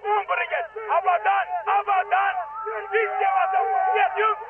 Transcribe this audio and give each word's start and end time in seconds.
umbringen. 0.00 0.64
Aber 0.88 1.16
dann, 1.24 1.46
aber 1.66 1.98
dann, 2.08 2.34
wisst 2.92 3.16
ihr, 3.20 3.30
was 3.38 3.48
dann 3.54 3.66
passiert, 3.74 4.12
Jungs? 4.20 4.40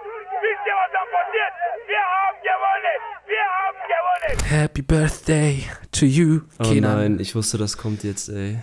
Wisst 0.44 0.64
ihr, 0.68 0.74
was 0.80 0.90
dann 0.94 1.08
passiert? 1.14 1.52
Wir 1.88 2.02
haben 2.14 2.38
gewonnen. 2.48 2.98
Wir 3.32 3.44
haben 3.56 3.78
gewonnen. 3.92 4.34
Happy 4.60 4.82
Birthday 4.82 5.64
to 5.92 6.04
you, 6.06 6.40
Oh 6.58 6.64
Kenan. 6.64 6.96
nein, 6.98 7.20
ich 7.20 7.34
wusste, 7.34 7.58
das 7.58 7.76
kommt 7.76 8.04
jetzt, 8.04 8.28
ey. 8.28 8.58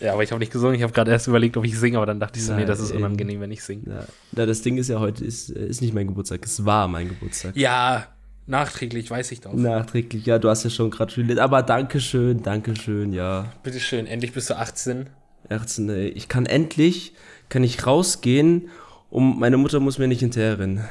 Ja, 0.00 0.14
aber 0.14 0.24
ich 0.24 0.32
habe 0.32 0.40
nicht 0.40 0.50
gesungen. 0.52 0.74
Ich 0.74 0.82
habe 0.82 0.92
gerade 0.92 1.12
erst 1.12 1.28
überlegt, 1.28 1.56
ob 1.56 1.64
ich 1.64 1.78
singe, 1.78 1.96
aber 1.96 2.06
dann 2.06 2.18
dachte 2.18 2.36
ich 2.38 2.44
so, 2.44 2.52
nee, 2.52 2.58
Nein, 2.60 2.66
das 2.66 2.80
ist 2.80 2.90
unangenehm, 2.90 3.40
wenn 3.40 3.52
ich 3.52 3.62
singe. 3.62 3.84
Ja, 3.86 4.04
na, 4.32 4.46
das 4.46 4.60
Ding 4.62 4.76
ist 4.76 4.88
ja 4.88 4.98
heute, 4.98 5.24
ist, 5.24 5.50
äh, 5.54 5.64
ist 5.66 5.80
nicht 5.80 5.94
mein 5.94 6.08
Geburtstag, 6.08 6.44
es 6.44 6.64
war 6.64 6.88
mein 6.88 7.08
Geburtstag. 7.08 7.56
Ja, 7.56 8.08
nachträglich, 8.46 9.08
weiß 9.08 9.30
ich 9.30 9.42
doch. 9.42 9.52
Nachträglich, 9.52 10.26
ja, 10.26 10.40
du 10.40 10.48
hast 10.48 10.64
ja 10.64 10.70
schon 10.70 10.90
gratuliert, 10.90 11.38
aber 11.38 11.62
Dankeschön, 11.62 12.42
Dankeschön, 12.42 13.12
ja. 13.12 13.52
Bitteschön, 13.62 14.08
endlich 14.08 14.32
bist 14.32 14.50
du 14.50 14.58
18. 14.58 15.08
18, 15.48 15.88
ey. 15.90 16.08
Ich 16.08 16.28
kann 16.28 16.46
endlich, 16.46 17.12
kann 17.48 17.64
ich 17.64 17.86
rausgehen 17.86 18.70
und 19.10 19.38
meine 19.38 19.56
Mutter 19.56 19.80
muss 19.80 19.98
mir 19.98 20.08
nicht 20.08 20.20
hinterherrennen. 20.20 20.84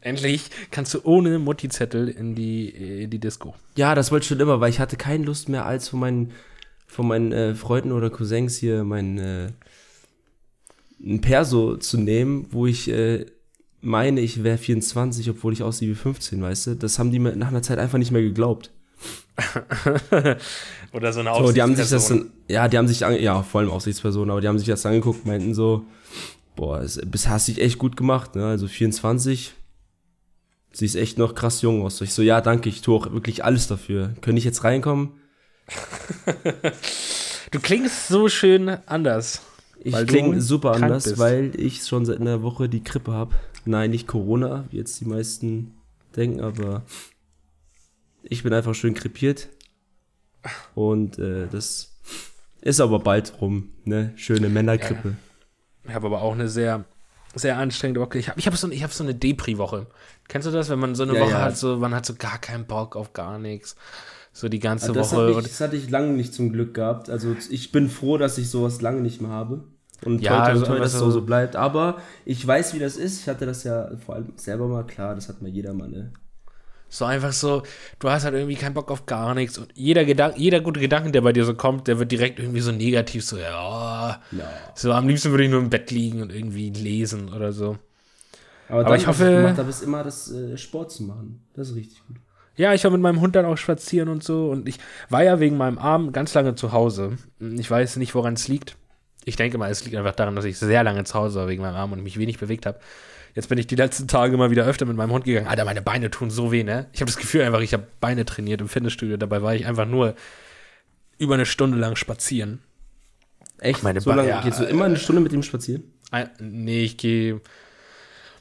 Endlich 0.00 0.50
kannst 0.70 0.94
du 0.94 1.00
ohne 1.04 1.38
Mutti-Zettel 1.38 2.08
in 2.08 2.34
die, 2.34 2.68
in 2.68 3.10
die 3.10 3.18
Disco. 3.18 3.54
Ja, 3.76 3.94
das 3.94 4.12
wollte 4.12 4.24
ich 4.24 4.28
schon 4.28 4.40
immer, 4.40 4.60
weil 4.60 4.70
ich 4.70 4.78
hatte 4.78 4.96
keine 4.96 5.24
Lust 5.24 5.48
mehr, 5.48 5.66
als 5.66 5.88
von 5.88 5.98
meinen, 5.98 6.32
von 6.86 7.08
meinen 7.08 7.32
äh, 7.32 7.54
Freunden 7.54 7.92
oder 7.92 8.10
Cousins 8.10 8.56
hier 8.56 8.84
mein 8.84 9.18
äh, 9.18 9.48
ein 11.00 11.20
Perso 11.20 11.76
zu 11.76 11.98
nehmen, 11.98 12.46
wo 12.50 12.66
ich 12.66 12.88
äh, 12.88 13.26
meine, 13.80 14.20
ich 14.20 14.42
wäre 14.42 14.58
24, 14.58 15.30
obwohl 15.30 15.52
ich 15.52 15.62
aussehe 15.62 15.90
wie 15.90 15.94
15, 15.94 16.40
weißt 16.40 16.66
du? 16.68 16.74
Das 16.76 16.98
haben 16.98 17.10
die 17.10 17.18
mir 17.18 17.36
nach 17.36 17.48
einer 17.48 17.62
Zeit 17.62 17.78
einfach 17.78 17.98
nicht 17.98 18.10
mehr 18.10 18.22
geglaubt. 18.22 18.70
Oder 20.92 21.12
so 21.12 21.20
eine 21.20 21.34
So, 21.34 21.52
die 21.52 21.62
haben 21.62 21.76
sich 21.76 21.88
das 21.88 21.92
Aufsichtsperson. 21.92 22.18
dann, 22.18 22.54
ja, 22.54 22.68
die 22.68 22.78
haben 22.78 22.88
sich, 22.88 23.04
ange 23.04 23.20
ja, 23.20 23.42
vor 23.42 23.60
allem 23.60 23.70
Aufsichtspersonen, 23.70 24.30
aber 24.30 24.40
die 24.40 24.48
haben 24.48 24.58
sich 24.58 24.68
das 24.68 24.86
angeguckt, 24.86 25.26
meinten 25.26 25.54
so, 25.54 25.84
boah, 26.54 26.80
es, 26.80 27.00
bis 27.04 27.28
hast 27.28 27.48
dich 27.48 27.60
echt 27.60 27.78
gut 27.78 27.96
gemacht, 27.96 28.34
ne? 28.34 28.46
Also 28.46 28.66
24, 28.66 29.54
siehst 30.72 30.96
echt 30.96 31.18
noch 31.18 31.34
krass 31.34 31.62
jung 31.62 31.82
aus. 31.82 32.00
Ich 32.00 32.14
so, 32.14 32.22
ja, 32.22 32.40
danke, 32.40 32.68
ich 32.68 32.80
tue 32.80 32.96
auch 32.96 33.12
wirklich 33.12 33.44
alles 33.44 33.66
dafür. 33.66 34.14
Könnte 34.20 34.38
ich 34.38 34.44
jetzt 34.44 34.64
reinkommen? 34.64 35.12
Du 37.52 37.60
klingst 37.60 38.08
so 38.08 38.28
schön 38.28 38.68
anders. 38.86 39.40
Ich 39.78 39.94
klinge 40.06 40.40
super 40.40 40.72
anders, 40.72 41.04
bist. 41.04 41.18
weil 41.18 41.52
ich 41.58 41.84
schon 41.84 42.04
seit 42.04 42.20
einer 42.20 42.42
Woche 42.42 42.68
die 42.68 42.82
Grippe 42.82 43.12
habe. 43.12 43.36
Nein, 43.64 43.90
nicht 43.90 44.06
Corona, 44.06 44.64
wie 44.70 44.78
jetzt 44.78 45.00
die 45.00 45.04
meisten 45.04 45.74
denken, 46.16 46.40
aber 46.40 46.82
ich 48.28 48.42
bin 48.42 48.52
einfach 48.52 48.74
schön 48.74 48.94
krepiert. 48.94 49.48
Und 50.74 51.18
äh, 51.18 51.46
das 51.48 51.96
ist 52.60 52.80
aber 52.80 53.00
bald 53.00 53.40
rum, 53.40 53.70
ne? 53.84 54.12
Schöne 54.16 54.48
Männergrippe. 54.48 55.16
Ich 55.88 55.94
habe 55.94 56.06
aber 56.06 56.22
auch 56.22 56.32
eine 56.34 56.48
sehr, 56.48 56.84
sehr 57.34 57.58
anstrengende 57.58 58.00
Woche. 58.00 58.18
Ich 58.18 58.28
habe 58.28 58.38
ich 58.38 58.46
hab 58.46 58.56
so, 58.56 58.70
ich 58.70 58.82
hab 58.82 58.92
so 58.92 59.02
eine 59.04 59.14
Depri-Woche. 59.14 59.86
Kennst 60.28 60.46
du 60.46 60.52
das, 60.52 60.68
wenn 60.68 60.78
man 60.78 60.94
so 60.94 61.02
eine 61.04 61.14
Ja, 61.14 61.20
Woche 61.20 61.30
ja. 61.32 61.42
hat, 61.42 61.56
so, 61.56 61.76
man 61.76 61.94
hat 61.94 62.06
so 62.06 62.14
gar 62.14 62.38
keinen 62.38 62.66
Bock 62.66 62.94
auf 62.96 63.12
gar 63.12 63.38
nichts. 63.38 63.76
So 64.32 64.48
die 64.48 64.58
ganze 64.58 64.92
Das, 64.92 65.12
Woche. 65.12 65.22
hat 65.22 65.30
ich, 65.30 65.36
und 65.36 65.46
das 65.46 65.60
hatte 65.60 65.76
ich 65.76 65.90
lange 65.90 66.12
nicht 66.12 66.34
zum 66.34 66.52
Glück 66.52 66.74
gehabt. 66.74 67.08
Also 67.10 67.34
ich 67.50 67.72
bin 67.72 67.88
froh, 67.88 68.18
dass 68.18 68.36
ich 68.38 68.50
sowas 68.50 68.80
lange 68.82 69.00
nicht 69.00 69.20
mehr 69.20 69.30
habe. 69.30 69.64
Und 70.04 70.20
Ja, 70.20 70.32
ja, 70.48 70.52
toi, 70.54 70.60
toi, 70.60 70.60
einfach 70.72 70.78
dass 70.78 70.92
es 70.92 70.98
so- 70.98 71.06
so, 71.06 71.10
so 71.12 71.22
bleibt. 71.22 71.56
Aber 71.56 72.02
ich 72.24 72.46
weiß, 72.46 72.74
wie 72.74 72.78
das 72.78 72.96
ist. 72.96 73.20
Ich 73.20 73.28
hatte 73.28 73.46
das 73.46 73.64
ja 73.64 73.90
vor 74.04 74.14
allem 74.16 74.32
selber 74.36 74.68
mal 74.68 74.84
klar. 74.84 75.14
Das 75.14 75.28
hat 75.28 75.40
mal 75.40 75.48
jeder 75.50 75.72
mal, 75.72 75.88
ne? 75.88 76.12
So 76.88 77.04
einfach 77.04 77.32
so, 77.32 77.62
du 77.98 78.10
hast 78.10 78.24
halt 78.24 78.34
irgendwie 78.34 78.54
keinen 78.54 78.74
Bock 78.74 78.90
auf 78.90 79.06
gar 79.06 79.34
nichts. 79.34 79.58
Und 79.58 79.68
jeder, 79.74 80.04
Gedanke, 80.04 80.38
jeder 80.38 80.60
gute 80.60 80.80
Gedanke, 80.80 81.10
der 81.10 81.20
bei 81.20 81.32
dir 81.32 81.44
so 81.44 81.54
kommt, 81.54 81.88
der 81.88 81.98
wird 81.98 82.12
direkt 82.12 82.38
irgendwie 82.38 82.60
so 82.60 82.72
negativ. 82.72 83.24
So, 83.24 83.36
ja, 83.38 84.20
Ja. 84.30 84.50
so 84.74 84.92
am 84.92 85.08
liebsten 85.08 85.30
würde 85.30 85.44
ich 85.44 85.50
nur 85.50 85.60
im 85.60 85.70
Bett 85.70 85.90
liegen 85.90 86.22
und 86.22 86.32
irgendwie 86.32 86.70
lesen 86.70 87.32
oder 87.32 87.52
so. 87.52 87.76
Aber, 88.68 88.80
Aber 88.80 88.84
dann, 88.90 88.96
ich 89.00 89.06
was 89.06 89.18
hoffe- 89.20 89.30
ich 89.30 89.36
gemacht 89.36 89.58
habe, 89.58 89.70
ist 89.70 89.82
immer 89.82 90.04
das 90.04 90.30
äh, 90.32 90.56
Sport 90.56 90.92
zu 90.92 91.02
machen. 91.04 91.42
Das 91.54 91.70
ist 91.70 91.76
richtig 91.76 92.00
gut. 92.06 92.16
Ja, 92.56 92.72
ich 92.72 92.82
war 92.84 92.90
mit 92.90 93.00
meinem 93.02 93.20
Hund 93.20 93.36
dann 93.36 93.44
auch 93.44 93.56
spazieren 93.58 94.08
und 94.08 94.24
so. 94.24 94.48
Und 94.50 94.66
ich 94.68 94.78
war 95.10 95.22
ja 95.22 95.40
wegen 95.40 95.56
meinem 95.56 95.78
Arm 95.78 96.12
ganz 96.12 96.32
lange 96.34 96.54
zu 96.54 96.72
Hause. 96.72 97.18
Ich 97.40 97.70
weiß 97.70 97.96
nicht, 97.96 98.14
woran 98.14 98.34
es 98.34 98.48
liegt. 98.48 98.76
Ich 99.24 99.36
denke 99.36 99.58
mal, 99.58 99.70
es 99.70 99.84
liegt 99.84 99.96
einfach 99.96 100.14
daran, 100.14 100.36
dass 100.36 100.44
ich 100.46 100.56
sehr 100.58 100.82
lange 100.84 101.04
zu 101.04 101.14
Hause 101.14 101.40
war 101.40 101.48
wegen 101.48 101.62
meinem 101.62 101.74
Arm 101.76 101.92
und 101.92 102.02
mich 102.02 102.16
wenig 102.18 102.38
bewegt 102.38 102.64
habe. 102.64 102.78
Jetzt 103.36 103.48
bin 103.50 103.58
ich 103.58 103.66
die 103.66 103.76
letzten 103.76 104.08
Tage 104.08 104.36
mal 104.38 104.50
wieder 104.50 104.64
öfter 104.64 104.86
mit 104.86 104.96
meinem 104.96 105.12
Hund 105.12 105.26
gegangen. 105.26 105.46
Alter, 105.46 105.64
meine 105.66 105.82
Beine 105.82 106.10
tun 106.10 106.30
so 106.30 106.50
weh, 106.50 106.64
ne? 106.64 106.86
Ich 106.92 107.00
habe 107.02 107.10
das 107.10 107.18
Gefühl 107.18 107.42
einfach, 107.42 107.60
ich 107.60 107.74
habe 107.74 107.86
Beine 108.00 108.24
trainiert 108.24 108.62
im 108.62 108.68
Fitnessstudio. 108.68 109.18
Dabei 109.18 109.42
war 109.42 109.54
ich 109.54 109.66
einfach 109.66 109.86
nur 109.86 110.14
über 111.18 111.34
eine 111.34 111.46
Stunde 111.46 111.76
lang 111.76 111.96
spazieren. 111.96 112.60
Echt? 113.58 113.82
Meine 113.82 114.00
so 114.00 114.10
lange 114.10 114.28
ja, 114.30 114.40
gehst 114.42 114.58
du 114.58 114.64
immer 114.64 114.86
eine 114.86 114.96
Stunde 114.96 115.20
mit 115.20 115.32
ihm 115.32 115.42
spazieren? 115.42 115.84
Ein- 116.10 116.30
Nee, 116.40 116.82
ich 116.84 116.96
gehe 116.96 117.40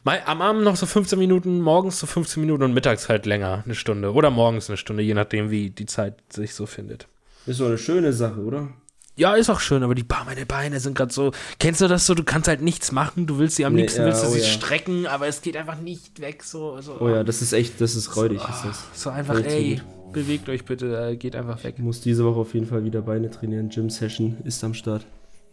am 0.03 0.41
Abend 0.41 0.63
noch 0.63 0.75
so 0.75 0.85
15 0.85 1.17
Minuten, 1.19 1.59
morgens 1.61 1.99
so 1.99 2.05
15 2.07 2.39
Minuten 2.39 2.63
und 2.63 2.73
mittags 2.73 3.09
halt 3.09 3.25
länger, 3.25 3.63
eine 3.65 3.75
Stunde. 3.75 4.13
Oder 4.13 4.29
morgens 4.29 4.69
eine 4.69 4.77
Stunde, 4.77 5.03
je 5.03 5.13
nachdem, 5.13 5.49
wie 5.49 5.71
die 5.71 5.87
Zeit 5.87 6.15
sich 6.31 6.53
so 6.53 6.65
findet. 6.67 7.07
Ist 7.47 7.59
doch 7.59 7.65
eine 7.67 7.77
schöne 7.77 8.13
Sache, 8.13 8.39
oder? 8.39 8.69
Ja, 9.17 9.33
ist 9.35 9.49
auch 9.49 9.61
schön, 9.61 9.81
aber 9.83 9.95
die 9.95 10.03
bah, 10.03 10.23
meine 10.25 10.45
Beine 10.45 10.79
sind 10.79 10.97
gerade 10.97 11.13
so. 11.13 11.31
Kennst 11.59 11.79
du 11.81 11.87
das 11.87 12.05
so? 12.05 12.13
Du 12.15 12.23
kannst 12.23 12.47
halt 12.49 12.61
nichts 12.61 12.91
machen. 12.91 13.25
Du 13.27 13.37
willst 13.39 13.55
sie 13.55 13.65
am 13.65 13.73
Nee, 13.73 13.81
liebsten 13.81 14.01
ja, 14.01 14.07
willst 14.07 14.23
du 14.23 14.27
oh 14.27 14.31
sie 14.31 14.39
ja. 14.39 14.45
strecken, 14.45 15.07
aber 15.07 15.27
es 15.27 15.41
geht 15.41 15.55
einfach 15.55 15.79
nicht 15.79 16.19
weg. 16.19 16.43
So, 16.43 16.81
so, 16.81 16.97
Oh 16.99 17.07
ja, 17.09 17.23
das 17.23 17.41
ist 17.41 17.53
echt, 17.53 17.79
das 17.79 17.95
ist 17.95 18.15
räudig, 18.17 18.39
ist 18.41 18.65
das. 18.65 18.83
so 18.93 19.09
einfach, 19.09 19.35
zu 19.35 19.45
ey, 19.47 19.75
gut. 20.03 20.13
bewegt 20.13 20.49
euch 20.49 20.65
bitte, 20.65 21.11
äh, 21.11 21.15
geht 21.15 21.35
einfach 21.35 21.63
weg. 21.63 21.75
Ich 21.77 21.83
muss 21.83 22.01
diese 22.01 22.25
Woche 22.25 22.41
auf 22.41 22.53
jeden 22.53 22.65
Fall 22.65 22.83
wieder 22.83 23.01
Beine 23.01 23.29
trainieren. 23.31 23.69
Gym 23.69 23.89
Session 23.89 24.37
ist 24.43 24.61
am 24.65 24.73
Start. 24.73 25.05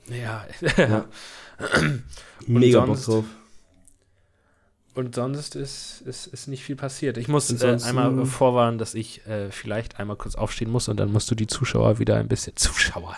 Ja. 0.08 0.44
Ja. 0.76 1.04
Mega 2.46 2.80
Bock 2.84 3.00
drauf. 3.00 3.24
Und 4.94 5.14
sonst 5.14 5.56
ist, 5.56 6.02
ist, 6.02 6.26
ist 6.26 6.48
nicht 6.48 6.64
viel 6.64 6.76
passiert. 6.76 7.16
Ich 7.16 7.28
muss 7.28 7.50
äh, 7.62 7.78
einmal 7.84 8.26
vorwarnen, 8.26 8.78
dass 8.78 8.94
ich 8.94 9.26
äh, 9.26 9.50
vielleicht 9.50 9.98
einmal 9.98 10.16
kurz 10.16 10.34
aufstehen 10.34 10.70
muss 10.70 10.88
und 10.88 11.00
dann 11.00 11.10
musst 11.10 11.30
du 11.30 11.34
die 11.34 11.46
Zuschauer 11.46 11.98
wieder 11.98 12.16
ein 12.16 12.28
bisschen. 12.28 12.54
Zuschauer. 12.56 13.16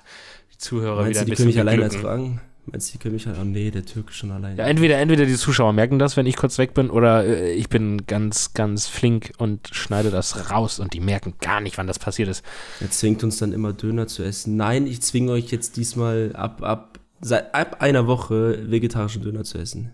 Die 0.53 0.59
Zuhörer 0.59 1.03
Meinst 1.03 1.11
wieder 1.11 1.21
ein 1.21 1.27
die 1.27 1.31
bisschen 1.31 1.45
können 1.45 1.49
mich 1.49 1.61
alleine 1.61 1.83
ertragen? 1.83 2.41
Meinst 2.67 2.89
du, 2.89 2.93
die 2.93 2.99
können 2.99 3.15
mich 3.15 3.27
halt. 3.27 3.37
Oh 3.41 3.45
nee, 3.45 3.73
der 3.73 3.85
Türke 3.85 4.11
ist 4.11 4.17
schon 4.17 4.31
alleine. 4.31 4.57
Ja, 4.57 4.67
entweder, 4.67 4.99
entweder 4.99 5.27
die 5.27 5.35
Zuschauer 5.35 5.73
merken 5.73 5.99
das, 5.99 6.17
wenn 6.17 6.27
ich 6.27 6.37
kurz 6.37 6.59
weg 6.59 6.75
bin, 6.75 6.91
oder 6.91 7.25
äh, 7.25 7.53
ich 7.53 7.69
bin 7.69 8.07
ganz, 8.07 8.55
ganz 8.55 8.87
flink 8.87 9.33
und 9.39 9.69
schneide 9.73 10.11
das 10.11 10.51
raus 10.53 10.79
und 10.79 10.95
die 10.95 11.01
merken 11.01 11.35
gar 11.41 11.61
nicht, 11.61 11.77
wann 11.77 11.89
das 11.89 11.99
passiert 11.99 12.29
ist. 12.29 12.45
Er 12.81 12.91
zwingt 12.91 13.25
uns 13.25 13.39
dann 13.39 13.53
immer 13.53 13.73
Döner 13.73 14.07
zu 14.07 14.23
essen. 14.23 14.57
Nein, 14.57 14.87
ich 14.87 15.03
zwinge 15.03 15.33
euch 15.33 15.51
jetzt 15.51 15.77
diesmal 15.77 16.31
ab, 16.35 16.63
ab, 16.63 17.01
seit 17.21 17.53
ab 17.53 17.83
einer 17.83 18.07
Woche 18.07 18.71
vegetarischen 18.71 19.23
Döner 19.23 19.43
zu 19.43 19.59
essen. 19.59 19.91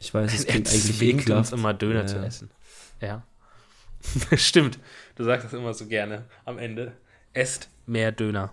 Ich 0.00 0.12
weiß, 0.12 0.32
es 0.34 0.46
klingt 0.48 0.68
eigentlich 0.68 1.00
ekelhaft. 1.02 1.52
immer 1.52 1.72
Döner 1.74 2.00
Ja, 2.00 2.06
zu 2.06 2.16
essen. 2.18 2.50
Ja. 3.00 3.22
Stimmt. 4.36 4.78
Du 5.14 5.24
sagst 5.24 5.44
das 5.44 5.52
immer 5.52 5.72
so 5.74 5.86
gerne 5.86 6.24
am 6.44 6.58
Ende. 6.58 6.92
Esst 7.34 7.68
mehr 7.86 8.10
Döner. 8.10 8.52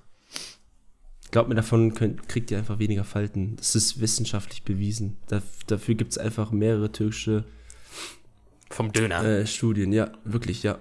Glaubt 1.32 1.50
mir, 1.50 1.56
davon 1.56 1.94
könnt, 1.94 2.28
kriegt 2.30 2.52
ihr 2.52 2.58
einfach 2.58 2.80
weniger 2.80 3.04
Falten. 3.04 3.56
Das 3.58 3.76
ist 3.76 4.00
wissenschaftlich 4.00 4.64
bewiesen. 4.64 5.18
Da, 5.28 5.42
dafür 5.68 5.96
gibt 5.96 6.12
es 6.12 6.18
einfach 6.18 6.52
mehrere 6.52 6.92
türkische 6.92 7.44
Vom 8.70 8.92
Döner. 8.92 9.24
äh, 9.24 9.48
Studien. 9.48 9.92
Ja, 9.92 10.12
wirklich, 10.24 10.64
ja. 10.64 10.80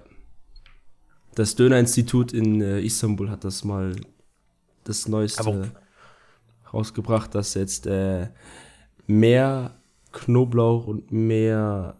Das 1.35 1.55
Döner-Institut 1.55 2.33
in 2.33 2.61
äh, 2.61 2.79
Istanbul 2.81 3.29
hat 3.29 3.43
das 3.43 3.63
mal 3.63 3.95
das 4.85 5.07
Neueste 5.07 5.41
Aber- 5.41 5.69
rausgebracht, 6.73 7.33
dass 7.35 7.53
jetzt 7.53 7.85
äh, 7.87 8.27
mehr 9.05 9.75
Knoblauch 10.11 10.87
und 10.87 11.11
mehr 11.11 11.95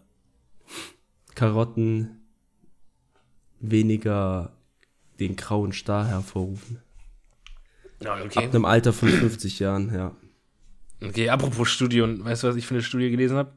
Karotten 1.34 2.20
weniger 3.60 4.52
den 5.20 5.36
grauen 5.36 5.72
Star 5.72 6.06
hervorrufen. 6.06 6.78
Ja, 8.02 8.14
Ab 8.14 8.22
okay. 8.26 8.44
einem 8.44 8.64
Alter 8.64 8.92
von 8.92 9.08
50 9.08 9.58
Jahren, 9.58 9.92
ja. 9.92 10.14
okay, 11.04 11.28
apropos 11.30 11.68
Studie, 11.68 12.00
und 12.00 12.24
weißt 12.24 12.44
du, 12.44 12.48
was 12.48 12.56
ich 12.56 12.66
für 12.66 12.74
eine 12.74 12.82
Studie 12.82 13.10
gelesen 13.10 13.36
habe? 13.36 13.52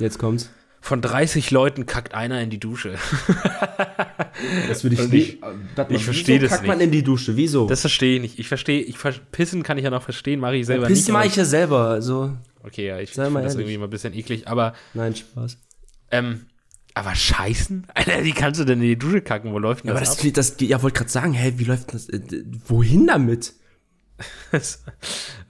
Jetzt 0.00 0.18
kommt's. 0.18 0.50
Von 0.80 1.00
30 1.00 1.52
Leuten 1.52 1.86
kackt 1.86 2.12
einer 2.14 2.40
in 2.40 2.50
die 2.50 2.58
Dusche. 2.58 2.96
Das 4.66 4.82
würde 4.82 4.94
ich 4.94 5.00
Und 5.02 5.12
nicht. 5.12 5.34
ich- 5.34 5.42
Warte 5.76 5.94
ich 5.94 6.04
verstehe 6.04 6.38
das 6.40 6.50
kackt 6.50 6.66
man 6.66 6.78
nicht. 6.78 6.86
in 6.86 6.90
die 6.90 7.02
Dusche? 7.04 7.36
Wieso? 7.36 7.66
Das 7.68 7.82
verstehe 7.82 8.16
ich 8.16 8.22
nicht. 8.22 8.38
Ich 8.40 8.48
verstehe, 8.48 8.80
ich 8.80 8.96
pissen 9.30 9.62
kann 9.62 9.78
ich 9.78 9.84
ja 9.84 9.90
noch 9.90 10.02
verstehen, 10.02 10.40
mache 10.40 10.56
ich 10.56 10.66
selber 10.66 10.86
Pissen 10.86 11.02
nicht. 11.04 11.12
mache 11.12 11.18
aber- 11.24 11.26
ich 11.30 11.36
ja 11.36 11.44
selber, 11.44 11.78
also. 11.88 12.36
Okay, 12.64 12.86
ja, 12.86 12.98
ich 12.98 13.10
finde 13.10 13.42
das 13.42 13.54
irgendwie 13.56 13.76
mal 13.78 13.84
ein 13.84 13.90
bisschen 13.90 14.14
eklig, 14.14 14.46
aber 14.48 14.74
Nein, 14.94 15.14
Spaß. 15.16 15.58
ähm, 16.10 16.46
aber 16.94 17.14
scheißen? 17.14 17.86
Alter, 17.94 18.24
wie 18.24 18.32
kannst 18.32 18.60
du 18.60 18.64
denn 18.64 18.80
in 18.80 18.88
die 18.88 18.98
Dusche 18.98 19.20
kacken? 19.22 19.52
Wo 19.52 19.58
läuft 19.58 19.84
denn 19.84 19.88
Ja, 19.88 19.92
aber 19.94 20.00
das, 20.00 20.10
das, 20.10 20.16
ab? 20.18 20.20
klingt- 20.20 20.36
das, 20.36 20.56
ja, 20.60 20.82
wollte 20.82 20.98
gerade 20.98 21.10
sagen, 21.10 21.32
hä, 21.32 21.54
wie 21.56 21.64
läuft 21.64 21.94
das? 21.94 22.08
Äh, 22.08 22.20
wohin 22.66 23.06
damit? 23.06 23.54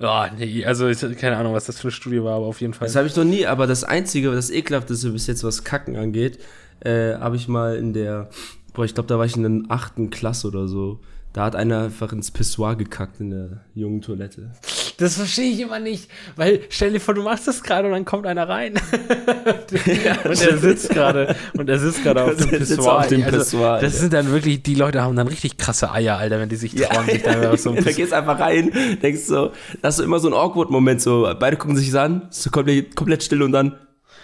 oh, 0.01 0.25
nee, 0.39 0.65
also 0.65 0.89
ich, 0.89 1.01
keine 1.19 1.37
Ahnung, 1.37 1.53
was 1.53 1.67
das 1.67 1.79
für 1.79 1.89
eine 1.89 1.93
Studie 1.93 2.23
war, 2.23 2.37
aber 2.37 2.47
auf 2.47 2.61
jeden 2.61 2.73
Fall. 2.75 2.87
Das 2.89 2.97
habe 2.97 3.07
ich 3.07 3.17
noch 3.17 3.25
nie, 3.25 3.47
aber 3.47 3.67
das 3.67 3.85
Einzige, 3.85 4.31
das 4.33 4.51
Ekelhafteste 4.51 5.11
bis 5.11 5.27
jetzt, 5.27 5.45
was 5.45 5.65
Kacken 5.65 5.97
angeht, 5.97 6.39
äh, 6.81 7.15
habe 7.17 7.37
ich 7.37 7.49
mal 7.49 7.77
in 7.77 7.93
der, 7.93 8.31
boah, 8.73 8.85
ich 8.85 8.95
glaube, 8.95 9.09
da 9.09 9.19
war 9.19 9.27
ich 9.27 9.37
in 9.37 9.43
der 9.43 9.71
achten 9.71 10.11
Klasse 10.11 10.49
oder 10.49 10.69
so. 10.69 11.01
Da 11.33 11.45
hat 11.45 11.57
einer 11.57 11.85
einfach 11.85 12.13
ins 12.13 12.31
Pissoir 12.31 12.77
gekackt 12.77 13.21
in 13.21 13.31
der 13.31 13.65
jungen 13.75 14.01
Toilette. 14.03 14.53
Das 14.99 15.17
verstehe 15.17 15.51
ich 15.51 15.61
immer 15.61 15.79
nicht, 15.79 16.09
weil 16.37 16.61
stell 16.69 16.93
dir 16.93 17.01
vor, 17.01 17.15
du 17.15 17.23
machst 17.23 17.49
das 17.49 17.63
gerade 17.63 17.89
und 17.89 17.95
dann 17.95 18.05
kommt 18.05 18.27
einer 18.27 18.49
rein. 18.49 18.75
und 20.25 20.41
er 20.43 20.59
sitzt 20.59 20.91
gerade 20.91 21.35
und 21.55 21.69
er 21.69 21.79
sitzt 21.79 22.03
gerade 22.03 22.25
auf 22.25 22.37
dem 22.37 22.51
Pissoir. 22.51 22.99
auf 22.99 23.07
dem 23.09 23.25
Also, 23.25 23.39
Pissoir, 23.39 23.81
das 23.81 23.95
ja. 23.95 24.01
sind 24.01 24.13
dann 24.13 24.31
wirklich, 24.31 24.63
die 24.63 24.75
Leute 24.75 25.03
haben 25.03 25.17
dann 25.17 25.29
richtig 25.29 25.57
krasse 25.57 25.91
Eier, 25.91 26.19
Alter, 26.19 26.39
wenn 26.41 26.49
die 26.49 26.57
sich 26.57 26.75
trauen, 26.75 27.07
sich 27.07 27.23
da 27.23 27.31
einfach 27.31 27.59
so 27.59 27.71
ein 27.75 27.85
da 27.85 27.93
gehst 27.93 28.13
einfach 28.13 28.39
rein, 28.39 28.71
denkst 29.03 29.23
so, 29.23 29.53
da 29.81 29.89
hast 29.89 29.99
du 29.99 30.03
immer 30.05 30.19
so 30.21 30.29
einen 30.29 30.37
Awkward-Moment, 30.37 31.01
so, 31.01 31.33
beide 31.39 31.57
gucken 31.57 31.77
sich 31.77 31.97
an, 31.99 32.29
ist 32.31 32.43
so 32.43 32.51
komplett, 32.51 32.95
komplett 32.97 33.23
still 33.23 33.43
und 33.43 33.53
dann, 33.53 33.77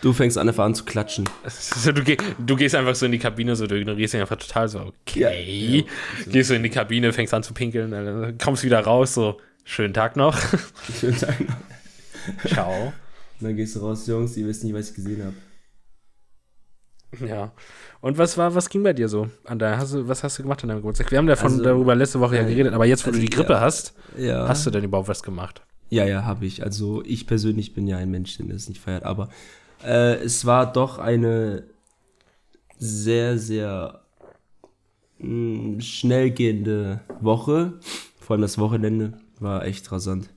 du 0.02 0.12
fängst 0.12 0.38
an, 0.38 0.48
einfach 0.48 0.64
an 0.64 0.74
zu 0.74 0.84
klatschen. 0.84 1.28
So, 1.46 1.92
du, 1.92 2.02
geh, 2.02 2.16
du 2.38 2.56
gehst 2.56 2.74
einfach 2.74 2.94
so 2.94 3.06
in 3.06 3.12
die 3.12 3.18
Kabine, 3.18 3.56
so 3.56 3.66
du 3.66 3.76
ignorierst 3.76 4.14
ihn 4.14 4.20
einfach 4.20 4.36
total 4.36 4.68
so, 4.68 4.92
okay. 5.06 5.84
Gehst 6.26 6.48
so 6.48 6.54
in 6.54 6.62
die 6.62 6.70
Kabine, 6.70 7.12
fängst 7.12 7.34
an 7.34 7.42
zu 7.42 7.54
pinkeln, 7.54 7.90
dann 7.90 8.38
kommst 8.38 8.64
wieder 8.64 8.80
raus, 8.80 9.14
so, 9.14 9.38
schönen 9.68 9.94
Tag 9.94 10.16
noch. 10.16 10.36
Schönen 11.00 11.18
Tag 11.18 11.40
noch. 11.40 11.56
Ciao. 12.46 12.92
Und 13.40 13.46
dann 13.46 13.56
gehst 13.56 13.76
du 13.76 13.80
raus, 13.80 14.06
Jungs, 14.06 14.36
ihr 14.36 14.46
wisst 14.46 14.64
nicht, 14.64 14.74
was 14.74 14.90
ich 14.90 14.96
gesehen 14.96 15.24
habe. 15.24 17.26
Ja. 17.26 17.52
Und 18.00 18.18
was 18.18 18.36
war, 18.36 18.54
was 18.54 18.68
ging 18.68 18.82
bei 18.82 18.92
dir 18.92 19.08
so? 19.08 19.28
An 19.44 19.58
der, 19.58 19.78
hast 19.78 19.94
du, 19.94 20.08
was 20.08 20.22
hast 20.24 20.38
du 20.38 20.42
gemacht 20.42 20.62
an 20.62 20.68
deinem 20.68 20.78
Geburtstag? 20.78 21.10
Wir 21.10 21.18
haben 21.18 21.26
davon 21.26 21.52
Also, 21.52 21.64
darüber 21.64 21.94
letzte 21.94 22.20
Woche 22.20 22.36
ja 22.36 22.42
äh, 22.42 22.50
geredet, 22.50 22.74
aber 22.74 22.86
jetzt, 22.86 23.04
wo 23.04 23.10
also, 23.10 23.20
du 23.20 23.26
die 23.26 23.34
Grippe 23.34 23.54
ja. 23.54 23.60
hast, 23.60 23.94
Ja. 24.16 24.48
hast 24.48 24.66
du 24.66 24.70
denn 24.70 24.84
überhaupt 24.84 25.08
was 25.08 25.22
gemacht? 25.22 25.62
Ja, 25.90 26.04
ja, 26.04 26.24
habe 26.24 26.44
ich. 26.44 26.62
Also 26.62 27.02
ich 27.04 27.26
persönlich 27.26 27.74
bin 27.74 27.86
ja 27.86 27.96
ein 27.96 28.10
Mensch, 28.10 28.36
der 28.36 28.46
das 28.46 28.68
nicht 28.68 28.80
feiert, 28.80 29.04
aber 29.04 29.30
äh, 29.84 30.16
es 30.16 30.44
war 30.44 30.70
doch 30.70 30.98
eine 30.98 31.64
sehr, 32.78 33.38
sehr 33.38 34.02
mh, 35.18 35.80
schnell 35.80 36.30
gehende 36.30 37.00
Woche. 37.20 37.80
Vor 38.20 38.34
allem 38.34 38.42
das 38.42 38.58
Wochenende 38.58 39.14
war 39.40 39.64
echt 39.64 39.90
rasant. 39.92 40.30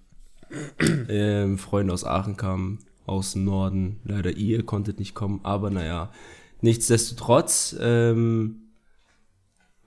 ähm, 1.09 1.57
Freunde 1.57 1.93
aus 1.93 2.03
Aachen 2.03 2.37
kamen, 2.37 2.79
aus 3.05 3.33
dem 3.33 3.45
Norden. 3.45 3.99
Leider 4.03 4.31
ihr 4.31 4.65
konntet 4.65 4.99
nicht 4.99 5.15
kommen, 5.15 5.39
aber 5.43 5.69
naja. 5.69 6.11
Nichtsdestotrotz 6.61 7.75
ähm, 7.79 8.61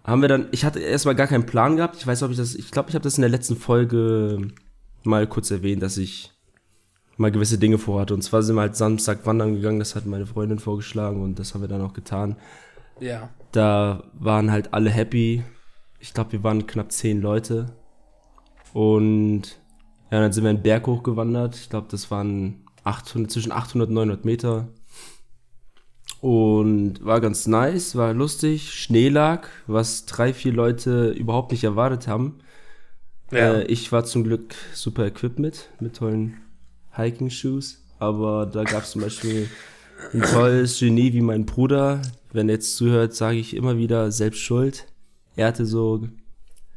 haben 0.02 0.22
wir 0.22 0.28
dann, 0.28 0.48
ich 0.50 0.64
hatte 0.64 0.80
erstmal 0.80 1.14
gar 1.14 1.26
keinen 1.26 1.46
Plan 1.46 1.76
gehabt. 1.76 1.96
Ich 1.96 2.06
weiß, 2.06 2.22
ob 2.22 2.30
ich 2.30 2.36
das, 2.36 2.54
ich 2.54 2.70
glaube, 2.70 2.90
ich 2.90 2.94
habe 2.94 3.04
das 3.04 3.16
in 3.16 3.22
der 3.22 3.30
letzten 3.30 3.56
Folge 3.56 4.48
mal 5.04 5.26
kurz 5.26 5.50
erwähnt, 5.50 5.82
dass 5.82 5.96
ich 5.96 6.32
mal 7.16 7.30
gewisse 7.30 7.58
Dinge 7.58 7.78
vorhatte. 7.78 8.14
Und 8.14 8.22
zwar 8.22 8.42
sind 8.42 8.56
wir 8.56 8.62
halt 8.62 8.76
Samstag 8.76 9.24
wandern 9.26 9.54
gegangen, 9.54 9.78
das 9.78 9.94
hat 9.94 10.06
meine 10.06 10.26
Freundin 10.26 10.58
vorgeschlagen 10.58 11.22
und 11.22 11.38
das 11.38 11.54
haben 11.54 11.60
wir 11.60 11.68
dann 11.68 11.82
auch 11.82 11.92
getan. 11.92 12.36
Ja. 13.00 13.30
Da 13.52 14.04
waren 14.14 14.50
halt 14.50 14.74
alle 14.74 14.90
happy. 14.90 15.44
Ich 16.00 16.12
glaube, 16.12 16.32
wir 16.32 16.42
waren 16.42 16.66
knapp 16.66 16.92
zehn 16.92 17.20
Leute. 17.20 17.66
Und 18.74 19.42
ja, 20.10 20.20
dann 20.20 20.32
sind 20.32 20.42
wir 20.42 20.50
einen 20.50 20.62
Berg 20.62 20.88
hochgewandert. 20.88 21.54
Ich 21.54 21.70
glaube, 21.70 21.86
das 21.88 22.10
waren 22.10 22.64
800, 22.82 23.30
zwischen 23.30 23.52
800 23.52 23.88
und 23.88 23.94
900 23.94 24.24
Meter. 24.24 24.68
Und 26.20 27.04
war 27.04 27.20
ganz 27.20 27.46
nice, 27.46 27.94
war 27.94 28.12
lustig. 28.12 28.72
Schnee 28.72 29.10
lag, 29.10 29.46
was 29.68 30.06
drei, 30.06 30.34
vier 30.34 30.52
Leute 30.52 31.10
überhaupt 31.10 31.52
nicht 31.52 31.62
erwartet 31.62 32.08
haben. 32.08 32.40
Ja. 33.30 33.54
Äh, 33.54 33.66
ich 33.66 33.92
war 33.92 34.04
zum 34.04 34.24
Glück 34.24 34.56
super 34.74 35.06
equipped 35.06 35.38
mit, 35.38 35.68
mit 35.78 35.94
tollen 35.96 36.38
Hiking-Shoes. 36.96 37.80
Aber 38.00 38.44
da 38.46 38.64
gab 38.64 38.82
es 38.82 38.90
zum 38.90 39.02
Beispiel 39.02 39.48
ein 40.12 40.22
tolles 40.22 40.80
Genie 40.80 41.12
wie 41.12 41.20
mein 41.20 41.46
Bruder. 41.46 42.02
Wenn 42.32 42.48
er 42.48 42.56
jetzt 42.56 42.76
zuhört, 42.76 43.14
sage 43.14 43.38
ich 43.38 43.54
immer 43.54 43.78
wieder, 43.78 44.10
selbst 44.10 44.40
schuld. 44.40 44.86
Er 45.36 45.46
hatte 45.46 45.64
so 45.64 46.08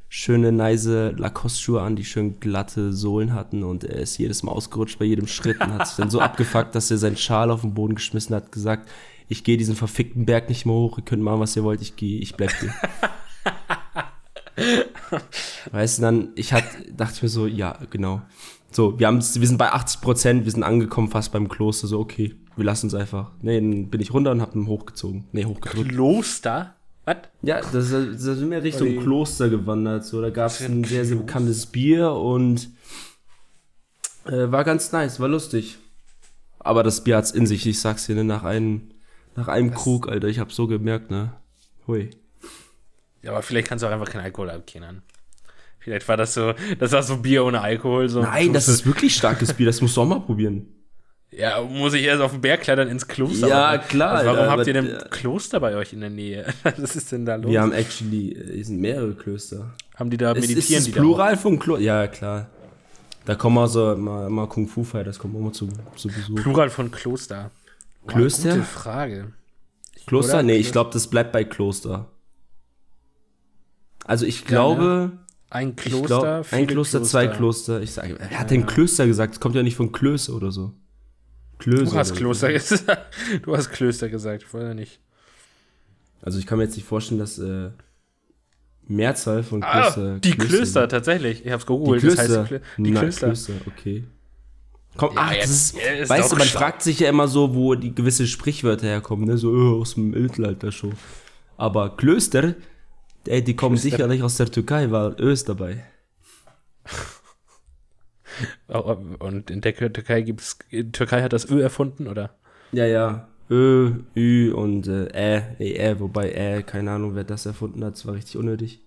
schöne, 0.10 0.52
nice 0.52 0.86
Lacoste-Schuhe 0.86 1.82
an, 1.82 1.96
die 1.96 2.06
schön 2.06 2.40
glatte 2.40 2.94
Sohlen 2.94 3.34
hatten 3.34 3.64
und 3.64 3.84
er 3.84 3.98
ist 3.98 4.18
jedes 4.18 4.44
Mal 4.44 4.52
ausgerutscht 4.52 5.00
bei 5.00 5.06
jedem 5.06 5.28
Schritt 5.28 5.60
und 5.60 5.74
hat 5.74 5.88
sich 5.88 5.98
dann 5.98 6.10
so 6.10 6.20
abgefuckt, 6.22 6.76
dass 6.76 6.90
er 6.92 6.98
seinen 6.98 7.18
Schal 7.18 7.52
auf 7.52 7.62
den 7.62 7.74
Boden 7.74 7.96
geschmissen 7.96 8.36
hat, 8.36 8.52
gesagt, 8.52 8.90
ich 9.28 9.44
gehe 9.44 9.58
diesen 9.58 9.76
verfickten 9.76 10.26
Berg 10.26 10.48
nicht 10.50 10.66
mehr 10.66 10.76
hoch, 10.76 10.98
ihr 10.98 11.04
könnt 11.04 11.22
machen, 11.22 11.42
was 11.42 11.56
ihr 11.56 11.64
wollt, 11.64 11.82
ich 11.82 11.96
gehe, 11.96 12.20
ich 12.20 12.36
bleib 12.36 12.52
hier. 12.60 12.74
Weißt 15.72 15.98
du, 15.98 16.02
dann, 16.02 16.30
ich 16.36 16.54
hat, 16.54 16.64
dachte 16.96 17.14
ich 17.18 17.24
mir 17.24 17.30
so, 17.30 17.46
ja, 17.46 17.78
genau. 17.90 18.22
So, 18.72 19.00
wir, 19.00 19.08
haben, 19.08 19.18
wir 19.18 19.48
sind 19.48 19.58
bei 19.58 19.72
80 19.72 20.02
Prozent, 20.02 20.46
wir 20.46 20.52
sind 20.52 20.64
angekommen 20.64 21.10
fast 21.10 21.32
beim 21.32 21.50
Kloster, 21.50 21.88
so, 21.88 22.00
okay, 22.00 22.36
wir 22.56 22.66
lassen 22.66 22.88
es 22.88 22.94
einfach. 22.94 23.32
Nee, 23.42 23.60
dann 23.60 23.90
bin 23.90 24.02
ich 24.02 24.14
runter 24.14 24.32
und 24.32 24.42
hab 24.42 24.56
ihn 24.56 24.68
hochgezogen. 24.68 25.26
Nee, 25.32 25.46
hochgedrückt. 25.46 25.90
Kloster? 25.90 26.77
Was? 27.08 27.16
Ja, 27.42 27.62
das, 27.62 27.72
das 27.72 28.22
sind 28.22 28.52
wir 28.52 28.62
Richtung 28.62 28.90
Ui. 28.90 28.98
Kloster 28.98 29.48
gewandert, 29.48 30.04
so, 30.04 30.22
da 30.22 30.30
gab 30.30 30.52
es 30.52 30.62
ein 30.62 30.84
sehr, 30.84 31.06
sehr 31.06 31.16
bekanntes 31.16 31.66
Bier 31.66 32.12
und 32.12 32.70
äh, 34.26 34.52
war 34.52 34.66
ganz 34.66 34.92
nice, 34.92 35.18
war 35.22 35.30
lustig. 35.30 35.78
Aber 36.60 36.84
das 36.84 37.06
Bier 37.06 37.16
hat's 37.16 37.32
in 37.32 37.48
sich, 37.48 37.66
ich 37.66 37.80
sag's 37.80 38.08
dir, 38.08 38.16
ne, 38.16 38.26
nach 38.26 38.44
einem, 38.44 38.90
nach 39.38 39.48
einem 39.48 39.74
Krug, 39.74 40.10
Alter, 40.10 40.28
ich 40.28 40.40
hab 40.40 40.52
so 40.52 40.68
gemerkt, 40.68 41.10
ne, 41.10 41.32
hui. 41.88 42.10
Ja, 43.22 43.32
aber 43.32 43.42
vielleicht 43.42 43.70
kannst 43.70 43.84
du 43.84 43.88
auch 43.88 43.94
einfach 43.94 44.10
keinen 44.10 44.26
Alkohol 44.26 44.50
abkennen. 44.50 45.02
Vielleicht 45.80 46.10
war 46.10 46.18
das 46.18 46.34
so, 46.34 46.56
das 46.78 46.92
war 46.92 47.04
so 47.04 47.16
Bier 47.16 47.46
ohne 47.46 47.62
Alkohol. 47.62 48.10
So 48.10 48.22
Nein, 48.22 48.52
das 48.52 48.68
ist 48.68 48.86
wirklich 48.86 49.16
starkes 49.16 49.54
Bier, 49.54 49.68
das 49.68 49.80
musst 49.80 49.96
du 49.96 50.02
auch 50.02 50.06
mal 50.06 50.20
probieren. 50.20 50.68
Ja, 51.32 51.62
muss 51.62 51.94
ich 51.94 52.04
erst 52.04 52.22
auf 52.22 52.32
den 52.32 52.42
Berg 52.42 52.62
klettern 52.62 52.88
ins 52.88 53.08
Kloster? 53.08 53.48
Ja, 53.48 53.78
klar, 53.78 54.14
Also 54.16 54.28
warum 54.28 54.40
Alter, 54.42 54.52
habt 54.52 54.68
ihr 54.68 54.74
denn 54.74 54.86
der- 54.86 55.10
Kloster 55.10 55.60
bei 55.60 55.76
euch 55.76 55.92
in 55.94 56.00
der 56.00 56.10
Nähe? 56.10 56.46
Was 56.78 56.96
ist 56.96 57.12
denn 57.12 57.26
da 57.26 57.36
los? 57.36 57.52
Wir 57.52 57.62
haben 57.62 57.74
actually, 57.74 58.34
es 58.34 58.68
sind 58.68 58.80
mehrere 58.80 59.14
Klöster. 59.14 59.74
haben 59.96 60.10
die 60.10 60.18
da 60.18 60.32
Es 60.32 60.42
meditieren 60.42 60.62
ist 60.62 60.74
das 60.78 60.86
die 60.86 60.92
da 60.94 61.00
Plural 61.02 61.36
von 61.38 61.60
Kloster? 61.60 61.84
Ja, 61.84 62.08
klar. 62.08 62.50
Da 63.26 63.36
kommen 63.36 63.58
also 63.58 63.96
mal, 63.98 64.30
mal 64.30 64.48
Kung 64.48 64.68
Fu 64.70 64.86
Fighters, 64.86 65.20
kommen 65.20 65.42
mal 65.44 65.52
zu, 65.52 65.68
zu 65.98 66.08
Besuch. 66.08 66.36
Plural 66.42 66.70
von 66.70 66.90
Kloster. 66.92 67.52
Klöster? 68.08 68.52
Gute 68.54 68.64
Frage. 68.64 69.34
Kloster? 70.06 70.36
Oder? 70.36 70.44
Nee, 70.44 70.54
ich 70.54 70.60
Kloster. 70.68 70.72
glaube, 70.72 70.90
das 70.94 71.08
bleibt 71.08 71.34
bei 71.34 71.44
Kloster. 71.44 72.08
Also 74.06 74.26
ich 74.26 74.46
glaube, 74.46 75.12
Ein 75.50 75.76
Kloster, 75.76 76.08
glaub, 76.08 76.38
ein 76.38 76.44
viele 76.46 76.68
Kloster, 76.68 77.04
zwei 77.04 77.28
Kloster. 77.28 77.82
Ich 77.82 77.92
sage, 77.92 78.16
wer 78.18 78.40
hat 78.40 78.50
denn 78.52 78.66
Klöster 78.66 79.06
gesagt? 79.06 79.34
Das 79.36 79.40
kommt 79.42 79.56
ja 79.56 79.64
nicht 79.64 79.76
von 79.76 79.92
Klöße 79.92 80.34
oder 80.34 80.52
so. 80.52 80.74
Klöße. 81.60 81.92
Du 81.92 81.98
hast 81.98 82.16
Kloster 82.16 82.54
gesagt. 82.54 83.14
Du 83.44 83.56
hast 83.56 83.72
Klöster 83.72 84.10
gesagt, 84.10 84.46
ja 84.54 84.74
nicht. 84.74 85.00
Also 86.22 86.40
ich 86.40 86.46
kann 86.48 86.58
mir 86.58 86.66
jetzt 86.66 86.76
nicht 86.76 86.88
vorstellen, 86.88 87.20
dass 87.20 87.38
äh, 87.40 87.70
Mehrzahl 88.88 89.44
von 89.44 89.64
Ah, 89.64 89.82
Klöster. 89.92 90.20
die 90.20 90.32
Klöster 90.32 90.48
Klöster, 90.58 90.90
tatsächlich. 90.90 91.46
Ich 91.46 91.52
hab's 91.52 91.64
Die 91.66 91.68
gegoogelt. 91.68 92.02
Klöster. 92.02 92.28
Das 92.28 92.52
heißt 92.52 92.62
die 92.78 92.92
Na, 92.92 93.00
Klöster. 93.02 93.28
Klöster, 93.28 93.54
okay. 93.68 94.04
Komm, 94.96 95.16
Ja, 95.16 95.22
ach, 95.22 95.32
jetzt- 95.34 95.76
ist, 95.78 96.10
weißt 96.10 96.32
du, 96.32 96.36
man 96.38 96.48
fragt 96.48 96.82
sich 96.82 97.00
ja 97.00 97.10
immer 97.10 97.28
so, 97.28 97.54
wo 97.54 97.76
die 97.76 97.94
gewisse 97.94 98.26
Sprichwörter 98.28 98.88
herkommen, 98.88 99.26
ne? 99.26 99.38
So 99.38 99.56
äh, 99.56 99.80
aus 99.82 99.94
dem 99.94 100.10
Mittelalter 100.12 100.72
schon. 100.72 100.94
Aber 101.58 101.96
Klöster, 101.98 102.56
ey, 103.28 103.44
die 103.44 103.56
kommen 103.56 103.76
Klöster. 103.76 103.90
sicherlich 103.98 104.24
aus 104.24 104.38
der 104.38 104.48
Türkei, 104.52 104.90
weil 104.92 105.16
Ö 105.20 105.32
ist 105.32 105.48
dabei. 105.50 105.84
Oh, 108.68 108.98
Und 109.20 109.50
in 109.52 109.62
der 109.62 109.76
Türkei 109.76 110.22
gibt's, 110.22 110.58
Türkei 110.92 111.22
hat 111.22 111.34
das 111.34 111.50
Ö 111.50 111.62
erfunden, 111.62 112.08
oder? 112.08 112.36
Ja, 112.72 112.86
ja. 112.86 113.28
Ö, 113.50 113.92
Ü 114.16 114.52
und 114.54 114.88
äh, 114.88 115.08
Ä, 115.14 115.56
nee, 115.60 115.78
Ä, 115.80 116.00
wobei 116.00 116.34
Ä, 116.36 116.62
keine 116.64 116.92
Ahnung, 116.92 117.16
wer 117.16 117.24
das 117.24 117.46
erfunden 117.46 117.84
hat, 117.84 117.94
das 117.94 118.06
war 118.06 118.14
richtig 118.16 118.38
unnötig. 118.38 118.82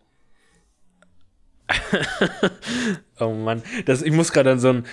Oh 3.21 3.35
Mann, 3.35 3.63
das, 3.85 4.03
ich 4.03 4.13
muss 4.13 4.33
gerade 4.33 4.53
an 4.53 4.61
so 4.61 4.71
ein, 4.71 4.85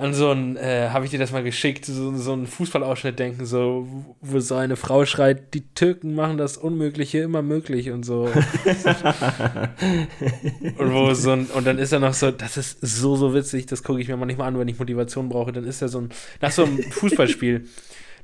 an 0.00 0.14
so 0.14 0.30
ein, 0.30 0.56
äh, 0.56 0.88
habe 0.90 1.04
ich 1.04 1.10
dir 1.10 1.18
das 1.18 1.30
mal 1.30 1.42
geschickt, 1.42 1.84
so, 1.84 2.16
so 2.16 2.32
einen 2.32 2.46
Fußballausschnitt 2.46 3.18
denken, 3.18 3.44
so, 3.44 3.86
wo 4.22 4.40
so 4.40 4.54
eine 4.54 4.76
Frau 4.76 5.04
schreit, 5.04 5.52
die 5.52 5.60
Türken 5.74 6.14
machen 6.14 6.38
das 6.38 6.56
Unmögliche 6.56 7.18
immer 7.18 7.42
möglich 7.42 7.90
und 7.90 8.04
so. 8.04 8.22
und 10.78 10.92
wo 10.94 11.12
so 11.12 11.32
ein, 11.32 11.44
und 11.46 11.66
dann 11.66 11.78
ist 11.78 11.92
er 11.92 11.98
noch 11.98 12.14
so, 12.14 12.30
das 12.30 12.56
ist 12.56 12.78
so, 12.80 13.14
so 13.16 13.34
witzig, 13.34 13.66
das 13.66 13.82
gucke 13.82 14.00
ich 14.00 14.08
mir 14.08 14.16
manchmal 14.16 14.48
an, 14.48 14.58
wenn 14.58 14.68
ich 14.68 14.78
Motivation 14.78 15.28
brauche, 15.28 15.52
dann 15.52 15.64
ist 15.64 15.82
er 15.82 15.88
so 15.88 16.00
ein, 16.00 16.08
nach 16.40 16.50
so 16.50 16.64
einem 16.64 16.78
Fußballspiel, 16.90 17.66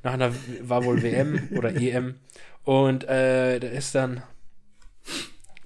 nach 0.02 0.14
einer, 0.14 0.32
war 0.62 0.82
wohl 0.82 1.02
WM 1.02 1.50
oder 1.58 1.76
EM, 1.76 2.14
und 2.64 3.04
äh, 3.04 3.60
da 3.60 3.68
ist 3.68 3.94
dann, 3.94 4.22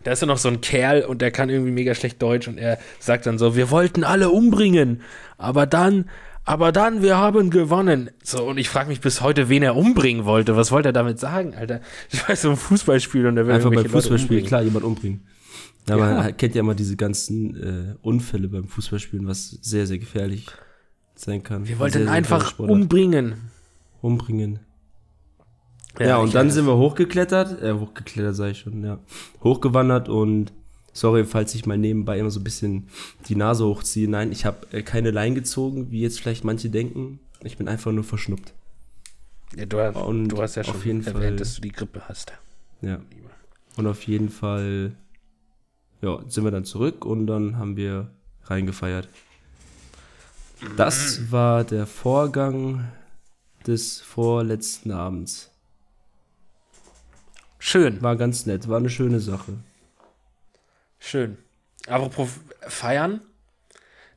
da 0.04 0.12
ist 0.12 0.20
ja 0.20 0.26
noch 0.26 0.38
so 0.38 0.48
ein 0.48 0.60
Kerl 0.60 1.02
und 1.02 1.20
der 1.22 1.30
kann 1.30 1.48
irgendwie 1.50 1.72
mega 1.72 1.94
schlecht 1.94 2.20
Deutsch 2.22 2.48
und 2.48 2.58
er 2.58 2.78
sagt 2.98 3.26
dann 3.26 3.38
so, 3.38 3.56
wir 3.56 3.70
wollten 3.70 4.04
alle 4.04 4.30
umbringen, 4.30 5.02
aber 5.38 5.66
dann, 5.66 6.08
aber 6.44 6.72
dann, 6.72 7.02
wir 7.02 7.16
haben 7.18 7.50
gewonnen. 7.50 8.10
So, 8.22 8.44
und 8.44 8.58
ich 8.58 8.68
frage 8.68 8.88
mich 8.88 9.00
bis 9.00 9.20
heute, 9.20 9.48
wen 9.48 9.62
er 9.62 9.76
umbringen 9.76 10.24
wollte. 10.24 10.56
Was 10.56 10.72
wollte 10.72 10.88
er 10.88 10.92
damit 10.92 11.20
sagen, 11.20 11.54
Alter? 11.54 11.80
Ich 12.10 12.28
weiß, 12.28 12.42
so 12.42 12.50
ein 12.50 12.56
Fußballspiel 12.56 13.26
und 13.26 13.36
der 13.36 13.46
will 13.46 13.54
Einfach 13.54 13.72
beim 13.72 13.84
Fußballspiel, 13.84 14.42
klar, 14.42 14.62
jemand 14.62 14.84
umbringen. 14.84 15.26
Ja, 15.88 15.96
Ja. 15.96 16.14
man 16.22 16.36
kennt 16.36 16.54
ja 16.54 16.60
immer 16.60 16.74
diese 16.74 16.96
ganzen 16.96 17.56
äh, 17.56 17.94
Unfälle 18.02 18.48
beim 18.48 18.64
Fußballspielen, 18.68 19.26
was 19.26 19.50
sehr, 19.60 19.86
sehr 19.86 19.98
gefährlich 19.98 20.46
sein 21.14 21.42
kann. 21.42 21.68
Wir 21.68 21.78
wollten 21.78 21.92
sehr, 21.98 22.02
sehr 22.04 22.12
einfach 22.12 22.58
umbringen. 22.58 23.34
umbringen. 24.00 24.60
Ja, 25.98 26.18
und 26.18 26.34
dann 26.34 26.50
sind 26.50 26.66
wir 26.66 26.76
hochgeklettert, 26.76 27.62
äh, 27.62 27.72
hochgeklettert 27.72 28.36
sage 28.36 28.52
ich 28.52 28.58
schon, 28.60 28.84
ja. 28.84 28.98
Hochgewandert 29.42 30.08
und 30.08 30.52
Sorry, 30.92 31.24
falls 31.24 31.54
ich 31.54 31.66
mal 31.66 31.78
nebenbei 31.78 32.18
immer 32.18 32.30
so 32.30 32.40
ein 32.40 32.44
bisschen 32.44 32.88
die 33.28 33.36
Nase 33.36 33.64
hochziehe. 33.64 34.08
Nein, 34.10 34.32
ich 34.32 34.44
habe 34.44 34.66
äh, 34.72 34.82
keine 34.82 35.12
Lein 35.12 35.36
gezogen, 35.36 35.90
wie 35.92 36.00
jetzt 36.00 36.20
vielleicht 36.20 36.42
manche 36.44 36.68
denken. 36.68 37.20
Ich 37.44 37.56
bin 37.56 37.68
einfach 37.68 37.92
nur 37.92 38.02
verschnuppt. 38.02 38.52
Ja, 39.56 39.66
du, 39.66 39.78
hast, 39.78 39.96
Und 39.96 40.28
du 40.28 40.42
hast 40.42 40.56
ja 40.56 40.62
auf 40.62 40.68
schon 40.72 40.82
jeden 40.84 41.06
erwähnt, 41.06 41.22
Fall- 41.22 41.36
dass 41.36 41.54
du 41.54 41.60
die 41.60 41.70
Grippe 41.72 42.02
hast. 42.08 42.32
Ja. 42.82 42.98
Und 43.76 43.86
auf 43.86 44.02
jeden 44.08 44.30
Fall, 44.30 44.96
ja, 46.02 46.18
sind 46.28 46.42
wir 46.44 46.50
dann 46.50 46.64
zurück 46.64 47.04
und 47.04 47.28
dann 47.28 47.56
haben 47.56 47.76
wir 47.76 48.10
reingefeiert. 48.44 49.08
Das 50.76 51.20
war 51.30 51.62
der 51.62 51.86
Vorgang 51.86 52.90
des 53.66 54.00
vorletzten 54.00 54.90
Abends. 54.90 55.49
Schön, 57.62 58.00
War 58.02 58.16
ganz 58.16 58.46
nett, 58.46 58.68
war 58.68 58.78
eine 58.78 58.90
schöne 58.90 59.20
Sache. 59.20 59.52
schön. 60.98 61.36
Apropos 61.86 62.28
feiern. 62.62 63.20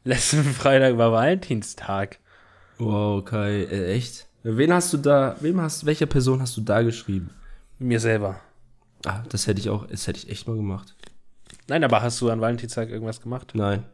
Letzten 0.03 0.43
Freitag 0.61 0.97
war 0.97 1.11
Valentinstag. 1.11 2.19
Wow, 2.77 3.23
Kai, 3.23 3.63
äh, 3.63 3.93
echt? 3.93 4.27
Wen 4.43 4.73
hast 4.73 4.91
du 4.93 4.97
da, 4.97 5.37
wem 5.39 5.61
hast, 5.61 5.85
welcher 5.85 6.05
Person 6.05 6.41
hast 6.41 6.57
du 6.57 6.61
da 6.61 6.81
geschrieben? 6.81 7.29
Mir 7.79 7.99
selber. 7.99 8.39
Ah, 9.05 9.23
das 9.29 9.47
hätte 9.47 9.59
ich 9.61 9.69
auch, 9.69 9.85
das 9.87 10.07
hätte 10.07 10.19
ich 10.19 10.29
echt 10.29 10.47
mal 10.47 10.55
gemacht. 10.57 10.95
Nein, 11.67 11.83
aber 11.83 12.01
hast 12.01 12.19
du 12.21 12.29
an 12.29 12.41
Valentinstag 12.41 12.89
irgendwas 12.89 13.21
gemacht? 13.21 13.51
Nein. 13.55 13.85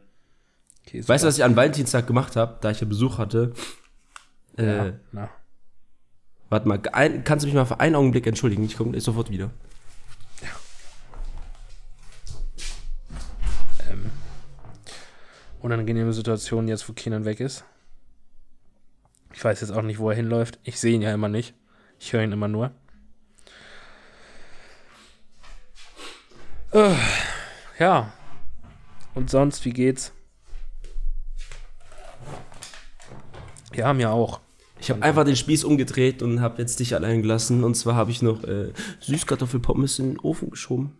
Okay, 0.86 1.06
Weißt 1.06 1.22
du, 1.22 1.28
was 1.28 1.38
ich 1.38 1.44
an 1.44 1.54
Valentinstag 1.56 2.06
gemacht 2.06 2.34
habe, 2.36 2.58
da 2.60 2.70
ich 2.70 2.80
ja 2.80 2.86
Besuch 2.86 3.18
hatte? 3.18 3.52
Äh, 4.56 4.64
Ja, 4.88 4.92
na. 5.12 5.30
Warte 6.50 6.66
mal, 6.66 6.82
ein, 6.92 7.22
kannst 7.22 7.44
du 7.44 7.46
mich 7.46 7.54
mal 7.54 7.64
für 7.64 7.78
einen 7.78 7.94
Augenblick 7.94 8.26
entschuldigen? 8.26 8.64
Ich 8.64 8.76
komme 8.76 9.00
sofort 9.00 9.30
wieder. 9.30 9.50
ähm, 13.88 14.10
unangenehme 15.60 16.12
Situation 16.12 16.66
jetzt, 16.66 16.88
wo 16.88 16.92
Kenan 16.92 17.24
weg 17.24 17.38
ist. 17.38 17.64
Ich 19.32 19.44
weiß 19.44 19.60
jetzt 19.60 19.70
auch 19.70 19.82
nicht, 19.82 20.00
wo 20.00 20.10
er 20.10 20.16
hinläuft. 20.16 20.58
Ich 20.64 20.80
sehe 20.80 20.92
ihn 20.92 21.02
ja 21.02 21.14
immer 21.14 21.28
nicht. 21.28 21.54
Ich 22.00 22.12
höre 22.12 22.24
ihn 22.24 22.32
immer 22.32 22.48
nur. 22.48 22.72
Äh, 26.72 26.94
ja. 27.78 28.12
Und 29.14 29.30
sonst, 29.30 29.64
wie 29.64 29.72
geht's? 29.72 30.12
Ja, 33.72 33.92
mir 33.92 34.10
auch. 34.10 34.40
Ich 34.80 34.90
habe 34.90 35.02
einfach 35.02 35.24
den 35.24 35.36
Spieß 35.36 35.64
umgedreht 35.64 36.22
und 36.22 36.40
habe 36.40 36.60
jetzt 36.62 36.80
dich 36.80 36.94
allein 36.94 37.22
gelassen. 37.22 37.64
Und 37.64 37.74
zwar 37.74 37.94
habe 37.96 38.10
ich 38.10 38.22
noch 38.22 38.44
äh, 38.44 38.72
Süßkartoffelpommes 39.00 39.98
in 39.98 40.10
den 40.12 40.18
Ofen 40.20 40.50
geschoben. 40.50 40.96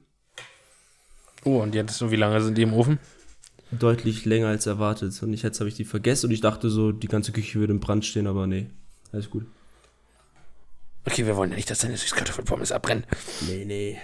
Oh, 1.45 1.61
und 1.63 1.75
jetzt, 1.75 1.97
so 1.97 2.11
wie 2.11 2.17
lange 2.17 2.41
sind 2.43 2.59
die 2.59 2.63
im 2.63 2.75
Ofen? 2.75 2.99
Deutlich 3.71 4.25
länger 4.27 4.49
als 4.49 4.67
erwartet. 4.67 5.21
Und 5.23 5.33
ich, 5.33 5.43
jetzt 5.43 5.61
habe 5.61 5.69
ich 5.69 5.75
die 5.77 5.85
vergessen 5.85 6.27
und 6.27 6.33
ich 6.33 6.41
dachte 6.41 6.69
so, 6.69 6.93
die 6.93 7.09
ganze 7.09 7.33
Küche 7.33 7.59
würde 7.59 7.73
im 7.73 7.81
Brand 7.81 8.05
stehen, 8.05 8.27
aber 8.27 8.47
nee. 8.47 8.69
Alles 9.13 9.31
gut. 9.31 9.47
Okay, 11.07 11.25
wir 11.25 11.37
wollen 11.37 11.51
ja 11.51 11.57
nicht, 11.57 11.71
dass 11.71 11.79
deine 11.79 11.97
Süßkartoffelpommes 11.97 12.73
abbrennen. 12.73 13.05
Nee, 13.49 13.65
nee. 13.65 13.99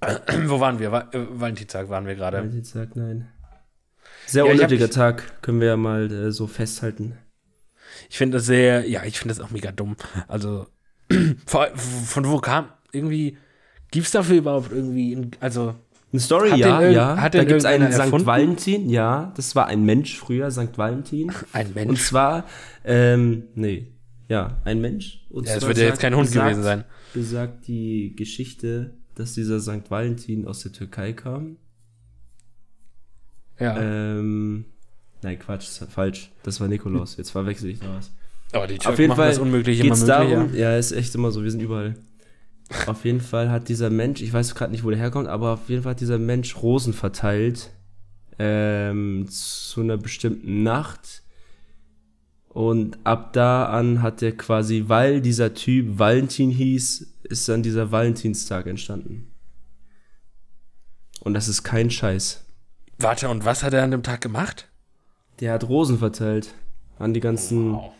Wo 0.46 0.60
waren 0.60 0.78
wir? 0.78 0.92
Wa- 0.92 1.08
äh, 1.12 1.26
Valentinstag 1.30 1.88
waren 1.88 2.06
wir 2.06 2.14
gerade. 2.14 2.38
Valentinstag, 2.38 2.94
nein. 2.94 3.28
Sehr 4.26 4.44
Ja, 4.46 4.52
unnötiger 4.52 4.88
Tag, 4.90 5.42
können 5.42 5.60
wir 5.60 5.66
ja 5.68 5.76
mal 5.76 6.10
äh, 6.12 6.30
so 6.30 6.46
festhalten. 6.46 7.18
Ich 8.08 8.18
finde 8.18 8.38
das 8.38 8.46
sehr, 8.46 8.88
ja, 8.88 9.04
ich 9.04 9.18
finde 9.18 9.34
das 9.34 9.42
auch 9.44 9.50
mega 9.50 9.72
dumm. 9.72 9.96
Also, 10.28 10.66
von 11.46 12.24
wo 12.26 12.38
kam, 12.38 12.68
irgendwie, 12.92 13.36
gibt's 13.90 14.10
dafür 14.12 14.36
überhaupt 14.38 14.72
irgendwie, 14.72 15.30
also, 15.40 15.74
Eine 16.12 16.20
Story, 16.20 16.50
ja, 16.58 16.80
ja. 16.82 17.16
hat 17.20 17.34
da 17.34 17.44
gibt 17.44 17.58
es 17.60 17.64
einen 17.64 17.82
irgendeiner 17.82 17.92
St. 17.92 18.00
erfunden? 18.00 18.26
Valentin, 18.26 18.90
ja. 18.90 19.32
Das 19.36 19.54
war 19.54 19.66
ein 19.66 19.84
Mensch 19.84 20.18
früher, 20.18 20.50
St. 20.50 20.76
Valentin. 20.76 21.32
ein 21.52 21.66
Und 21.68 21.74
Mensch? 21.74 22.02
zwar, 22.06 22.44
ähm, 22.84 23.44
nee, 23.54 23.86
ja, 24.28 24.58
ein 24.64 24.80
Mensch. 24.80 25.24
Und 25.30 25.46
Ja, 25.46 25.54
es 25.54 25.60
zwar 25.60 25.68
wird 25.68 25.78
ja 25.78 25.84
jetzt 25.84 26.00
kein 26.00 26.14
Hund 26.14 26.28
besagt- 26.28 26.44
gewesen 26.48 26.62
sein. 26.62 26.84
Besagt 27.14 27.66
die 27.66 28.14
Geschichte, 28.16 28.94
dass 29.16 29.34
dieser 29.34 29.60
St. 29.60 29.90
Valentin 29.90 30.46
aus 30.46 30.60
der 30.60 30.72
Türkei 30.72 31.12
kam. 31.12 31.56
Ja, 33.58 33.76
Ähm, 33.78 34.64
nein, 35.22 35.38
Quatsch, 35.38 35.66
das 35.68 35.80
war 35.82 35.88
falsch. 35.88 36.30
Das 36.42 36.60
war 36.60 36.68
Nikolaus. 36.68 37.16
Jetzt 37.16 37.30
verwechsel 37.30 37.70
ich 37.70 37.80
da 37.80 37.86
was. 37.96 38.10
aber 38.52 38.66
die 38.66 38.74
Türken 38.74 38.92
Auf 38.92 38.98
jeden 38.98 39.08
machen 39.10 39.18
Fall 39.18 39.28
das 39.28 39.38
Unmögliche 39.38 39.82
immer 39.82 39.94
geht's 39.94 40.06
möglich. 40.06 40.30
darum, 40.30 40.54
ja, 40.54 40.76
ist 40.76 40.92
echt 40.92 41.14
immer 41.14 41.30
so, 41.30 41.42
wir 41.42 41.50
sind 41.50 41.60
überall. 41.60 41.94
Auf 42.86 43.04
jeden 43.04 43.20
Fall 43.20 43.50
hat 43.50 43.68
dieser 43.68 43.90
Mensch, 43.90 44.22
ich 44.22 44.32
weiß 44.32 44.54
gerade 44.54 44.70
nicht, 44.72 44.84
wo 44.84 44.90
der 44.90 44.98
herkommt, 44.98 45.28
aber 45.28 45.54
auf 45.54 45.68
jeden 45.68 45.82
Fall 45.82 45.92
hat 45.92 46.00
dieser 46.00 46.18
Mensch 46.18 46.56
Rosen 46.56 46.92
verteilt 46.92 47.70
ähm, 48.38 49.26
zu 49.28 49.80
einer 49.80 49.96
bestimmten 49.96 50.62
Nacht. 50.62 51.22
Und 52.48 52.98
ab 53.04 53.32
da 53.32 53.66
an 53.66 54.02
hat 54.02 54.22
er 54.22 54.32
quasi, 54.36 54.84
weil 54.86 55.20
dieser 55.20 55.54
Typ 55.54 55.98
Valentin 55.98 56.50
hieß, 56.50 57.14
ist 57.24 57.48
dann 57.48 57.62
dieser 57.62 57.92
Valentinstag 57.92 58.66
entstanden. 58.66 59.30
Und 61.20 61.34
das 61.34 61.48
ist 61.48 61.62
kein 61.62 61.90
Scheiß. 61.90 62.44
Ja. 62.98 63.04
Warte, 63.04 63.28
und 63.28 63.44
was 63.44 63.62
hat 63.62 63.72
er 63.72 63.82
an 63.84 63.90
dem 63.90 64.02
Tag 64.02 64.20
gemacht? 64.20 64.68
Der 65.40 65.52
hat 65.52 65.68
Rosen 65.68 65.98
verteilt 65.98 66.54
an 66.98 67.14
die 67.14 67.20
ganzen 67.20 67.72
Wow. 67.72 67.92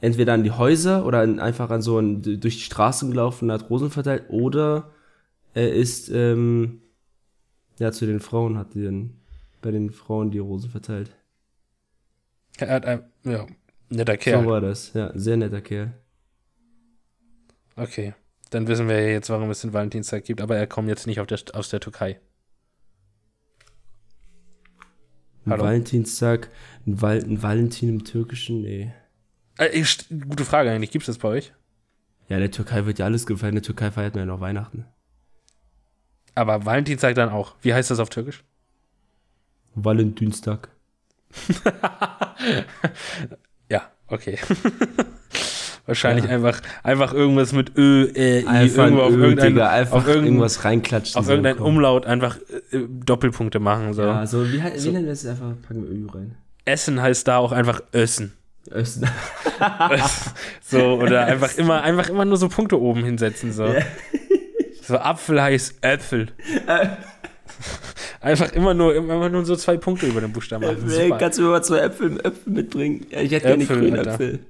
entweder 0.00 0.32
an 0.32 0.44
die 0.44 0.50
Häuser 0.50 1.04
oder 1.04 1.20
an, 1.20 1.38
einfach 1.40 1.70
an 1.70 1.82
so 1.82 1.98
ein, 1.98 2.22
durch 2.22 2.56
die 2.56 2.62
Straßen 2.62 3.10
gelaufen 3.10 3.46
und 3.46 3.52
hat 3.52 3.68
Rosen 3.70 3.90
verteilt 3.90 4.24
oder 4.28 4.90
er 5.54 5.72
ist 5.72 6.08
ähm, 6.08 6.80
ja 7.78 7.92
zu 7.92 8.06
den 8.06 8.20
Frauen 8.20 8.56
hat 8.58 8.74
dann 8.74 9.14
bei 9.62 9.70
den 9.70 9.90
Frauen 9.90 10.30
die 10.30 10.38
Rosen 10.38 10.70
verteilt. 10.70 11.10
Er 12.58 12.68
hat 12.68 12.86
ein, 12.86 13.04
ja, 13.24 13.46
netter 13.90 14.16
Kerl. 14.16 14.44
So 14.44 14.50
war 14.50 14.60
das. 14.60 14.92
Ja, 14.94 15.12
sehr 15.14 15.36
netter 15.36 15.60
Kerl. 15.60 15.92
Okay, 17.76 18.14
dann 18.50 18.68
wissen 18.68 18.88
wir 18.88 19.00
ja 19.00 19.08
jetzt, 19.08 19.28
warum 19.28 19.50
es 19.50 19.60
den 19.60 19.72
Valentinstag 19.72 20.24
gibt, 20.24 20.40
aber 20.40 20.56
er 20.56 20.66
kommt 20.66 20.88
jetzt 20.88 21.06
nicht 21.06 21.20
auf 21.20 21.26
der, 21.26 21.38
aus 21.52 21.68
der 21.68 21.80
Türkei. 21.80 22.20
Ein 25.46 25.52
Hallo? 25.52 25.64
Valentinstag, 25.64 26.50
ein, 26.86 27.00
Val 27.00 27.22
ein 27.22 27.42
Valentin 27.42 27.88
im 27.88 28.04
Türkischen, 28.04 28.62
nee. 28.62 28.92
Äh, 29.58 29.84
gute 30.28 30.44
Frage 30.44 30.70
eigentlich, 30.70 30.90
gibt's 30.90 31.06
das 31.06 31.18
bei 31.18 31.28
euch? 31.28 31.52
Ja, 32.28 32.36
in 32.36 32.42
der 32.42 32.50
Türkei 32.50 32.84
wird 32.84 32.98
ja 32.98 33.04
alles 33.06 33.26
gefeiert. 33.26 33.52
In 33.52 33.56
der 33.56 33.62
Türkei 33.62 33.90
feiert 33.92 34.14
man 34.14 34.22
ja 34.22 34.26
noch 34.26 34.40
Weihnachten. 34.40 34.84
Aber 36.34 36.66
Valentinstag 36.66 37.14
dann 37.14 37.30
auch. 37.30 37.54
Wie 37.62 37.72
heißt 37.72 37.90
das 37.90 38.00
auf 38.00 38.10
Türkisch? 38.10 38.44
Valentinstag. 39.74 40.68
Ja, 43.68 43.90
okay. 44.08 44.38
Wahrscheinlich 45.86 46.28
einfach, 46.28 46.60
einfach 46.82 47.14
irgendwas 47.14 47.52
mit 47.52 47.76
Ö, 47.76 48.08
äh, 48.14 48.40
I, 48.40 48.46
Einfach, 48.46 48.84
irgendwo 48.84 49.02
auf 49.02 49.12
Ö, 49.12 49.22
irgendein, 49.22 49.48
Digga, 49.54 49.70
einfach 49.70 49.96
auf 49.98 50.06
irgendein, 50.06 50.26
irgendwas 50.26 50.64
reinklatschen. 50.64 51.18
auf 51.20 51.28
irgendein 51.28 51.58
Umlaut 51.58 52.06
einfach 52.06 52.38
äh, 52.72 52.80
Doppelpunkte 52.88 53.60
machen. 53.60 53.92
So. 53.94 54.02
Ja, 54.02 54.26
so, 54.26 54.44
wie, 54.50 54.60
wie 54.62 54.88
nennen 54.90 55.06
wir 55.06 55.12
es 55.12 55.24
einfach? 55.24 55.52
Packen 55.66 55.84
wir 55.84 55.90
Ö 55.90 56.06
rein. 56.12 56.34
Essen 56.64 57.00
heißt 57.00 57.28
da 57.28 57.38
auch 57.38 57.52
einfach 57.52 57.82
Össen. 57.94 58.32
Östen. 58.70 59.08
So, 60.60 60.94
oder 60.94 61.24
einfach 61.24 61.56
immer, 61.56 61.82
einfach 61.82 62.08
immer 62.08 62.24
nur 62.24 62.36
so 62.36 62.48
Punkte 62.48 62.80
oben 62.80 63.04
hinsetzen. 63.04 63.52
So, 63.52 63.72
so 64.82 64.98
Apfel 64.98 65.40
heißt 65.40 65.76
Äpfel. 65.82 66.28
Einfach 68.20 68.52
immer 68.52 68.74
nur, 68.74 68.94
immer 68.94 69.28
nur 69.28 69.44
so 69.44 69.54
zwei 69.54 69.76
Punkte 69.76 70.06
über 70.06 70.20
den 70.20 70.32
Buchstaben 70.32 70.64
machen. 70.66 71.16
Kannst 71.18 71.38
du 71.38 71.42
mir 71.42 71.48
mal 71.50 71.62
zwei 71.62 71.78
Äpfel, 71.78 72.18
Äpfel 72.18 72.52
mitbringen? 72.52 73.06
Ja, 73.10 73.20
ich 73.20 73.30
hätte 73.30 73.46
gerne 73.46 73.64
grüne. 73.64 74.00
Äpfel. 74.00 74.40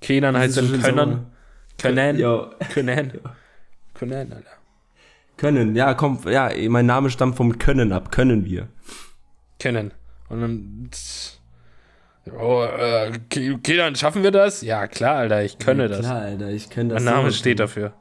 Kenan 0.00 0.36
heißt 0.36 0.56
dann 0.56 0.80
Können. 0.80 1.26
Können. 1.78 2.16
Können. 2.72 3.20
Können, 3.94 4.32
Alter. 4.32 4.50
können. 5.36 5.76
Ja, 5.76 5.94
komm, 5.94 6.20
ja, 6.28 6.50
mein 6.68 6.86
Name 6.86 7.10
stammt 7.10 7.36
vom 7.36 7.58
Können 7.58 7.92
ab. 7.92 8.12
Können 8.12 8.44
wir. 8.44 8.68
Können. 9.58 9.92
Und 10.28 10.40
dann. 10.40 10.90
Oh, 12.38 12.64
äh, 12.64 13.12
Ke- 13.30 13.58
Kenan, 13.58 13.94
schaffen 13.94 14.22
wir 14.22 14.32
das? 14.32 14.62
Ja, 14.62 14.86
klar, 14.88 15.16
Alter, 15.16 15.44
ich 15.44 15.58
könne 15.58 15.84
ja, 15.84 15.88
das. 15.88 16.00
Klar, 16.00 16.22
Alter, 16.22 16.50
ich 16.50 16.68
kenne 16.68 16.94
das. 16.94 17.02
Mein 17.02 17.14
Name 17.14 17.32
steht 17.32 17.60
dafür. 17.60 17.92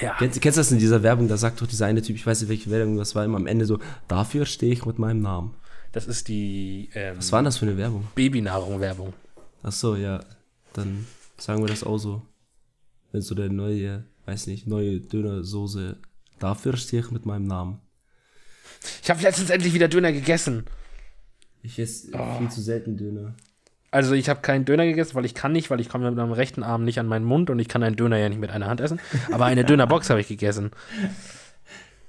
Ja. 0.00 0.14
Kennst, 0.18 0.42
kennst 0.42 0.58
du 0.58 0.60
das 0.60 0.70
in 0.72 0.78
dieser 0.78 1.02
Werbung? 1.02 1.26
Da 1.26 1.38
sagt 1.38 1.62
doch 1.62 1.66
dieser 1.66 1.86
eine 1.86 2.02
Typ, 2.02 2.16
ich 2.16 2.26
weiß 2.26 2.42
nicht, 2.42 2.50
welche 2.50 2.70
Werbung 2.70 2.98
das 2.98 3.14
war, 3.14 3.24
immer 3.24 3.38
am 3.38 3.46
Ende 3.46 3.64
so, 3.64 3.78
dafür 4.08 4.44
stehe 4.44 4.72
ich 4.72 4.84
mit 4.84 4.98
meinem 4.98 5.22
Namen. 5.22 5.54
Das 5.92 6.06
ist 6.06 6.28
die 6.28 6.90
ähm, 6.94 7.16
Was 7.16 7.32
war 7.32 7.38
denn 7.40 7.46
das 7.46 7.56
für 7.56 7.64
eine 7.66 7.78
Werbung? 7.78 8.06
Babynahrung-Werbung. 8.14 9.14
Ach 9.66 9.72
so, 9.72 9.96
ja. 9.96 10.20
Dann 10.74 11.06
sagen 11.38 11.60
wir 11.62 11.66
das 11.68 11.82
auch 11.84 11.98
so. 11.98 12.22
Wenn 13.12 13.20
so 13.22 13.34
der 13.34 13.48
neue, 13.50 14.04
weiß 14.26 14.46
nicht, 14.46 14.66
neue 14.66 15.00
Dönersoße, 15.00 15.96
dafür 16.38 16.76
stehe 16.76 17.02
ich 17.02 17.10
mit 17.10 17.26
meinem 17.26 17.46
Namen. 17.46 17.80
Ich 19.02 19.10
habe 19.10 19.20
letztens 19.22 19.50
endlich 19.50 19.74
wieder 19.74 19.88
Döner 19.88 20.12
gegessen. 20.12 20.64
Ich 21.62 21.78
esse 21.78 22.10
Oh. 22.14 22.38
viel 22.38 22.48
zu 22.48 22.60
selten 22.60 22.96
Döner. 22.96 23.34
Also 23.90 24.12
ich 24.14 24.28
habe 24.28 24.40
keinen 24.40 24.64
Döner 24.64 24.84
gegessen, 24.86 25.14
weil 25.14 25.24
ich 25.24 25.34
kann 25.34 25.52
nicht, 25.52 25.70
weil 25.70 25.80
ich 25.80 25.88
komme 25.88 26.06
mit 26.06 26.16
meinem 26.16 26.32
rechten 26.32 26.62
Arm 26.62 26.84
nicht 26.84 27.00
an 27.00 27.06
meinen 27.08 27.24
Mund 27.24 27.50
und 27.50 27.58
ich 27.58 27.68
kann 27.68 27.82
einen 27.82 27.96
Döner 27.96 28.18
ja 28.18 28.28
nicht 28.28 28.40
mit 28.40 28.50
einer 28.50 28.66
Hand 28.66 28.80
essen. 28.80 29.00
Aber 29.32 29.46
eine 29.46 29.64
Dönerbox 29.64 30.10
habe 30.10 30.20
ich 30.20 30.28
gegessen. 30.28 30.70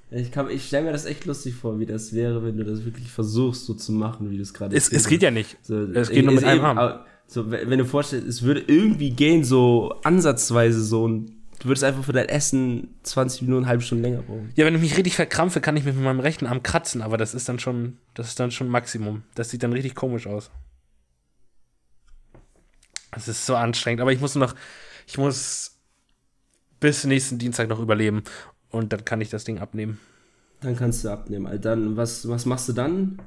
Ich, 0.10 0.32
kann- 0.32 0.50
ich 0.50 0.68
stelle 0.68 0.86
mir 0.86 0.94
das 0.94 1.04
echt 1.04 1.26
lustig 1.26 1.54
vor, 1.56 1.82
wie 1.82 1.86
das 1.86 2.14
wäre, 2.14 2.42
wenn 2.46 2.56
du 2.56 2.64
das 2.64 2.86
wirklich 2.86 3.12
versuchst, 3.12 3.66
so 3.66 3.74
zu 3.74 3.92
machen, 3.92 4.32
wie 4.32 4.38
du 4.38 4.42
es 4.42 4.54
gerade 4.54 4.74
Es, 4.74 4.88
es 4.90 5.06
geht 5.10 5.22
ja 5.22 5.32
nicht. 5.32 5.58
So, 5.66 5.84
Es 5.84 6.10
geht 6.10 6.24
nur 6.24 6.34
mit 6.34 6.46
einem 6.46 6.64
Arm. 6.64 7.00
So, 7.28 7.52
wenn 7.52 7.78
du 7.78 7.86
vorstellst, 7.86 8.26
es 8.26 8.42
würde 8.42 8.64
irgendwie 8.68 9.12
gehen, 9.12 9.44
so 9.44 9.94
ansatzweise 10.04 10.82
so, 10.82 11.04
und 11.04 11.34
du 11.60 11.68
würdest 11.68 11.84
einfach 11.84 12.06
für 12.06 12.14
dein 12.14 12.30
Essen 12.30 12.96
20 13.04 13.42
Minuten, 13.42 13.64
eine 13.64 13.70
halbe 13.70 13.84
Stunde 13.84 14.04
länger 14.04 14.22
brauchen. 14.22 14.52
Ja, 14.56 14.66
wenn 14.66 14.76
ich 14.76 14.82
mich 14.82 14.98
richtig 14.98 15.16
verkrampfe, 15.16 15.60
kann 15.60 15.76
ich 15.76 15.84
mich 15.84 15.94
mit 15.94 16.06
meinem 16.06 16.22
rechten 16.22 16.46
Arm 16.46 16.64
kratzen, 16.64 17.02
aber 17.02 17.18
das 17.18 17.34
ist 17.34 17.50
dann 17.50 17.60
schon, 17.60 17.98
das 18.14 18.30
ist 18.30 18.40
dann 18.40 18.52
schon 18.52 18.70
Maximum. 18.70 19.24
Das 19.36 19.50
sieht 19.50 19.62
dann 19.62 19.74
richtig 19.74 19.94
komisch 19.94 20.26
aus. 20.26 20.50
Das 23.12 23.28
ist 23.28 23.46
so 23.46 23.56
anstrengend, 23.56 24.00
aber 24.00 24.14
ich 24.14 24.22
muss 24.22 24.36
noch, 24.36 24.56
ich 25.06 25.18
muss 25.18 25.76
bis 26.80 27.04
nächsten 27.04 27.40
Dienstag 27.40 27.68
noch 27.68 27.80
überleben 27.80 28.24
und 28.70 28.94
dann 28.94 29.04
kann 29.04 29.20
ich 29.20 29.30
das 29.30 29.44
Ding 29.44 29.60
abnehmen. 29.60 30.00
Dann 30.62 30.76
kannst 30.76 31.04
du 31.04 31.10
abnehmen. 31.10 31.46
Alter. 31.46 31.72
Dann, 31.72 31.98
was, 31.98 32.28
was 32.28 32.46
machst 32.46 32.70
du 32.70 32.74
dann? 32.74 33.22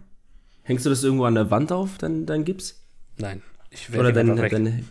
Hängst 0.62 0.86
du 0.86 0.90
das 0.90 1.04
irgendwo 1.04 1.24
an 1.24 1.34
der 1.34 1.50
Wand 1.50 1.70
auf, 1.70 1.98
dein, 1.98 2.26
dein 2.26 2.44
Gips? 2.44 2.82
Nein, 3.18 3.42
ich 3.70 3.88
Oder 3.94 4.12
werde 4.12 4.12
dein, 4.12 4.30
einfach 4.30 4.44
weg. 4.44 4.50
dein, 4.52 4.88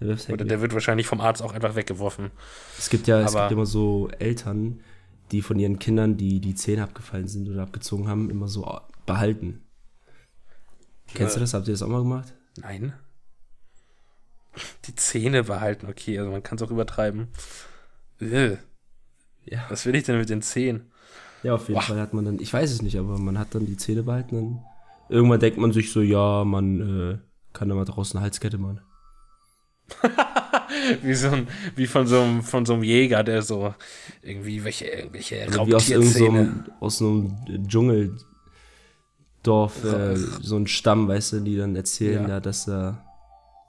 der 0.00 0.08
wirfst 0.08 0.30
Oder 0.30 0.44
der 0.44 0.60
wird 0.60 0.72
wahrscheinlich 0.72 1.06
vom 1.06 1.20
Arzt 1.20 1.42
auch 1.42 1.52
einfach 1.52 1.74
weggeworfen. 1.74 2.30
Es 2.78 2.88
gibt 2.90 3.06
ja 3.06 3.20
es 3.20 3.34
gibt 3.34 3.50
immer 3.52 3.66
so 3.66 4.08
Eltern, 4.18 4.80
die 5.30 5.42
von 5.42 5.58
ihren 5.58 5.78
Kindern, 5.78 6.16
die 6.16 6.40
die 6.40 6.54
Zähne 6.54 6.82
abgefallen 6.84 7.28
sind 7.28 7.48
oder 7.48 7.62
abgezogen 7.62 8.08
haben, 8.08 8.30
immer 8.30 8.48
so 8.48 8.80
behalten. 9.06 9.62
Kennst 11.14 11.36
du 11.36 11.40
das? 11.40 11.54
Habt 11.54 11.66
ihr 11.68 11.74
das 11.74 11.82
auch 11.82 11.88
mal 11.88 12.02
gemacht? 12.02 12.34
Nein. 12.56 12.92
Die 14.86 14.94
Zähne 14.96 15.44
behalten, 15.44 15.86
okay, 15.86 16.18
also 16.18 16.30
man 16.30 16.42
kann 16.42 16.56
es 16.56 16.62
auch 16.62 16.70
übertreiben. 16.70 17.28
Äh, 18.20 18.56
Ja. 19.44 19.64
was 19.68 19.86
will 19.86 19.94
ich 19.94 20.04
denn 20.04 20.18
mit 20.18 20.28
den 20.28 20.42
Zähnen? 20.42 20.90
Ja, 21.42 21.54
auf 21.54 21.68
jeden 21.68 21.74
Boah. 21.74 21.82
Fall 21.82 22.00
hat 22.00 22.12
man 22.12 22.24
dann, 22.24 22.38
ich 22.40 22.52
weiß 22.52 22.70
es 22.70 22.82
nicht, 22.82 22.98
aber 22.98 23.18
man 23.18 23.38
hat 23.38 23.54
dann 23.54 23.66
die 23.66 23.76
Zähne 23.76 24.02
behalten. 24.02 24.36
Dann 24.36 24.64
irgendwann 25.08 25.40
denkt 25.40 25.58
man 25.58 25.72
sich 25.72 25.92
so, 25.92 26.00
ja, 26.02 26.44
man 26.44 26.80
äh, 26.80 27.18
kann 27.52 27.68
da 27.68 27.74
mal 27.74 27.84
draußen 27.84 28.16
eine 28.18 28.24
Halskette 28.24 28.58
machen. 28.58 28.80
Wie, 31.02 31.14
so 31.14 31.28
ein, 31.30 31.48
wie 31.74 31.86
von 31.88 32.06
so 32.06 32.20
einem, 32.20 32.42
von 32.42 32.64
so 32.64 32.74
einem 32.74 32.84
Jäger, 32.84 33.24
der 33.24 33.42
so 33.42 33.74
irgendwie 34.22 34.62
welche, 34.62 34.86
irgendwelche 34.86 35.42
Also 35.42 35.66
wie 35.66 35.74
aus 35.74 35.90
irgendeinem 35.90 36.36
Raubtierzähne. 36.36 36.64
aus 36.80 36.98
so 36.98 37.08
einem 37.08 37.66
Dschungeldorf, 39.42 39.84
äh, 39.84 40.16
so 40.16 40.56
ein 40.56 40.66
Stamm, 40.68 41.08
weißt 41.08 41.32
du, 41.34 41.40
die 41.40 41.56
dann 41.56 41.74
erzählen, 41.74 42.22
Ja. 42.24 42.28
ja. 42.28 42.40
dass 42.40 42.66
da 42.66 43.04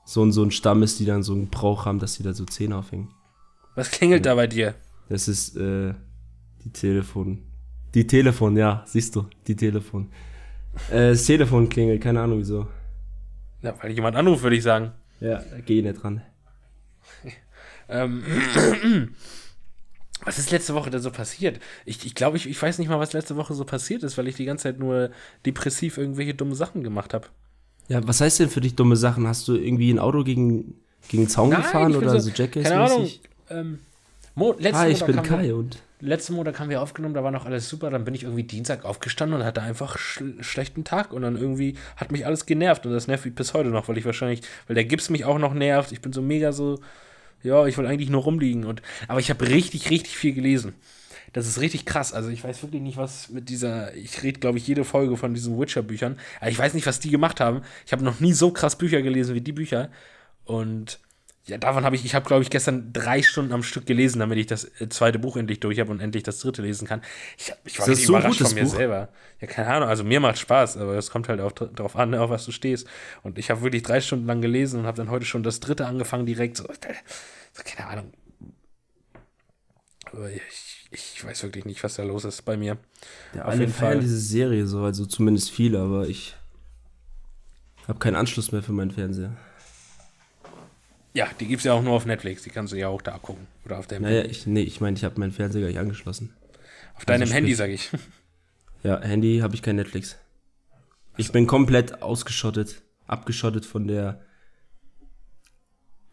so 0.06 0.22
und 0.22 0.32
so 0.32 0.44
ein 0.44 0.52
Stamm 0.52 0.84
ist, 0.84 1.00
die 1.00 1.06
dann 1.06 1.24
so 1.24 1.34
einen 1.34 1.50
Brauch 1.50 1.86
haben, 1.86 1.98
dass 2.00 2.18
die 2.18 2.24
da 2.24 2.34
so 2.34 2.46
Zähne 2.46 2.78
aufhängen. 2.78 3.10
Was 3.76 3.90
klingelt 3.90 4.26
da 4.26 4.36
bei 4.36 4.48
dir? 4.48 4.76
Das 5.10 5.28
ist 5.28 5.56
äh, 5.58 5.94
die 6.64 6.72
Telefon. 6.72 7.44
Die 7.94 8.06
Telefon, 8.08 8.56
ja, 8.58 8.84
siehst 8.86 9.16
du, 9.16 9.26
die 9.48 9.56
Telefon. 9.56 10.10
Äh, 10.90 11.10
das 11.12 11.26
Telefon 11.26 11.68
klingelt, 11.68 12.02
keine 12.02 12.22
Ahnung 12.22 12.40
wieso. 12.40 12.68
Ja, 13.62 13.76
weil 13.82 13.92
jemand 13.92 14.16
anruft, 14.16 14.44
würde 14.44 14.56
ich 14.56 14.64
sagen. 14.64 14.92
Ja, 15.20 15.44
geh 15.66 15.82
nicht 15.82 16.02
dran. 16.02 16.22
Ähm, 17.90 18.24
was 20.24 20.40
ist 20.40 20.52
letzte 20.52 20.74
Woche 20.76 20.90
denn 20.90 21.02
so 21.02 21.12
passiert? 21.12 21.60
Ich, 21.86 22.06
ich 22.06 22.16
glaube, 22.16 22.38
ich, 22.38 22.48
ich 22.48 22.62
weiß 22.62 22.78
nicht 22.80 22.88
mal, 22.88 23.00
was 23.00 23.12
letzte 23.12 23.36
Woche 23.36 23.54
so 23.54 23.66
passiert 23.66 24.04
ist, 24.04 24.18
weil 24.18 24.28
ich 24.30 24.36
die 24.36 24.46
ganze 24.46 24.64
Zeit 24.64 24.80
nur 24.80 25.10
depressiv 25.46 25.98
irgendwelche 25.98 26.34
dumme 26.34 26.56
Sachen 26.56 26.84
gemacht 26.84 27.14
habe. 27.14 27.28
Ja, 27.90 28.06
was 28.08 28.22
heißt 28.22 28.40
denn 28.40 28.50
für 28.50 28.62
dich 28.62 28.76
dumme 28.76 28.96
Sachen? 28.96 29.28
Hast 29.28 29.48
du 29.48 29.56
irgendwie 29.56 29.92
ein 29.92 30.00
Auto 30.00 30.24
gegen, 30.24 30.76
gegen 31.10 31.24
den 31.24 31.28
Zaun 31.30 31.50
Nein, 31.50 31.64
gefahren 31.64 31.96
oder 31.96 32.12
so- 32.12 32.30
so, 32.30 32.32
Jackass? 32.34 32.64
Keine 32.64 32.82
Ahnung. 32.82 33.02
mäßig? 33.02 33.22
Ähm, 33.50 33.80
Mo, 34.36 34.56
Ah, 34.72 34.88
ich 34.88 35.04
bin 35.04 35.22
Kai 35.24 35.54
und. 35.54 35.78
Letzten 36.02 36.34
Monat 36.34 36.60
haben 36.60 36.70
wir 36.70 36.82
aufgenommen, 36.82 37.14
da 37.14 37.24
war 37.24 37.32
noch 37.32 37.46
alles 37.46 37.70
super. 37.70 37.90
Dann 37.90 38.06
bin 38.06 38.14
ich 38.14 38.24
irgendwie 38.24 38.44
Dienstag 38.44 38.86
aufgestanden 38.86 39.40
und 39.40 39.46
hatte 39.46 39.62
einfach 39.62 39.98
schl 39.98 40.44
schlechten 40.44 40.84
Tag. 40.84 41.14
Und 41.14 41.22
dann 41.22 41.38
irgendwie 41.38 41.76
hat 41.96 42.12
mich 42.12 42.26
alles 42.26 42.46
genervt. 42.46 42.86
Und 42.86 42.94
das 42.94 43.08
nervt 43.08 43.26
mich 43.26 43.36
bis 43.36 43.54
heute 43.54 43.70
noch, 43.70 43.88
weil 43.88 43.98
ich 43.98 44.06
wahrscheinlich, 44.06 44.42
weil 44.68 44.76
der 44.76 44.86
Gips 44.86 45.10
mich 45.10 45.26
auch 45.26 45.40
noch 45.40 45.54
nervt. 45.54 45.92
Ich 45.92 46.02
bin 46.02 46.14
so 46.14 46.22
mega 46.22 46.52
so, 46.52 46.80
ja, 47.44 47.66
ich 47.66 47.78
will 47.78 47.86
eigentlich 47.86 48.10
nur 48.10 48.24
rumliegen. 48.24 48.66
Und, 48.66 48.82
aber 49.08 49.20
ich 49.20 49.30
habe 49.30 49.48
richtig, 49.48 49.90
richtig 49.90 50.18
viel 50.18 50.34
gelesen. 50.34 50.74
Das 51.34 51.48
ist 51.48 51.62
richtig 51.62 51.86
krass. 51.86 52.14
Also 52.14 52.30
ich 52.30 52.44
weiß 52.44 52.62
wirklich 52.64 52.82
nicht, 52.82 52.98
was 52.98 53.30
mit 53.30 53.50
dieser, 53.50 53.96
ich 53.96 54.22
rede, 54.22 54.40
glaube 54.40 54.58
ich, 54.58 54.68
jede 54.68 54.84
Folge 54.84 55.16
von 55.16 55.34
diesen 55.34 55.60
Witcher-Büchern. 55.60 56.18
Aber 56.40 56.50
ich 56.50 56.60
weiß 56.60 56.74
nicht, 56.74 56.86
was 56.86 57.00
die 57.00 57.10
gemacht 57.10 57.40
haben. 57.40 57.62
Ich 57.86 57.94
habe 57.94 58.04
noch 58.04 58.20
nie 58.20 58.34
so 58.34 58.52
krass 58.52 58.78
Bücher 58.78 59.02
gelesen 59.02 59.36
wie 59.36 59.42
die 59.42 59.54
Bücher. 59.54 59.90
Und 60.46 61.00
ja, 61.46 61.58
davon 61.58 61.84
habe 61.84 61.96
ich, 61.96 62.06
ich 62.06 62.14
habe, 62.14 62.26
glaube 62.28 62.44
ich, 62.44 62.52
gestern 62.52 62.94
drei 62.94 63.24
Stunden 63.24 63.52
am 63.52 63.64
Stück 63.64 63.88
gelesen, 63.88 64.20
damit 64.20 64.38
ich 64.38 64.46
das 64.46 64.66
äh, 64.80 64.90
zweite 64.90 65.18
Buch 65.18 65.38
endlich 65.38 65.60
durch 65.60 65.80
habe 65.80 65.90
und 65.92 66.00
endlich 66.00 66.22
das 66.24 66.40
dritte 66.40 66.62
lesen 66.62 66.88
kann. 66.88 67.02
Ich, 67.38 67.52
ich 67.66 67.80
war 67.80 67.88
richtig 67.88 68.06
so 68.06 68.16
überrascht 68.16 68.42
von 68.42 68.54
mir 68.54 68.64
Buch? 68.64 68.76
selber. 68.76 69.10
Ja, 69.40 69.48
keine 69.48 69.70
Ahnung, 69.70 69.90
also 69.90 70.04
mir 70.04 70.20
macht 70.20 70.38
Spaß, 70.38 70.78
aber 70.78 70.96
es 70.98 71.10
kommt 71.10 71.30
halt 71.30 71.42
auch 71.42 71.52
darauf 71.52 71.96
an, 71.96 72.12
ne, 72.12 72.22
auf 72.22 72.30
was 72.30 72.46
du 72.46 72.52
stehst. 72.52 72.88
Und 73.24 73.40
ich 73.40 73.50
habe 73.50 73.64
wirklich 73.64 73.82
drei 73.82 74.02
Stunden 74.02 74.28
lang 74.28 74.42
gelesen 74.42 74.82
und 74.82 74.86
habe 74.86 74.98
dann 74.98 75.10
heute 75.10 75.26
schon 75.26 75.42
das 75.42 75.60
dritte 75.60 75.88
angefangen 75.88 76.28
direkt. 76.28 76.58
So, 76.58 76.66
so 76.66 77.64
keine 77.66 77.90
Ahnung. 77.90 78.14
Aber 80.06 80.30
ich, 80.30 80.90
ich 80.92 81.26
weiß 81.26 81.42
wirklich 81.42 81.66
nicht, 81.66 81.84
was 81.84 81.96
da 81.96 82.04
los 82.04 82.24
ist 82.24 82.44
bei 82.44 82.56
mir. 82.56 82.78
Ja, 83.34 83.44
Auf 83.44 83.50
alle 83.50 83.62
jeden 83.62 83.74
Fall. 83.74 84.00
diese 84.00 84.20
Serie 84.20 84.68
so, 84.68 84.84
also 84.84 85.08
zumindest 85.08 85.50
viele, 85.50 85.80
aber 85.80 86.08
ich 86.08 86.36
habe 87.88 87.98
keinen 87.98 88.16
Anschluss 88.16 88.52
mehr 88.52 88.62
für 88.62 88.74
meinen 88.74 88.92
Fernseher. 88.92 89.36
Ja, 91.14 91.28
die 91.40 91.48
gibt 91.48 91.60
es 91.60 91.66
ja 91.66 91.74
auch 91.74 91.82
nur 91.82 91.94
auf 91.94 92.06
Netflix, 92.06 92.44
die 92.44 92.50
kannst 92.50 92.72
du 92.72 92.78
ja 92.78 92.88
auch 92.88 93.02
da 93.02 93.18
gucken. 93.18 93.48
Oder 93.66 93.80
auf 93.80 93.88
deinem, 93.88 94.04
Naja, 94.04 94.24
ich, 94.24 94.48
nee, 94.48 94.62
ich 94.62 94.80
meine, 94.80 94.96
ich 94.96 95.04
habe 95.04 95.20
meinen 95.20 95.32
Fernseher 95.32 95.62
gar 95.62 95.68
nicht 95.68 95.80
angeschlossen. 95.80 96.34
auf 96.96 97.06
deinem 97.06 97.24
also 97.24 97.34
Handy, 97.34 97.54
sage 97.56 97.74
ich. 97.74 97.90
Ja, 98.84 99.00
Handy 99.00 99.42
habe 99.44 99.54
ich 99.54 99.62
kein 99.62 99.76
Netflix. 99.76 100.18
Ich 101.16 101.32
bin 101.32 101.46
komplett 101.46 102.02
ausgeschottet, 102.02 102.82
abgeschottet 103.06 103.64
von 103.64 103.88
der 103.88 104.22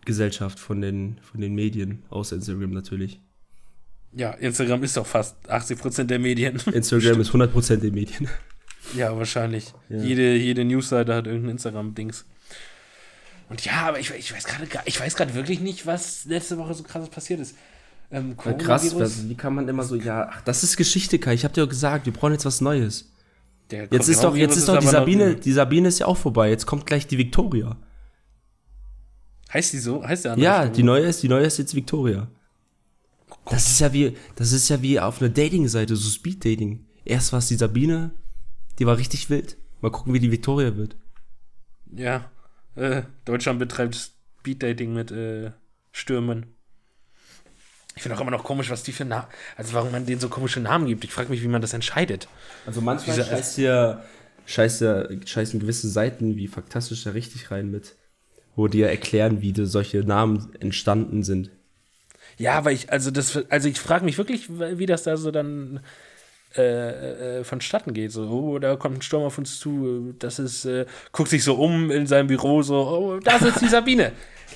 Gesellschaft, 0.04 0.58
von 0.58 0.82
den, 0.82 1.18
von 1.22 1.40
den 1.40 1.54
Medien, 1.54 2.02
außer 2.11 2.37
Instagram 2.37 2.72
natürlich. 2.72 3.22
Ja, 4.12 4.32
Instagram 4.32 4.82
ist 4.82 4.98
doch 4.98 5.06
fast 5.06 5.50
80% 5.50 6.04
der 6.04 6.18
Medien. 6.18 6.61
Instagram 6.72 7.20
ist 7.22 7.30
100% 7.30 7.76
der 7.76 7.92
Medien. 7.92 8.28
Ja, 8.94 9.16
wahrscheinlich. 9.16 9.72
Ja. 9.88 10.02
Jede, 10.02 10.34
jede 10.34 10.64
Newsseite 10.64 11.14
hat 11.14 11.26
irgendein 11.26 11.52
Instagram-Dings. 11.52 12.26
Und 13.48 13.64
ja, 13.64 13.88
aber 13.88 13.98
ich, 13.98 14.11
ich 14.11 14.32
weiß 14.34 14.44
gerade 14.44 14.66
ich 14.84 15.00
weiß 15.00 15.16
gerade 15.16 15.34
wirklich 15.34 15.61
nicht, 15.61 15.87
was 15.87 16.24
letzte 16.26 16.58
Woche 16.58 16.74
so 16.74 16.82
krasses 16.82 17.08
passiert 17.08 17.40
ist. 17.40 17.56
Ähm, 18.11 18.37
krass, 18.37 18.94
wie 19.28 19.34
kann 19.34 19.54
man 19.54 19.68
immer 19.68 19.82
so, 19.84 19.94
ja, 19.94 20.28
ach, 20.30 20.40
das 20.42 20.62
ist 20.64 20.76
Geschichte, 20.76 21.18
Kai, 21.18 21.34
ich 21.34 21.44
habe 21.44 21.52
dir 21.52 21.66
gesagt, 21.66 22.06
wir 22.06 22.12
brauchen 22.12 22.32
jetzt 22.32 22.46
was 22.46 22.61
Neues. 22.62 23.11
der 23.70 23.87
Jetzt 23.90 24.08
ist 24.08 24.24
doch, 24.24 24.34
jetzt 24.34 24.56
ist 24.56 24.68
doch 24.68 24.78
die 24.78 24.87
Sabine, 24.87 25.34
die 25.37 25.52
Sabine 25.52 25.88
ist 25.88 25.98
ja 25.98 26.06
auch 26.06 26.16
vorbei, 26.16 26.48
jetzt 26.48 26.64
kommt 26.66 26.87
gleich 26.87 27.06
die 27.06 27.18
Victoria. 27.18 27.76
Heißt 29.52 29.72
die 29.72 29.78
so? 29.78 30.02
Heißt 30.06 30.24
der 30.24 30.32
andere 30.32 30.44
Ja, 30.44 30.61
Stimme? 30.61 30.72
die 30.76 30.82
neue 30.82 31.02
ist, 31.06 31.22
die 31.22 31.28
neue 31.28 31.44
ist 31.44 31.58
jetzt 31.58 31.74
Victoria. 31.74 32.28
Das 33.50 33.66
ist 33.68 33.80
ja 33.80 33.92
wie, 33.92 34.16
das 34.37 34.52
ist 34.52 34.68
ja 34.68 34.80
wie 34.82 35.00
auf 35.00 35.20
einer 35.20 35.30
Dating-Seite, 35.30 35.96
so 35.96 36.08
Speed-Dating. 36.08 36.84
Erst 37.04 37.32
war 37.32 37.38
es 37.38 37.48
die 37.48 37.56
Sabine, 37.56 38.11
die 38.78 38.87
war 38.87 38.96
richtig 38.98 39.28
wild. 39.30 39.56
Mal 39.80 39.90
gucken, 39.90 40.12
wie 40.12 40.20
die 40.20 40.30
Victoria 40.32 40.76
wird. 40.76 40.96
Ja. 41.94 42.30
Äh, 42.79 43.03
Deutschland 43.25 43.59
betreibt 43.59 44.12
Speeddating 44.41 44.95
mit 44.95 45.11
äh, 45.11 45.51
Stürmen. 45.93 46.55
Ich 47.97 48.03
finde 48.03 48.17
auch 48.17 48.21
immer 48.21 48.31
noch 48.31 48.45
komisch, 48.45 48.71
was 48.71 48.85
die 48.85 48.93
für 48.93 49.05
Namen. 49.05 49.27
Also, 49.57 49.73
warum 49.73 49.91
man 49.91 50.07
denen 50.07 50.21
so 50.21 50.29
komische 50.29 50.61
Namen 50.61 50.87
gibt. 50.87 51.03
Ich 51.05 51.12
frage 51.12 51.31
mich, 51.31 51.43
wie 51.43 51.49
man 51.49 51.61
das 51.61 51.73
entscheidet. 51.73 52.29
Also 52.64 52.81
manchmal 52.81 53.17
Diese- 53.17 53.29
scheißt 53.29 53.59
ja, 53.59 54.05
scheißt 54.47 54.81
ja, 54.83 55.09
scheißen 55.27 55.59
gewisse 55.59 55.88
Seiten 55.88 56.37
wie 56.37 56.47
Faktastisch 56.47 57.03
da 57.03 57.11
richtig 57.11 57.51
rein 57.51 57.71
mit, 57.71 57.97
wo 58.55 58.69
dir 58.69 58.88
erklären, 58.88 59.43
wie 59.43 59.53
die 59.53 59.67
solche 59.67 59.99
Namen 60.05 60.55
entstanden 60.61 61.25
sind. 61.25 61.51
Ja, 62.37 62.53
aber 62.53 62.71
ich, 62.71 62.93
also 62.93 63.11
das, 63.11 63.37
also 63.51 63.69
ich 63.69 63.81
frage 63.81 64.05
mich 64.05 64.17
wirklich, 64.17 64.49
wie 64.49 64.87
das 64.87 65.03
da 65.03 65.17
so 65.17 65.33
dann 65.33 65.81
äh, 66.56 67.38
äh, 67.40 67.44
vonstatten 67.44 67.92
geht. 67.94 68.12
So, 68.12 68.28
oh, 68.28 68.58
da 68.58 68.76
kommt 68.76 68.98
ein 68.98 69.02
Sturm 69.02 69.24
auf 69.24 69.38
uns 69.38 69.58
zu, 69.58 70.14
das 70.18 70.38
ist, 70.38 70.64
äh, 70.64 70.87
guckt 71.12 71.28
sich 71.30 71.44
so 71.44 71.54
um 71.54 71.90
in 71.90 72.06
seinem 72.06 72.26
Büro, 72.28 72.62
so, 72.62 72.76
oh, 72.76 73.20
da 73.20 73.38
sitzt 73.38 73.61
die 73.62 73.68
Sabine. 73.68 74.12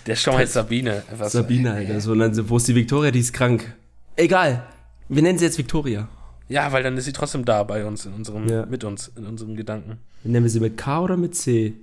Der 0.07 0.17
Sturm 0.17 0.37
heißt 0.39 0.55
Sabine. 0.55 1.03
So, 1.17 1.29
Sabine, 1.29 1.73
Alter. 1.73 2.01
So, 2.01 2.13
und 2.13 2.21
dann, 2.21 2.49
wo 2.49 2.57
ist 2.57 2.67
die 2.69 2.75
Victoria? 2.75 3.11
Die 3.11 3.21
ist 3.21 3.33
krank. 3.33 3.75
Egal. 4.17 4.67
Wir 5.09 5.23
nennen 5.23 5.39
sie 5.39 5.45
jetzt 5.45 5.59
Victoria. 5.59 6.09
Ja, 6.49 6.73
weil 6.73 6.83
dann 6.83 6.97
ist 6.97 7.05
sie 7.05 7.13
trotzdem 7.13 7.45
da 7.45 7.63
bei 7.63 7.85
uns, 7.85 8.07
in 8.07 8.13
unserem, 8.15 8.49
Ja. 8.49 8.67
mit 8.67 8.85
uns, 8.85 9.09
in 9.17 9.27
unseren 9.27 9.55
Gedanken. 9.57 9.99
Nennen 10.25 10.45
wir 10.45 10.51
sie 10.51 10.61
mit 10.61 10.77
K 10.77 11.03
oder 11.03 11.17
mit 11.17 11.35
C? 11.35 11.75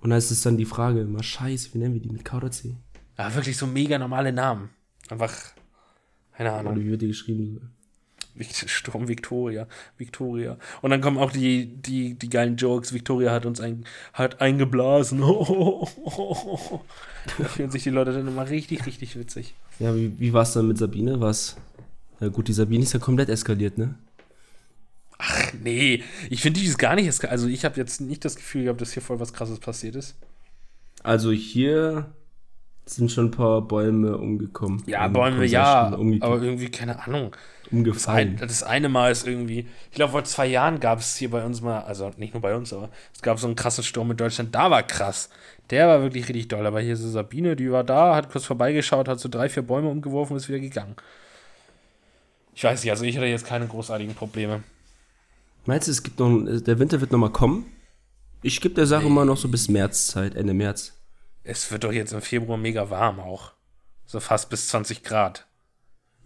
Und 0.00 0.10
da 0.10 0.16
ist 0.16 0.30
es 0.30 0.42
dann 0.42 0.56
die 0.56 0.64
Frage 0.64 1.00
immer, 1.00 1.22
scheiße, 1.22 1.70
wie 1.74 1.78
nennen 1.78 1.94
wir 1.94 2.00
die, 2.00 2.10
mit 2.10 2.24
K 2.24 2.36
oder 2.38 2.50
C? 2.50 2.76
Aber 3.16 3.34
wirklich 3.34 3.56
so 3.56 3.66
mega 3.66 3.98
normale 3.98 4.32
Namen. 4.32 4.70
Einfach, 5.08 5.32
keine 6.36 6.50
Oder 6.50 6.58
Ahnung. 6.60 6.76
wie 6.76 6.90
wird 6.90 7.02
die 7.02 7.08
geschrieben? 7.08 7.72
Sturm 8.44 9.08
Victoria, 9.08 9.66
Victoria. 9.98 10.56
Und 10.82 10.90
dann 10.90 11.00
kommen 11.00 11.18
auch 11.18 11.32
die, 11.32 11.66
die, 11.66 12.14
die 12.14 12.30
geilen 12.30 12.56
Jokes. 12.56 12.92
Victoria 12.92 13.32
hat 13.32 13.46
uns 13.46 13.60
ein, 13.60 13.84
hat 14.12 14.40
eingeblasen. 14.40 15.22
Da 17.38 17.44
fühlen 17.44 17.70
sich 17.70 17.82
die 17.82 17.90
Leute 17.90 18.14
dann 18.14 18.26
immer 18.26 18.48
richtig, 18.48 18.86
richtig 18.86 19.18
witzig. 19.18 19.54
Ja, 19.78 19.94
wie, 19.94 20.18
wie 20.18 20.32
war 20.32 20.42
es 20.42 20.52
dann 20.52 20.66
mit 20.66 20.78
Sabine? 20.78 21.20
Was? 21.20 21.56
Ja 22.18 22.28
gut, 22.28 22.48
die 22.48 22.54
Sabine 22.54 22.82
ist 22.82 22.94
ja 22.94 22.98
komplett 22.98 23.28
eskaliert, 23.28 23.76
ne? 23.76 23.94
Ach 25.18 25.52
nee, 25.62 26.02
ich 26.30 26.40
finde 26.40 26.60
dieses 26.60 26.78
gar 26.78 26.94
nicht. 26.94 27.24
Also 27.26 27.46
ich 27.46 27.66
habe 27.66 27.76
jetzt 27.76 28.00
nicht 28.00 28.24
das 28.24 28.36
Gefühl 28.36 28.64
gehabt, 28.64 28.80
dass 28.80 28.92
hier 28.92 29.02
voll 29.02 29.20
was 29.20 29.34
Krasses 29.34 29.58
passiert 29.58 29.96
ist. 29.96 30.16
Also 31.02 31.30
hier 31.30 32.10
sind 32.96 33.10
schon 33.10 33.26
ein 33.26 33.30
paar 33.30 33.62
Bäume 33.62 34.16
umgekommen. 34.16 34.82
Ja, 34.86 35.06
Ähm, 35.06 35.12
Bäume, 35.12 35.44
ja, 35.46 35.86
aber 36.20 36.42
irgendwie, 36.42 36.70
keine 36.70 37.02
Ahnung. 37.04 37.32
Das, 37.32 37.72
ein, 37.72 37.78
umgefallen. 37.78 38.36
das 38.36 38.62
eine 38.62 38.88
Mal 38.88 39.12
ist 39.12 39.26
irgendwie, 39.26 39.68
ich 39.90 39.94
glaube, 39.94 40.12
vor 40.12 40.24
zwei 40.24 40.46
Jahren 40.46 40.80
gab 40.80 40.98
es 40.98 41.16
hier 41.16 41.30
bei 41.30 41.44
uns 41.44 41.60
mal, 41.60 41.82
also 41.82 42.10
nicht 42.16 42.34
nur 42.34 42.40
bei 42.40 42.54
uns, 42.54 42.72
aber 42.72 42.90
es 43.14 43.22
gab 43.22 43.38
so 43.38 43.46
einen 43.46 43.54
krassen 43.54 43.84
Sturm 43.84 44.10
in 44.10 44.16
Deutschland, 44.16 44.54
da 44.54 44.70
war 44.70 44.82
krass. 44.82 45.30
Der 45.70 45.86
war 45.86 46.02
wirklich 46.02 46.28
richtig 46.28 46.48
doll, 46.48 46.66
aber 46.66 46.80
hier 46.80 46.94
ist 46.94 47.00
so 47.00 47.08
Sabine, 47.08 47.54
die 47.54 47.70
war 47.70 47.84
da, 47.84 48.16
hat 48.16 48.30
kurz 48.30 48.44
vorbeigeschaut, 48.44 49.06
hat 49.06 49.20
so 49.20 49.28
drei, 49.28 49.48
vier 49.48 49.62
Bäume 49.62 49.88
umgeworfen 49.88 50.32
und 50.32 50.38
ist 50.38 50.48
wieder 50.48 50.58
gegangen. 50.58 50.96
Ich 52.56 52.64
weiß 52.64 52.82
nicht, 52.82 52.90
also 52.90 53.04
ich 53.04 53.16
hatte 53.16 53.26
jetzt 53.26 53.46
keine 53.46 53.68
großartigen 53.68 54.14
Probleme. 54.14 54.64
Meinst 55.64 55.86
du, 55.86 55.92
es 55.92 56.02
gibt 56.02 56.18
noch, 56.18 56.44
der 56.44 56.78
Winter 56.80 57.00
wird 57.00 57.12
noch 57.12 57.18
mal 57.18 57.30
kommen? 57.30 57.66
Ich 58.42 58.60
gebe 58.60 58.74
der 58.74 58.86
Sache 58.86 59.08
mal 59.08 59.24
noch 59.24 59.36
so 59.36 59.48
bis 59.48 59.68
Märzzeit, 59.68 60.34
Ende 60.34 60.54
März. 60.54 60.99
Es 61.42 61.70
wird 61.70 61.84
doch 61.84 61.92
jetzt 61.92 62.12
im 62.12 62.22
Februar 62.22 62.58
mega 62.58 62.90
warm 62.90 63.20
auch. 63.20 63.52
So 64.06 64.20
fast 64.20 64.50
bis 64.50 64.68
20 64.68 65.02
Grad. 65.02 65.46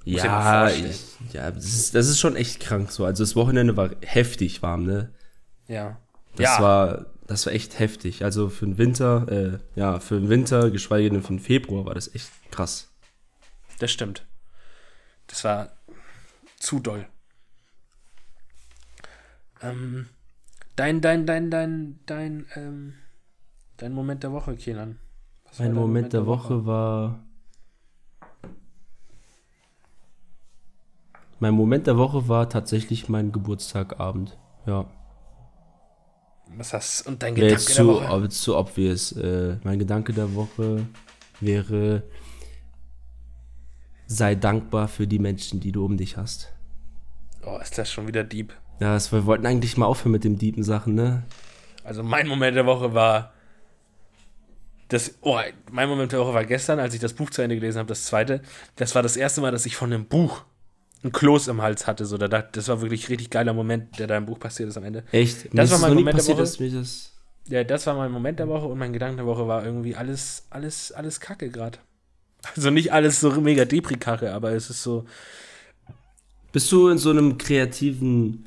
Muss 0.05 0.22
Ja, 0.22 0.68
ich, 0.68 1.00
ja 1.33 1.50
das, 1.50 1.64
ist, 1.64 1.94
das 1.94 2.09
ist 2.09 2.18
schon 2.18 2.37
echt 2.37 2.61
krank 2.61 2.90
so. 2.90 3.05
Also 3.05 3.22
das 3.22 3.37
Wochenende 3.37 3.77
war 3.77 3.90
heftig 4.03 4.62
warm, 4.62 4.85
ne? 4.85 5.12
Ja. 5.66 5.98
Das 6.37 6.59
ja, 6.59 6.62
war 6.62 7.07
das 7.27 7.46
war 7.46 7.53
echt 7.53 7.79
heftig. 7.79 8.24
Also 8.24 8.48
für 8.48 8.66
den 8.66 8.79
Winter, 8.79 9.27
äh, 9.31 9.59
ja, 9.79 10.00
für 10.00 10.20
den 10.20 10.29
Winter, 10.29 10.70
geschweige 10.70 11.11
denn 11.11 11.22
für 11.22 11.29
den 11.29 11.40
Februar 11.40 11.87
war 11.87 11.94
das 11.94 12.14
echt 12.14 12.31
krass. 12.50 12.90
das 13.79 13.90
stimmt. 13.90 14.27
Das 15.27 15.42
war 15.44 15.72
zu 16.59 16.81
doll. 16.81 17.07
Ähm, 19.62 20.09
dein, 20.77 21.00
dein, 21.00 21.27
dein, 21.27 21.50
dein, 21.50 21.98
dein, 22.05 22.46
ähm, 22.55 22.94
dein 23.79 23.92
Moment 23.92 24.22
der 24.22 24.33
Woche, 24.33 24.57
Kenan. 24.57 24.98
Mein 25.58 25.68
dein 25.68 25.74
Moment 25.74 26.12
der 26.12 26.26
Woche 26.26 26.66
war. 26.66 27.20
Mein 31.38 31.54
Moment 31.54 31.86
der 31.86 31.96
Woche 31.96 32.28
war 32.28 32.48
tatsächlich 32.48 33.08
mein 33.08 33.30
Geburtstagabend. 33.30 34.36
Ja. 34.66 34.86
Was 36.56 36.72
hast 36.72 37.06
und 37.06 37.22
dein 37.22 37.34
Gedanke 37.34 37.54
jetzt 37.54 37.68
der 37.68 37.76
zu, 37.76 37.86
Woche? 37.86 38.08
ob, 38.08 38.32
zu 38.32 38.56
obvious. 38.56 39.12
Äh, 39.12 39.58
mein 39.62 39.78
Gedanke 39.78 40.12
der 40.12 40.34
Woche 40.34 40.86
wäre, 41.40 42.02
sei 44.06 44.34
dankbar 44.34 44.88
für 44.88 45.06
die 45.06 45.18
Menschen, 45.18 45.60
die 45.60 45.72
du 45.72 45.84
um 45.84 45.96
dich 45.96 46.16
hast. 46.16 46.52
Oh, 47.44 47.58
ist 47.58 47.78
das 47.78 47.92
schon 47.92 48.06
wieder 48.06 48.24
deep. 48.24 48.54
Ja, 48.80 48.94
das, 48.94 49.12
wir 49.12 49.24
wollten 49.26 49.46
eigentlich 49.46 49.76
mal 49.76 49.86
aufhören 49.86 50.12
mit 50.12 50.24
den 50.24 50.38
deepen 50.38 50.64
Sachen, 50.64 50.94
ne? 50.94 51.24
Also 51.84 52.02
mein 52.02 52.26
Moment 52.26 52.56
der 52.56 52.66
Woche 52.66 52.94
war 52.94 53.34
das, 54.94 55.14
oh, 55.20 55.38
mein 55.70 55.88
Moment 55.88 56.12
der 56.12 56.20
Woche 56.20 56.33
war 56.35 56.44
gestern, 56.44 56.78
als 56.78 56.94
ich 56.94 57.00
das 57.00 57.12
Buch 57.12 57.30
zu 57.30 57.42
Ende 57.42 57.57
gelesen 57.57 57.78
habe, 57.78 57.88
das 57.88 58.07
zweite. 58.07 58.40
Das 58.76 58.94
war 58.94 59.02
das 59.02 59.16
erste 59.16 59.40
Mal, 59.42 59.50
dass 59.52 59.66
ich 59.66 59.76
von 59.76 59.92
einem 59.92 60.07
Buch 60.07 60.44
ein 61.02 61.12
Kloß 61.12 61.48
im 61.48 61.61
Hals 61.61 61.87
hatte. 61.87 62.07
So, 62.07 62.16
da, 62.16 62.28
das 62.28 62.68
war 62.68 62.80
wirklich 62.80 63.04
ein 63.04 63.09
richtig 63.09 63.30
geiler 63.30 63.52
Moment, 63.52 63.98
der 63.98 64.07
da 64.07 64.16
im 64.16 64.24
Buch 64.26 64.38
passiert 64.38 64.70
ist 64.70 64.76
am 64.78 64.85
Ende. 64.85 65.04
Echt? 65.12 65.52
Mir 65.52 65.61
Das 65.61 65.70
ist 65.70 65.72
war 65.72 65.80
mein 65.80 65.94
Moment 65.94 66.09
der 66.09 66.12
passiert, 66.22 66.38
Woche. 66.38 66.42
dass 66.44 66.59
mir 66.61 66.70
das. 66.70 67.12
Ja, 67.48 67.62
das 67.62 67.87
war 67.87 67.94
mein 67.94 68.11
Moment 68.11 68.38
der 68.38 68.48
Woche 68.48 68.66
und 68.66 68.78
mein 68.78 68.94
Gedanke 68.94 69.16
der 69.16 69.26
Woche 69.26 69.46
war 69.46 69.64
irgendwie 69.66 69.94
alles, 69.96 70.46
alles, 70.48 70.92
alles 70.92 71.20
Kacke 71.20 71.50
gerade. 71.50 71.78
Also 72.57 72.70
nicht 72.70 72.92
alles 72.92 73.20
so 73.20 73.30
mega 73.40 73.64
Depri-Kacke, 73.66 74.33
aber 74.33 74.52
es 74.52 74.70
ist 74.70 74.83
so, 74.83 75.04
Bist 76.52 76.70
du 76.70 76.88
in 76.88 76.98
so 76.98 77.11
einem 77.11 77.37
kreativen, 77.37 78.46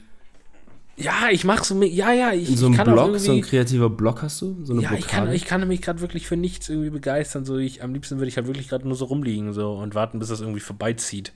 ja, 0.98 1.30
ich 1.32 1.44
mach 1.44 1.64
so, 1.64 1.82
ja, 1.84 2.12
ja, 2.12 2.34
ich, 2.34 2.48
so 2.48 2.54
ich 2.54 2.64
einem 2.66 2.76
kann 2.76 2.90
auch 2.90 3.08
Blog, 3.08 3.20
so 3.20 3.32
ein 3.32 3.42
kreativer 3.42 3.90
Blog 3.90 4.24
hast 4.24 4.42
du? 4.42 4.66
So 4.66 4.74
eine 4.74 4.82
Ja, 4.82 4.94
ich 4.94 5.08
kann, 5.08 5.22
Blockade? 5.26 5.36
ich 5.36 5.46
kann 5.46 5.68
mich 5.68 5.82
gerade 5.82 6.02
wirklich 6.02 6.28
für 6.28 6.38
nichts 6.38 6.68
irgendwie 6.70 6.90
begeistern. 6.90 7.46
So, 7.46 7.58
ich, 7.58 7.84
am 7.84 7.94
liebsten 7.94 8.18
würde 8.18 8.30
ich 8.30 8.38
halt 8.38 8.48
wirklich 8.48 8.68
gerade 8.68 8.88
nur 8.88 8.98
so 8.98 9.06
rumliegen 9.06 9.54
so 9.54 9.74
und 9.74 9.96
warten, 9.96 10.20
bis 10.20 10.30
das 10.30 10.42
irgendwie 10.42 10.60
vorbeizieht. 10.60 11.34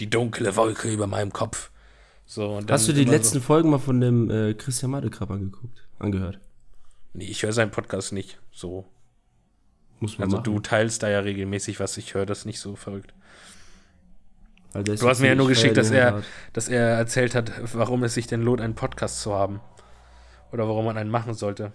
Die 0.00 0.10
dunkle 0.10 0.54
Wolke 0.56 0.92
über 0.92 1.06
meinem 1.06 1.32
Kopf. 1.32 1.70
So, 2.26 2.60
Hast 2.68 2.86
du 2.88 2.92
die 2.92 3.04
letzten 3.04 3.40
Folgen 3.40 3.70
mal 3.70 3.78
von 3.78 4.00
dem 4.00 4.30
äh, 4.30 4.54
Christian 4.54 4.92
Madekrab 4.92 5.30
angeguckt? 5.30 5.82
Angehört? 5.98 6.34
So, 6.34 7.18
nee, 7.18 7.24
ich 7.24 7.42
höre 7.42 7.52
seinen 7.52 7.70
Podcast 7.72 8.12
nicht 8.12 8.38
so. 8.52 8.86
Muss 9.98 10.16
man 10.18 10.26
Also 10.26 10.36
machen. 10.36 10.44
du 10.44 10.60
teilst 10.60 11.02
da 11.02 11.10
ja 11.10 11.20
regelmäßig 11.20 11.80
was, 11.80 11.96
ich 11.96 12.14
höre 12.14 12.26
das 12.26 12.44
nicht 12.44 12.60
so 12.60 12.76
verrückt. 12.76 13.12
Du 14.72 15.08
hast 15.08 15.20
mir 15.20 15.28
ja 15.28 15.34
nur 15.34 15.48
geschickt, 15.48 15.76
dass 15.76 15.90
er, 15.90 16.14
hat- 16.16 16.24
dass 16.52 16.68
er 16.68 16.80
erzählt 16.90 17.34
hat, 17.34 17.50
warum 17.74 18.04
es 18.04 18.14
sich 18.14 18.26
denn 18.26 18.42
lohnt, 18.42 18.60
einen 18.60 18.74
Podcast 18.74 19.20
zu 19.20 19.34
haben. 19.34 19.60
Oder 20.52 20.66
warum 20.68 20.84
man 20.84 20.96
einen 20.96 21.10
machen 21.10 21.34
sollte. 21.34 21.72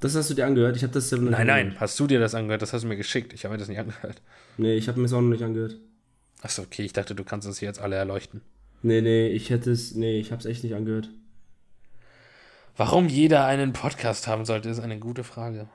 Das 0.00 0.14
hast 0.14 0.30
du 0.30 0.34
dir 0.34 0.46
angehört? 0.46 0.76
Ich 0.76 0.82
habe 0.82 0.92
das 0.92 1.10
nicht 1.10 1.22
Nein, 1.22 1.46
nein, 1.46 1.50
angehört. 1.66 1.80
hast 1.80 1.98
du 1.98 2.06
dir 2.06 2.20
das 2.20 2.34
angehört? 2.34 2.62
Das 2.62 2.72
hast 2.72 2.82
du 2.84 2.88
mir 2.88 2.96
geschickt. 2.96 3.32
Ich 3.32 3.44
habe 3.44 3.52
mir 3.54 3.58
das 3.58 3.68
nicht 3.68 3.78
angehört. 3.80 4.22
Nee, 4.56 4.74
ich 4.76 4.86
habe 4.88 4.98
mir 4.98 5.04
das 5.06 5.12
auch 5.12 5.20
noch 5.20 5.28
nicht 5.30 5.42
angehört. 5.42 5.76
Achso, 6.42 6.62
okay, 6.62 6.84
ich 6.84 6.92
dachte, 6.92 7.14
du 7.14 7.24
kannst 7.24 7.46
uns 7.48 7.58
hier 7.58 7.66
jetzt 7.68 7.80
alle 7.80 7.96
erleuchten. 7.96 8.40
Nee, 8.82 9.00
nee, 9.00 9.26
ich 9.28 9.50
hätte 9.50 9.72
es. 9.72 9.94
Nee, 9.94 10.20
ich 10.20 10.30
habe 10.30 10.40
es 10.40 10.46
echt 10.46 10.62
nicht 10.62 10.74
angehört. 10.74 11.08
Warum 12.76 13.08
jeder 13.08 13.44
einen 13.46 13.72
Podcast 13.72 14.28
haben 14.28 14.44
sollte, 14.44 14.68
ist 14.68 14.78
eine 14.78 14.98
gute 15.00 15.24
Frage. 15.24 15.68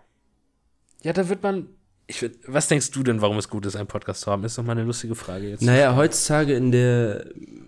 Ja, 1.02 1.12
da 1.14 1.28
wird 1.28 1.44
man. 1.44 1.68
Würd- 2.10 2.38
was 2.48 2.68
denkst 2.68 2.92
du 2.92 3.04
denn, 3.04 3.22
warum 3.22 3.38
es 3.38 3.50
gut 3.50 3.66
ist, 3.66 3.76
einen 3.76 3.88
Podcast 3.88 4.22
zu 4.22 4.32
haben? 4.32 4.44
Ist 4.44 4.58
doch 4.58 4.64
mal 4.64 4.74
eine 4.74 4.84
lustige 4.84 5.16
Frage 5.16 5.50
jetzt. 5.50 5.62
Naja, 5.62 5.96
heutzutage 5.96 6.54
in 6.54 6.72
der 6.72 7.26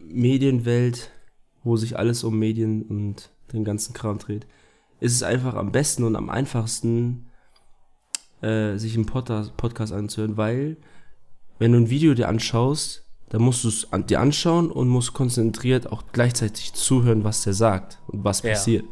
Medienwelt, 0.08 1.10
wo 1.64 1.78
sich 1.78 1.98
alles 1.98 2.24
um 2.24 2.38
Medien 2.38 2.84
und 2.84 3.30
den 3.54 3.64
ganzen 3.64 3.94
Kram 3.94 4.18
dreht, 4.20 4.46
ist 5.00 5.14
es 5.14 5.24
einfach 5.24 5.56
am 5.56 5.72
besten 5.72 6.04
und 6.04 6.16
am 6.16 6.30
einfachsten, 6.30 7.28
äh, 8.42 8.78
sich 8.78 8.96
einen 8.96 9.06
Podcast, 9.06 9.56
Podcast 9.58 9.94
anzuhören, 9.94 10.38
weil, 10.38 10.78
wenn 11.60 11.72
du 11.72 11.80
ein 11.80 11.90
Video 11.90 12.14
dir 12.14 12.28
anschaust, 12.30 13.04
dann 13.30 13.42
musst 13.42 13.64
du 13.64 13.70
es 13.70 13.92
an, 13.92 14.06
dir 14.06 14.20
anschauen 14.20 14.70
und 14.72 14.88
musst 14.88 15.14
konzentriert 15.14 15.92
auch 15.92 16.04
gleichzeitig 16.12 16.74
zuhören, 16.74 17.24
was 17.24 17.44
der 17.44 17.54
sagt 17.54 18.00
und 18.08 18.24
was 18.24 18.42
Ja. 18.44 18.52
passiert. 18.52 18.84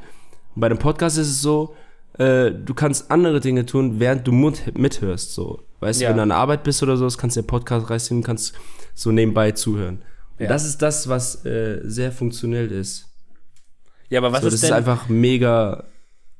Und 0.55 0.61
bei 0.61 0.69
dem 0.69 0.79
Podcast 0.79 1.17
ist 1.17 1.27
es 1.29 1.41
so, 1.41 1.75
äh, 2.17 2.51
du 2.51 2.73
kannst 2.73 3.09
andere 3.11 3.39
Dinge 3.39 3.65
tun, 3.65 3.99
während 3.99 4.27
du 4.27 4.31
mithörst. 4.31 5.33
So. 5.33 5.63
Weißt 5.79 6.01
Ja. 6.01 6.07
du, 6.07 6.11
wenn 6.11 6.17
du 6.17 6.23
an 6.23 6.29
der 6.29 6.37
Arbeit 6.37 6.63
bist 6.63 6.81
oder 6.83 6.97
so, 6.97 7.07
kannst 7.17 7.35
du 7.37 7.41
den 7.41 7.47
Podcast 7.47 7.89
reißen 7.89 8.15
und 8.17 8.23
kannst 8.23 8.53
so 8.93 9.11
nebenbei 9.11 9.51
zuhören. 9.51 10.01
Ja. 10.39 10.47
das 10.47 10.65
ist 10.65 10.81
das, 10.81 11.07
was 11.07 11.45
äh, 11.45 11.79
sehr 11.83 12.11
funktionell 12.11 12.71
ist. 12.71 13.07
ja, 14.09 14.19
aber 14.19 14.31
was 14.31 14.41
so, 14.41 14.47
ist 14.47 14.53
das 14.55 14.61
denn. 14.61 14.69
ist 14.71 14.75
einfach 14.75 15.07
mega, 15.07 15.83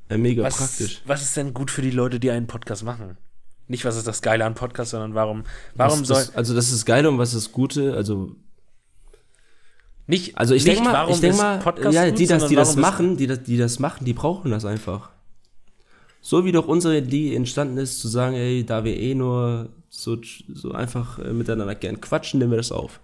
äh, 0.09 0.17
mega 0.17 0.43
was, 0.43 0.57
praktisch. 0.57 1.01
was 1.05 1.21
ist 1.21 1.37
denn 1.37 1.53
gut 1.53 1.69
für 1.71 1.81
die 1.83 1.91
Leute, 1.91 2.19
die 2.19 2.31
einen 2.31 2.47
Podcast 2.47 2.83
machen? 2.83 3.17
Nicht, 3.67 3.85
was 3.85 3.95
ist 3.95 4.07
das 4.07 4.21
Geile 4.21 4.45
an 4.45 4.55
Podcast, 4.55 4.91
sondern 4.91 5.13
warum, 5.15 5.43
warum 5.75 6.01
was, 6.01 6.07
soll. 6.07 6.17
das, 6.17 6.35
also 6.35 6.53
das 6.55 6.71
ist 6.71 6.85
geil 6.85 7.05
und 7.07 7.17
was 7.17 7.33
ist 7.33 7.45
das 7.47 7.51
Gute, 7.53 7.93
also 7.95 8.35
nicht, 10.05 10.37
Also 10.37 10.53
ich 10.53 10.65
denke 10.65 10.83
mal, 10.83 11.09
ich 11.09 11.21
denke 11.21 11.37
mal, 11.37 11.59
Podcast 11.59 11.95
ja, 11.95 12.09
gut, 12.09 12.19
die 12.19 12.25
das, 12.27 12.29
sondern 12.41 12.49
die 12.49 12.55
das 12.55 12.75
machen, 12.75 13.15
die 13.17 13.27
das, 13.27 13.43
die 13.43 13.57
das 13.57 13.79
machen, 13.79 14.03
die 14.03 14.13
brauchen 14.13 14.51
das 14.51 14.65
einfach. 14.65 15.11
So 16.25 16.45
wie 16.45 16.53
doch 16.53 16.69
unsere 16.69 16.99
Idee 16.99 17.35
entstanden 17.35 17.77
ist, 17.77 17.99
zu 17.99 18.07
sagen, 18.07 18.35
ey, 18.35 18.65
da 18.65 18.85
wir 18.85 18.97
eh 18.97 19.13
nur 19.13 19.67
so, 19.89 20.17
so 20.53 20.71
einfach 20.71 21.19
äh, 21.19 21.33
miteinander 21.33 21.75
gern 21.75 21.99
quatschen, 21.99 22.39
nehmen 22.39 22.51
wir 22.51 22.57
das 22.57 22.71
auf. 22.71 23.01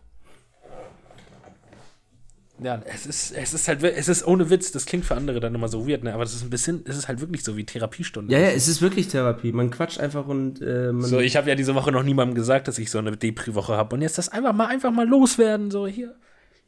Ja, 2.61 2.81
es 2.85 3.05
ist, 3.05 3.31
es 3.31 3.53
ist 3.53 3.67
halt, 3.67 3.83
es 3.83 4.07
ist 4.07 4.25
ohne 4.25 4.49
Witz, 4.49 4.71
das 4.71 4.85
klingt 4.85 5.03
für 5.03 5.15
andere 5.15 5.41
dann 5.41 5.53
immer 5.53 5.67
so 5.67 5.85
weird, 5.85 6.03
ne? 6.03 6.13
Aber 6.13 6.23
das 6.23 6.33
ist 6.33 6.43
ein 6.43 6.49
bisschen, 6.49 6.81
es 6.85 6.97
ist 6.97 7.09
halt 7.09 7.19
wirklich 7.19 7.43
so 7.43 7.57
wie 7.57 7.65
Therapiestunde. 7.65 8.33
Ja, 8.33 8.39
ja, 8.39 8.49
es 8.51 8.69
ist 8.69 8.81
wirklich 8.81 9.09
Therapie. 9.09 9.51
Man 9.51 9.69
quatscht 9.69 9.99
einfach 9.99 10.25
und 10.25 10.61
äh, 10.61 10.93
man. 10.93 11.03
So, 11.03 11.19
ich 11.19 11.35
habe 11.35 11.49
ja 11.49 11.55
diese 11.55 11.75
Woche 11.75 11.91
noch 11.91 12.03
niemandem 12.03 12.35
gesagt, 12.35 12.69
dass 12.69 12.79
ich 12.79 12.89
so 12.89 12.99
eine 12.99 13.17
Depri-Woche 13.17 13.75
habe. 13.75 13.95
Und 13.95 14.01
jetzt 14.01 14.17
das 14.17 14.29
einfach 14.29 14.53
mal, 14.53 14.67
einfach 14.67 14.91
mal 14.91 15.07
loswerden. 15.07 15.71
So, 15.71 15.87
hier. 15.87 16.15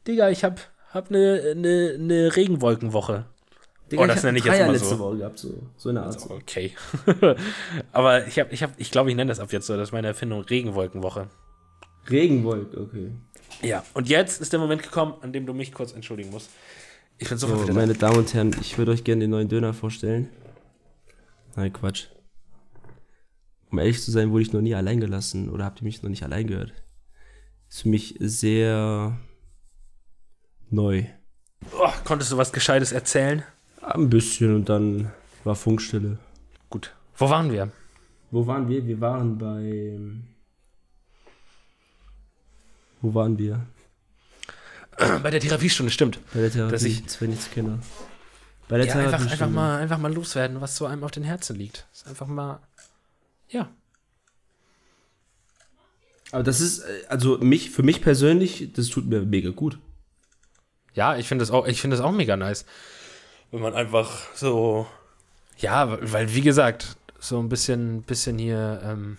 Digga, 0.06 0.28
ich 0.28 0.44
hab, 0.44 0.60
hab 0.90 1.08
eine, 1.08 1.54
eine, 1.56 1.96
eine 1.98 2.36
Regenwolkenwoche. 2.36 3.24
Digga, 3.92 4.02
oh, 4.02 4.06
das 4.06 4.16
hab 4.18 4.24
nenne 4.24 4.38
ich 4.38 4.44
jetzt 4.44 4.58
mal 4.58 4.72
letzte 4.72 4.88
so. 4.88 4.98
Woche 4.98 5.16
gehabt, 5.18 5.38
so, 5.38 5.54
so 5.76 5.88
eine 5.90 6.02
Art. 6.02 6.18
Okay. 6.30 6.72
Aber 7.92 8.26
ich 8.26 8.38
habe, 8.38 8.52
ich 8.52 8.62
habe, 8.62 8.72
ich 8.78 8.90
glaube, 8.90 9.10
ich 9.10 9.16
nenne 9.16 9.28
das 9.28 9.38
ab 9.38 9.52
jetzt 9.52 9.66
so. 9.66 9.76
Das 9.76 9.88
ist 9.88 9.92
meine 9.92 10.08
Erfindung, 10.08 10.40
Regenwolkenwoche. 10.40 11.28
Regenwolk, 12.10 12.76
okay. 12.76 13.10
Ja, 13.60 13.84
und 13.94 14.08
jetzt 14.08 14.40
ist 14.40 14.52
der 14.52 14.58
Moment 14.60 14.82
gekommen, 14.82 15.14
an 15.20 15.32
dem 15.32 15.46
du 15.46 15.52
mich 15.54 15.72
kurz 15.72 15.92
entschuldigen 15.92 16.30
musst. 16.30 16.50
Ich 17.18 17.28
bin 17.28 17.38
sofort 17.38 17.58
So, 17.58 17.64
wieder 17.64 17.74
da. 17.74 17.80
meine 17.80 17.94
Damen 17.94 18.16
und 18.16 18.34
Herren, 18.34 18.56
ich 18.60 18.78
würde 18.78 18.90
euch 18.92 19.04
gerne 19.04 19.20
den 19.20 19.30
neuen 19.30 19.48
Döner 19.48 19.74
vorstellen. 19.74 20.28
Nein, 21.54 21.72
Quatsch. 21.72 22.06
Um 23.70 23.78
ehrlich 23.78 24.02
zu 24.02 24.10
sein, 24.10 24.30
wurde 24.32 24.42
ich 24.42 24.52
noch 24.52 24.60
nie 24.62 24.74
allein 24.74 25.00
gelassen 25.00 25.48
oder 25.50 25.64
habt 25.64 25.80
ihr 25.80 25.84
mich 25.84 26.02
noch 26.02 26.10
nicht 26.10 26.22
allein 26.22 26.46
gehört. 26.46 26.72
Ist 27.68 27.82
für 27.82 27.88
mich 27.88 28.16
sehr 28.18 29.18
neu. 30.70 31.04
Oh, 31.78 31.88
konntest 32.04 32.32
du 32.32 32.36
was 32.38 32.52
Gescheites 32.52 32.92
erzählen? 32.92 33.44
Ein 33.82 34.08
bisschen 34.10 34.54
und 34.54 34.68
dann 34.68 35.10
war 35.44 35.54
Funkstille. 35.56 36.18
Gut. 36.70 36.94
Wo 37.16 37.28
waren 37.28 37.50
wir? 37.52 37.70
Wo 38.30 38.46
waren 38.46 38.68
wir? 38.68 38.86
Wir 38.86 39.00
waren 39.00 39.36
bei. 39.38 40.00
Wo 43.00 43.12
waren 43.14 43.38
wir? 43.38 43.66
Bei 45.22 45.30
der 45.30 45.40
Therapiestunde, 45.40 45.90
stimmt. 45.90 46.20
Bei 46.32 46.40
der 46.40 46.50
Therapie, 46.52 46.72
Dass 46.72 46.82
ich- 46.84 47.02
das 47.04 47.20
wäre 47.20 47.30
nichts 47.30 47.50
kenne. 47.50 47.80
Bei 48.68 48.76
der 48.78 48.86
Ja, 48.86 48.92
einfach, 48.94 49.04
einfach, 49.14 49.18
Therapiestunde. 49.18 49.54
mal, 49.54 49.78
einfach 49.80 49.98
mal 49.98 50.12
loswerden, 50.14 50.60
was 50.60 50.76
so 50.76 50.86
einem 50.86 51.02
auf 51.02 51.10
den 51.10 51.24
Herzen 51.24 51.56
liegt. 51.56 51.86
Ist 51.92 52.06
einfach 52.06 52.26
mal, 52.26 52.60
ja. 53.48 53.68
Aber 56.30 56.42
das 56.42 56.60
ist, 56.60 56.80
äh, 56.80 57.02
also 57.08 57.38
mich, 57.38 57.70
für 57.70 57.82
mich 57.82 58.00
persönlich, 58.00 58.72
das 58.74 58.88
tut 58.88 59.06
mir 59.06 59.22
mega 59.22 59.50
gut. 59.50 59.78
Ja, 60.94 61.16
ich 61.16 61.26
finde 61.26 61.42
das 61.42 61.50
auch, 61.50 61.66
ich 61.66 61.80
finde 61.80 61.96
das 61.96 62.04
auch 62.04 62.12
mega 62.12 62.36
nice. 62.36 62.64
Wenn 63.52 63.60
man 63.60 63.74
einfach 63.74 64.10
so, 64.34 64.86
ja, 65.58 65.98
weil 66.12 66.34
wie 66.34 66.40
gesagt, 66.40 66.96
so 67.18 67.38
ein 67.38 67.48
bisschen, 67.48 68.02
bisschen 68.02 68.38
hier, 68.38 68.80
ähm, 68.82 69.18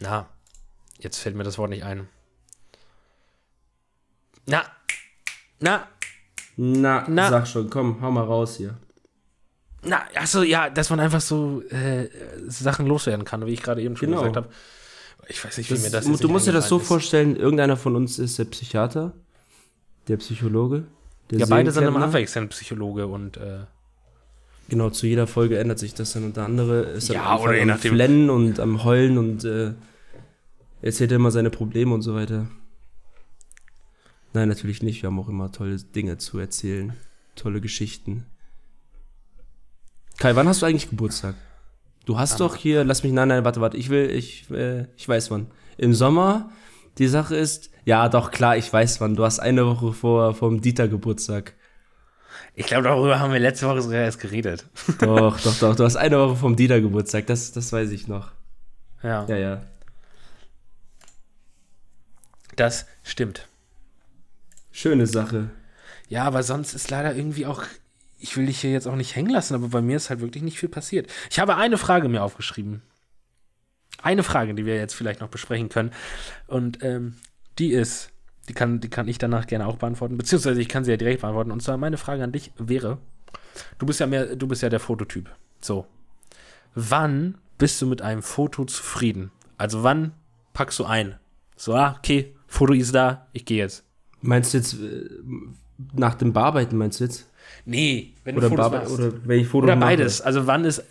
na, 0.00 0.26
jetzt 0.98 1.18
fällt 1.18 1.36
mir 1.36 1.44
das 1.44 1.58
Wort 1.58 1.70
nicht 1.70 1.84
ein. 1.84 2.08
Na, 4.46 4.64
na, 5.60 5.86
Na, 6.56 7.04
Na. 7.08 7.28
sag 7.30 7.46
schon, 7.46 7.70
komm, 7.70 8.00
hau 8.00 8.10
mal 8.10 8.24
raus 8.24 8.56
hier. 8.56 8.76
na, 9.84 10.02
achso, 10.14 10.42
ja, 10.42 10.70
dass 10.70 10.90
man 10.90 10.98
einfach 11.00 11.20
so 11.20 11.62
äh, 11.70 12.08
Sachen 12.48 12.86
loswerden 12.86 13.24
kann, 13.24 13.46
wie 13.46 13.52
ich 13.52 13.62
gerade 13.62 13.82
eben 13.82 13.96
schon 13.96 14.08
Genau. 14.08 14.20
gesagt 14.22 14.36
habe. 14.36 14.48
Ich 15.28 15.44
weiß 15.44 15.56
nicht, 15.58 15.70
wie 15.70 15.74
Das, 15.74 15.82
mir 15.84 15.90
das 15.90 16.04
du 16.20 16.28
musst 16.28 16.46
dir 16.48 16.52
das 16.52 16.68
so 16.68 16.78
ist. 16.78 16.86
vorstellen, 16.88 17.36
irgendeiner 17.36 17.76
von 17.76 17.94
uns 17.94 18.18
ist 18.18 18.38
der 18.38 18.44
Psychiater, 18.46 19.12
der 20.08 20.16
Psychologe. 20.16 20.86
Ja, 21.30 21.46
beide 21.46 21.70
sind 21.70 21.84
am 21.84 21.94
Seelenklempner. 21.94 22.06
abwechselnd 22.06 22.50
Psychologe 22.50 23.06
und 23.06 23.36
äh, 23.36 23.60
Genau, 24.68 24.90
zu 24.90 25.06
jeder 25.06 25.26
Folge 25.26 25.58
ändert 25.58 25.78
sich 25.78 25.92
das 25.94 26.12
dann 26.12 26.24
und 26.24 26.36
der 26.36 26.44
andere 26.44 26.80
ist 26.82 27.08
Ja, 27.08 27.34
am 27.36 27.40
oder 27.40 27.54
je 27.54 27.70
am. 27.70 27.78
Flennen 27.78 28.30
und 28.30 28.58
am 28.60 28.84
Heulen 28.84 29.18
und 29.18 29.44
äh, 29.44 29.72
erzählt 30.80 31.12
immer 31.12 31.30
seine 31.30 31.50
Probleme 31.50 31.92
und 31.92 32.02
so 32.02 32.14
weiter. 32.14 32.48
Nein, 34.32 34.48
natürlich 34.48 34.82
nicht. 34.82 35.02
Wir 35.02 35.08
haben 35.08 35.18
auch 35.18 35.28
immer 35.28 35.52
tolle 35.52 35.76
Dinge 35.76 36.16
zu 36.16 36.38
erzählen. 36.38 36.94
Tolle 37.36 37.60
Geschichten. 37.60 38.24
Kai, 40.18 40.36
wann 40.36 40.48
hast 40.48 40.62
du 40.62 40.66
eigentlich 40.66 40.88
Geburtstag? 40.88 41.34
Du 42.04 42.18
hast 42.18 42.40
doch 42.40 42.56
hier, 42.56 42.84
lass 42.84 43.02
mich, 43.02 43.12
nein, 43.12 43.28
nein, 43.28 43.44
warte, 43.44 43.60
warte, 43.60 43.76
ich 43.76 43.88
will, 43.88 44.10
ich, 44.10 44.50
äh, 44.50 44.86
ich 44.96 45.08
weiß 45.08 45.30
wann. 45.30 45.46
Im 45.76 45.94
Sommer, 45.94 46.50
die 46.98 47.06
Sache 47.08 47.36
ist, 47.36 47.70
ja, 47.84 48.08
doch, 48.08 48.30
klar, 48.30 48.56
ich 48.56 48.72
weiß 48.72 49.00
wann. 49.00 49.16
Du 49.16 49.24
hast 49.24 49.40
eine 49.40 49.66
Woche 49.66 49.92
vor, 49.92 50.34
vom 50.34 50.60
Dieter 50.60 50.88
Geburtstag. 50.88 51.54
ich 52.54 52.66
glaube, 52.66 52.84
darüber 52.84 53.18
haben 53.20 53.32
wir 53.32 53.40
letzte 53.40 53.66
Woche 53.68 53.82
sogar 53.82 54.00
erst 54.00 54.20
geredet. 54.20 54.66
Doch, 54.98 55.40
doch, 55.40 55.58
doch, 55.58 55.76
du 55.76 55.84
hast 55.84 55.96
eine 55.96 56.18
Woche 56.18 56.36
vom 56.36 56.56
Dieter 56.56 56.80
Geburtstag, 56.80 57.26
das, 57.26 57.52
das 57.52 57.72
weiß 57.72 57.90
ich 57.90 58.08
noch. 58.08 58.32
Ja, 59.02 59.26
Ja, 59.26 59.36
ja. 59.36 59.62
das 62.56 62.86
stimmt. 63.02 63.48
Schöne 64.70 65.06
Sache. 65.06 65.50
Ja, 66.08 66.24
aber 66.24 66.42
sonst 66.42 66.74
ist 66.74 66.90
leider 66.90 67.14
irgendwie 67.14 67.46
auch, 67.46 67.64
ich 68.18 68.36
will 68.36 68.46
dich 68.46 68.60
hier 68.60 68.70
jetzt 68.70 68.86
auch 68.86 68.96
nicht 68.96 69.16
hängen 69.16 69.30
lassen, 69.30 69.54
aber 69.54 69.68
bei 69.68 69.80
mir 69.80 69.96
ist 69.96 70.10
halt 70.10 70.20
wirklich 70.20 70.42
nicht 70.42 70.58
viel 70.58 70.68
passiert. 70.68 71.10
Ich 71.30 71.38
habe 71.38 71.56
eine 71.56 71.78
Frage 71.78 72.08
mir 72.08 72.22
aufgeschrieben. 72.22 72.82
Eine 74.02 74.22
Frage, 74.22 74.54
die 74.54 74.66
wir 74.66 74.76
jetzt 74.76 74.94
vielleicht 74.94 75.20
noch 75.20 75.28
besprechen 75.28 75.68
können. 75.68 75.92
Und 76.46 76.82
ähm, 76.82 77.16
die 77.58 77.72
ist, 77.72 78.10
die 78.48 78.54
kann, 78.54 78.80
die 78.80 78.88
kann 78.88 79.08
ich 79.08 79.18
danach 79.18 79.46
gerne 79.46 79.66
auch 79.66 79.76
beantworten, 79.76 80.16
beziehungsweise 80.16 80.60
ich 80.60 80.68
kann 80.68 80.84
sie 80.84 80.90
ja 80.90 80.96
direkt 80.96 81.20
beantworten. 81.20 81.50
Und 81.50 81.62
zwar 81.62 81.76
meine 81.76 81.96
Frage 81.96 82.24
an 82.24 82.32
dich 82.32 82.52
wäre, 82.58 82.98
du 83.78 83.86
bist 83.86 84.00
ja 84.00 84.06
mehr, 84.06 84.36
du 84.36 84.46
bist 84.46 84.62
ja 84.62 84.68
der 84.68 84.80
Fototyp. 84.80 85.30
So. 85.60 85.86
Wann 86.74 87.38
bist 87.58 87.80
du 87.82 87.86
mit 87.86 88.02
einem 88.02 88.22
Foto 88.22 88.64
zufrieden? 88.64 89.30
Also 89.58 89.82
wann 89.82 90.12
packst 90.54 90.78
du 90.78 90.84
ein? 90.84 91.16
So, 91.56 91.74
ah, 91.74 91.94
okay, 91.98 92.34
Foto 92.46 92.72
ist 92.72 92.94
da, 92.94 93.28
ich 93.32 93.44
gehe 93.44 93.58
jetzt. 93.58 93.84
Meinst 94.20 94.52
du 94.52 94.58
jetzt 94.58 94.74
äh, 94.74 95.08
nach 95.94 96.14
dem 96.14 96.32
Bearbeiten, 96.32 96.76
meinst 96.76 97.00
du 97.00 97.04
jetzt? 97.04 97.28
Nee, 97.64 98.14
wenn 98.24 98.36
Oder, 98.36 98.48
du 98.48 98.56
Fotos 98.56 98.72
machst. 98.72 98.90
oder 98.92 99.12
wenn 99.26 99.40
ich 99.40 99.46
Fotos 99.48 99.64
Oder 99.68 99.76
mache? 99.76 99.90
beides. 99.90 100.20
Also 100.20 100.46
wann 100.46 100.64
ist, 100.64 100.82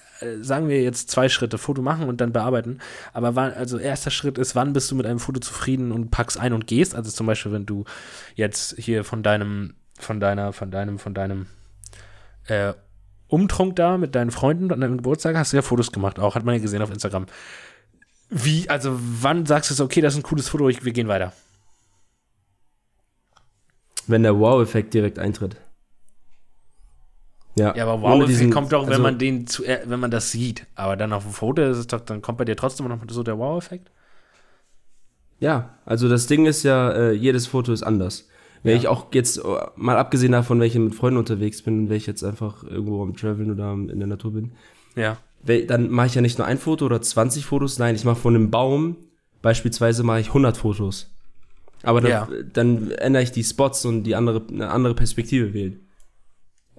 sagen 0.42 0.70
wir 0.70 0.82
jetzt 0.82 1.10
zwei 1.10 1.30
Schritte, 1.30 1.58
Foto 1.58 1.82
machen 1.82 2.08
und 2.08 2.22
dann 2.22 2.32
bearbeiten. 2.32 2.80
Aber 3.14 3.36
wann, 3.36 3.54
also 3.54 3.78
erster 3.78 4.12
Schritt 4.12 4.38
ist, 4.38 4.56
wann 4.56 4.74
bist 4.74 4.90
du 4.92 4.96
mit 4.96 5.06
einem 5.06 5.20
Foto 5.20 5.40
zufrieden 5.40 5.92
und 5.92 6.12
packst 6.12 6.40
ein 6.40 6.54
und 6.54 6.68
gehst? 6.68 6.96
Also 6.96 7.12
zum 7.12 7.28
Beispiel, 7.28 7.52
wenn 7.52 7.66
du 7.66 7.86
jetzt 8.36 8.76
hier 8.78 9.04
von 9.04 9.24
deinem, 9.24 9.76
von 9.98 10.20
deiner, 10.20 10.54
von 10.54 10.72
deinem, 10.72 11.00
von 11.00 11.14
deinem 11.14 11.48
äh, 12.46 12.74
Umtrunk 13.28 13.78
da 13.78 13.98
mit 13.98 14.14
deinen 14.14 14.32
Freunden 14.32 14.72
an 14.72 14.82
deinem 14.82 14.98
Geburtstag 14.98 15.38
hast 15.38 15.54
du 15.54 15.58
ja 15.58 15.62
Fotos 15.62 15.92
gemacht, 15.92 16.20
auch 16.20 16.36
hat 16.36 16.44
man 16.44 16.56
ja 16.56 16.62
gesehen 16.62 16.82
auf 16.82 16.92
Instagram. 16.92 17.28
Wie, 18.30 18.70
also 18.70 18.98
wann 18.98 19.46
sagst 19.46 19.72
du 19.72 19.74
so, 19.74 19.86
okay, 19.86 20.02
das 20.02 20.14
ist 20.14 20.20
ein 20.20 20.24
cooles 20.24 20.50
Foto, 20.50 20.68
ich, 20.70 20.84
wir 20.84 20.92
gehen 20.92 21.08
weiter? 21.08 21.34
Wenn 24.08 24.24
der 24.24 24.38
Wow-Effekt 24.38 24.94
direkt 24.94 25.20
eintritt. 25.20 25.56
Ja, 27.56 27.76
Ja, 27.76 27.86
aber 27.86 28.02
wow, 28.02 28.26
diesen- 28.26 28.50
kommt 28.50 28.72
doch, 28.72 28.84
wenn 28.84 28.92
also, 28.92 29.02
man 29.04 29.18
den 29.18 29.46
zu, 29.46 29.66
äh, 29.66 29.82
wenn 29.86 30.00
man 30.00 30.10
das 30.12 30.32
sieht. 30.32 30.66
Aber 30.76 30.96
dann 30.96 31.12
auf 31.12 31.24
dem 31.24 31.34
Foto 31.34 31.62
ist 31.62 31.78
es 31.78 31.88
doch, 31.88 32.00
dann 32.00 32.22
kommt 32.22 32.38
bei 32.38 32.46
dir 32.46 32.56
trotzdem 32.56 32.88
noch 32.88 33.00
so 33.10 33.24
der 33.24 33.38
Wow-Effekt. 33.38 33.92
Ja, 35.40 35.76
also 35.86 36.08
das 36.08 36.28
Ding 36.28 36.46
ist 36.46 36.64
ja, 36.64 36.92
äh, 36.92 37.12
jedes 37.14 37.48
Foto 37.48 37.74
ist 37.74 37.84
anders. 37.84 38.28
Wenn 38.64 38.74
Ja. 38.74 38.78
ich 38.78 38.88
auch 38.88 39.08
jetzt, 39.14 39.38
äh, 39.40 39.42
mal 39.76 39.98
abgesehen 39.98 40.32
davon, 40.34 40.60
wenn 40.60 40.68
ich 40.68 40.76
mit 40.76 40.94
Freunden 40.96 41.18
unterwegs 41.18 41.62
bin 41.64 41.80
und 41.80 41.90
wenn 41.90 41.98
ich 41.98 42.06
jetzt 42.06 42.24
einfach 42.24 42.64
irgendwo 42.64 43.02
am 43.02 43.16
Traveln 43.16 43.52
oder 43.52 43.74
in 43.74 43.98
der 44.00 44.08
Natur 44.08 44.34
bin, 44.34 44.52
Ja. 44.96 45.18
dann 45.68 45.90
mache 45.90 46.08
ich 46.08 46.16
ja 46.16 46.22
nicht 46.22 46.38
nur 46.38 46.46
ein 46.48 46.60
Foto 46.60 46.86
oder 46.86 47.02
20 47.02 47.46
Fotos, 47.46 47.80
nein, 47.80 47.96
ich 47.96 48.06
mache 48.06 48.18
von 48.20 48.36
einem 48.36 48.52
Baum 48.52 48.98
beispielsweise 49.42 50.04
mache 50.04 50.20
ich 50.20 50.34
100 50.34 50.58
Fotos. 50.58 51.10
Aber 51.84 52.00
dann, 52.02 52.12
Ja. 52.12 52.28
dann 52.54 52.92
ändere 52.92 53.24
ich 53.24 53.32
die 53.32 53.44
Spots 53.44 53.84
und 53.86 54.04
die 54.04 54.14
andere, 54.16 54.44
eine 54.48 54.70
andere 54.70 54.94
Perspektive 54.94 55.56
wählen. 55.56 55.80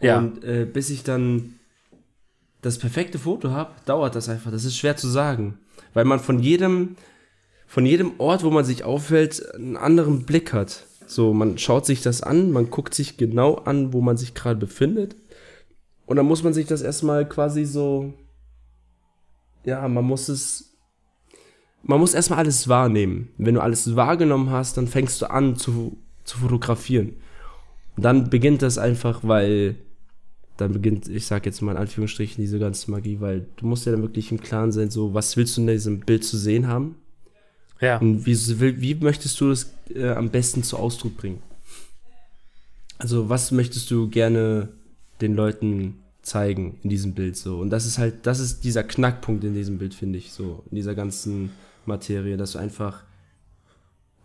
Ja. 0.02 0.18
Und 0.18 0.44
äh, 0.44 0.66
bis 0.66 0.90
ich 0.90 1.04
dann 1.04 1.54
das 2.60 2.78
perfekte 2.78 3.18
Foto 3.18 3.50
habe, 3.50 3.72
dauert 3.86 4.14
das 4.14 4.28
einfach. 4.28 4.50
Das 4.50 4.64
ist 4.64 4.76
schwer 4.76 4.96
zu 4.96 5.08
sagen. 5.08 5.58
Weil 5.94 6.04
man 6.04 6.20
von 6.20 6.38
jedem, 6.38 6.96
von 7.66 7.84
jedem 7.84 8.12
Ort, 8.18 8.44
wo 8.44 8.50
man 8.50 8.64
sich 8.64 8.84
aufhält, 8.84 9.54
einen 9.54 9.76
anderen 9.76 10.24
Blick 10.24 10.52
hat. 10.52 10.86
So, 11.06 11.34
man 11.34 11.58
schaut 11.58 11.84
sich 11.84 12.02
das 12.02 12.22
an, 12.22 12.52
man 12.52 12.70
guckt 12.70 12.94
sich 12.94 13.16
genau 13.16 13.56
an, 13.56 13.92
wo 13.92 14.00
man 14.00 14.16
sich 14.16 14.34
gerade 14.34 14.58
befindet. 14.58 15.16
Und 16.06 16.16
dann 16.16 16.26
muss 16.26 16.42
man 16.42 16.54
sich 16.54 16.66
das 16.66 16.82
erstmal 16.82 17.28
quasi 17.28 17.64
so, 17.64 18.14
ja, 19.64 19.86
man 19.88 20.04
muss 20.04 20.28
es, 20.28 20.74
man 21.82 22.00
muss 22.00 22.14
erstmal 22.14 22.38
alles 22.38 22.68
wahrnehmen. 22.68 23.28
Wenn 23.38 23.54
du 23.54 23.60
alles 23.60 23.96
wahrgenommen 23.96 24.50
hast, 24.50 24.76
dann 24.76 24.86
fängst 24.86 25.20
du 25.20 25.30
an 25.30 25.56
zu, 25.56 25.98
zu 26.24 26.38
fotografieren. 26.38 27.16
Und 27.96 28.04
dann 28.04 28.30
beginnt 28.30 28.62
das 28.62 28.78
einfach, 28.78 29.20
weil 29.22 29.76
dann 30.56 30.72
beginnt, 30.72 31.08
ich 31.08 31.26
sag 31.26 31.46
jetzt 31.46 31.62
mal 31.62 31.72
in 31.72 31.78
Anführungsstrichen, 31.78 32.42
diese 32.42 32.58
ganze 32.58 32.90
Magie, 32.90 33.20
weil 33.20 33.46
du 33.56 33.66
musst 33.66 33.86
ja 33.86 33.92
dann 33.92 34.02
wirklich 34.02 34.30
im 34.30 34.40
Klaren 34.40 34.72
sein, 34.72 34.90
so, 34.90 35.14
was 35.14 35.36
willst 35.36 35.56
du 35.56 35.62
in 35.62 35.66
diesem 35.66 36.00
Bild 36.00 36.24
zu 36.24 36.36
sehen 36.36 36.68
haben? 36.68 36.96
Ja. 37.80 37.98
Und 37.98 38.26
wie, 38.26 38.80
wie 38.80 38.94
möchtest 38.94 39.40
du 39.40 39.50
das 39.50 39.72
äh, 39.92 40.10
am 40.10 40.30
besten 40.30 40.62
zu 40.62 40.76
Ausdruck 40.76 41.16
bringen? 41.16 41.42
Also, 42.98 43.28
was 43.28 43.50
möchtest 43.50 43.90
du 43.90 44.08
gerne 44.08 44.68
den 45.20 45.34
Leuten 45.34 45.98
zeigen 46.22 46.78
in 46.84 46.90
diesem 46.90 47.14
Bild 47.14 47.36
so? 47.36 47.58
Und 47.58 47.70
das 47.70 47.84
ist 47.84 47.98
halt, 47.98 48.26
das 48.26 48.38
ist 48.38 48.62
dieser 48.62 48.84
Knackpunkt 48.84 49.42
in 49.42 49.54
diesem 49.54 49.78
Bild, 49.78 49.94
finde 49.94 50.18
ich, 50.18 50.32
so, 50.32 50.62
in 50.70 50.76
dieser 50.76 50.94
ganzen 50.94 51.50
Materie, 51.84 52.36
dass 52.36 52.52
du 52.52 52.58
einfach, 52.58 53.02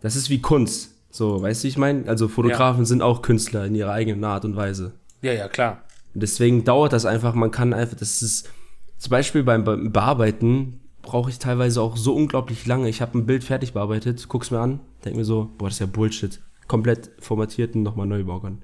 das 0.00 0.14
ist 0.14 0.30
wie 0.30 0.40
Kunst, 0.40 0.92
so, 1.10 1.42
weißt 1.42 1.64
du, 1.64 1.68
ich 1.68 1.78
meine? 1.78 2.06
Also, 2.06 2.28
Fotografen 2.28 2.84
sind 2.84 3.02
auch 3.02 3.22
Künstler 3.22 3.66
in 3.66 3.74
ihrer 3.74 3.92
eigenen 3.92 4.22
Art 4.22 4.44
und 4.44 4.54
Weise. 4.54 4.92
Ja, 5.22 5.32
ja, 5.32 5.48
klar. 5.48 5.82
Und 6.14 6.22
deswegen 6.22 6.64
dauert 6.64 6.92
das 6.92 7.06
einfach, 7.06 7.34
man 7.34 7.50
kann 7.50 7.72
einfach, 7.72 7.96
das 7.96 8.22
ist, 8.22 8.50
zum 8.98 9.10
Beispiel 9.10 9.42
beim, 9.42 9.64
beim 9.64 9.92
Bearbeiten 9.92 10.80
brauche 11.02 11.30
ich 11.30 11.38
teilweise 11.38 11.80
auch 11.80 11.96
so 11.96 12.14
unglaublich 12.14 12.66
lange. 12.66 12.88
Ich 12.88 13.00
habe 13.00 13.16
ein 13.16 13.26
Bild 13.26 13.44
fertig 13.44 13.72
bearbeitet, 13.72 14.28
guck's 14.28 14.50
mir 14.50 14.60
an, 14.60 14.80
denk 15.04 15.16
mir 15.16 15.24
so, 15.24 15.50
boah, 15.56 15.66
das 15.66 15.74
ist 15.74 15.80
ja 15.80 15.86
Bullshit. 15.86 16.40
Komplett 16.66 17.10
formatiert 17.18 17.74
und 17.74 17.82
nochmal 17.82 18.06
neu 18.06 18.24
bauen. 18.24 18.58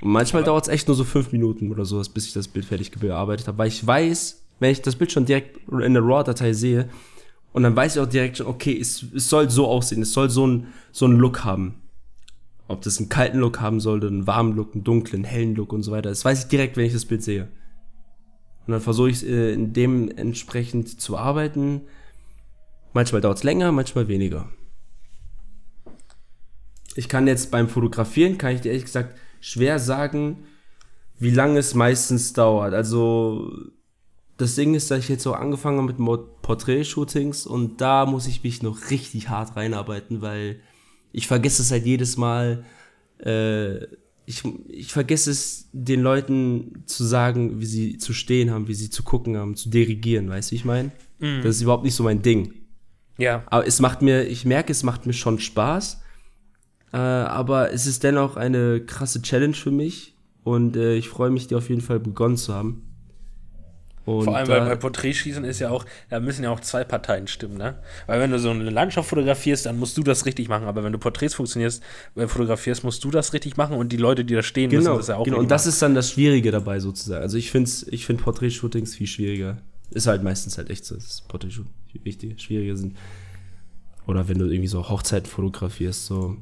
Und 0.00 0.10
manchmal 0.10 0.44
dauert 0.44 0.64
es 0.64 0.72
echt 0.72 0.86
nur 0.86 0.96
so 0.96 1.04
fünf 1.04 1.32
Minuten 1.32 1.70
oder 1.70 1.84
sowas, 1.84 2.08
bis 2.08 2.26
ich 2.26 2.32
das 2.32 2.48
Bild 2.48 2.66
fertig 2.66 2.90
bearbeitet 2.90 3.48
habe, 3.48 3.58
weil 3.58 3.68
ich 3.68 3.86
weiß, 3.86 4.42
wenn 4.60 4.70
ich 4.70 4.82
das 4.82 4.96
Bild 4.96 5.12
schon 5.12 5.24
direkt 5.24 5.58
in 5.70 5.94
der 5.94 6.02
RAW-Datei 6.02 6.52
sehe, 6.52 6.88
und 7.52 7.62
dann 7.62 7.74
weiß 7.74 7.96
ich 7.96 8.02
auch 8.02 8.08
direkt 8.08 8.36
schon, 8.36 8.46
okay, 8.46 8.78
es, 8.78 9.04
es 9.14 9.28
soll 9.28 9.50
so 9.50 9.66
aussehen, 9.66 10.02
es 10.02 10.12
soll 10.12 10.30
so 10.30 10.44
einen 10.44 10.68
so 10.92 11.06
einen 11.06 11.18
Look 11.18 11.44
haben. 11.44 11.76
Ob 12.68 12.82
das 12.82 12.98
einen 12.98 13.08
kalten 13.08 13.38
Look 13.38 13.60
haben 13.60 13.80
sollte, 13.80 14.06
einen 14.06 14.26
warmen 14.26 14.54
Look, 14.54 14.74
einen 14.74 14.84
dunklen, 14.84 15.24
hellen 15.24 15.54
Look 15.54 15.72
und 15.72 15.82
so 15.82 15.90
weiter. 15.90 16.10
Das 16.10 16.24
weiß 16.24 16.44
ich 16.44 16.48
direkt, 16.48 16.76
wenn 16.76 16.84
ich 16.84 16.92
das 16.92 17.06
Bild 17.06 17.22
sehe. 17.22 17.48
Und 18.66 18.72
dann 18.72 18.82
versuche 18.82 19.08
ich 19.08 19.26
äh, 19.26 19.52
in 19.52 19.72
dem 19.72 20.10
entsprechend 20.10 21.00
zu 21.00 21.16
arbeiten. 21.16 21.80
Manchmal 22.92 23.22
dauert 23.22 23.38
es 23.38 23.44
länger, 23.44 23.72
manchmal 23.72 24.08
weniger. 24.08 24.50
Ich 26.94 27.08
kann 27.08 27.26
jetzt 27.26 27.50
beim 27.50 27.68
Fotografieren, 27.68 28.36
kann 28.36 28.54
ich 28.54 28.60
dir 28.60 28.70
ehrlich 28.70 28.84
gesagt 28.84 29.18
schwer 29.40 29.78
sagen, 29.78 30.44
wie 31.18 31.30
lange 31.30 31.58
es 31.58 31.74
meistens 31.74 32.32
dauert. 32.34 32.74
Also 32.74 33.52
das 34.36 34.54
Ding 34.54 34.74
ist, 34.74 34.90
dass 34.90 34.98
ich 35.00 35.08
jetzt 35.08 35.22
so 35.22 35.32
angefangen 35.32 35.78
habe 35.78 35.92
mit 35.92 36.42
Porträt-Shootings 36.42 37.46
und 37.46 37.80
da 37.80 38.04
muss 38.04 38.26
ich 38.26 38.44
mich 38.44 38.62
noch 38.62 38.90
richtig 38.90 39.28
hart 39.28 39.56
reinarbeiten, 39.56 40.22
weil 40.22 40.60
ich 41.18 41.26
vergesse 41.26 41.62
es 41.62 41.70
halt 41.70 41.84
jedes 41.84 42.16
Mal. 42.16 42.64
Äh, 43.18 43.86
ich, 44.24 44.42
ich 44.68 44.92
vergesse 44.92 45.30
es 45.30 45.68
den 45.72 46.00
Leuten 46.00 46.84
zu 46.86 47.04
sagen, 47.04 47.60
wie 47.60 47.66
sie 47.66 47.98
zu 47.98 48.12
stehen 48.12 48.50
haben, 48.50 48.68
wie 48.68 48.74
sie 48.74 48.88
zu 48.88 49.02
gucken 49.02 49.36
haben, 49.36 49.56
zu 49.56 49.68
dirigieren, 49.68 50.28
weißt 50.28 50.50
du, 50.50 50.52
wie 50.52 50.56
ich 50.56 50.64
meine? 50.64 50.92
Das 51.42 51.56
ist 51.56 51.62
überhaupt 51.62 51.84
nicht 51.84 51.94
so 51.94 52.04
mein 52.04 52.22
Ding. 52.22 52.52
Ja. 53.16 53.42
Aber 53.46 53.66
es 53.66 53.80
macht 53.80 54.00
mir, 54.00 54.28
ich 54.28 54.44
merke, 54.44 54.70
es 54.70 54.84
macht 54.84 55.06
mir 55.06 55.12
schon 55.12 55.40
Spaß. 55.40 56.02
Äh, 56.92 56.96
aber 56.96 57.72
es 57.72 57.86
ist 57.86 58.04
dennoch 58.04 58.36
eine 58.36 58.80
krasse 58.80 59.20
Challenge 59.22 59.54
für 59.54 59.72
mich. 59.72 60.14
Und 60.44 60.76
äh, 60.76 60.94
ich 60.94 61.08
freue 61.08 61.30
mich, 61.30 61.48
die 61.48 61.56
auf 61.56 61.68
jeden 61.68 61.80
Fall 61.80 61.98
begonnen 61.98 62.36
zu 62.36 62.54
haben. 62.54 62.87
Und 64.08 64.24
Vor 64.24 64.36
allem, 64.38 64.48
weil 64.48 64.60
bei 64.62 64.74
Porträtschießen 64.74 65.44
ist 65.44 65.58
ja 65.58 65.68
auch, 65.68 65.84
da 66.08 66.18
müssen 66.18 66.42
ja 66.42 66.50
auch 66.50 66.60
zwei 66.60 66.82
Parteien 66.82 67.26
stimmen, 67.26 67.58
ne? 67.58 67.78
Weil 68.06 68.20
wenn 68.20 68.30
du 68.30 68.38
so 68.38 68.48
eine 68.48 68.70
Landschaft 68.70 69.10
fotografierst, 69.10 69.66
dann 69.66 69.78
musst 69.78 69.98
du 69.98 70.02
das 70.02 70.24
richtig 70.24 70.48
machen. 70.48 70.64
Aber 70.66 70.82
wenn 70.82 70.92
du 70.92 70.98
Porträts 70.98 71.34
funktionierst, 71.34 71.82
äh, 72.14 72.26
fotografierst, 72.26 72.84
musst 72.84 73.04
du 73.04 73.10
das 73.10 73.34
richtig 73.34 73.58
machen 73.58 73.76
und 73.76 73.92
die 73.92 73.98
Leute, 73.98 74.24
die 74.24 74.32
da 74.32 74.42
stehen, 74.42 74.70
müssen 74.70 74.84
genau, 74.84 74.96
das 74.96 75.08
ja 75.08 75.16
auch 75.16 75.24
genau. 75.24 75.36
Und 75.36 75.50
das 75.50 75.64
machen. 75.64 75.68
ist 75.68 75.82
dann 75.82 75.94
das 75.94 76.12
Schwierige 76.12 76.50
dabei 76.50 76.80
sozusagen. 76.80 77.20
Also 77.20 77.36
ich 77.36 77.50
finde 77.50 77.70
ich 77.90 78.06
find 78.06 78.22
Porträtshootings 78.22 78.94
viel 78.94 79.06
schwieriger. 79.06 79.58
Ist 79.90 80.06
halt 80.06 80.22
meistens 80.22 80.56
halt 80.56 80.70
echt 80.70 80.86
so, 80.86 80.94
dass 80.94 81.20
Porträtshootings 81.28 81.76
viel 81.92 82.04
wichtiger, 82.06 82.38
schwieriger 82.38 82.76
sind. 82.76 82.96
Oder 84.06 84.26
wenn 84.26 84.38
du 84.38 84.46
irgendwie 84.46 84.68
so 84.68 84.88
Hochzeiten 84.88 85.28
fotografierst, 85.28 86.06
so. 86.06 86.38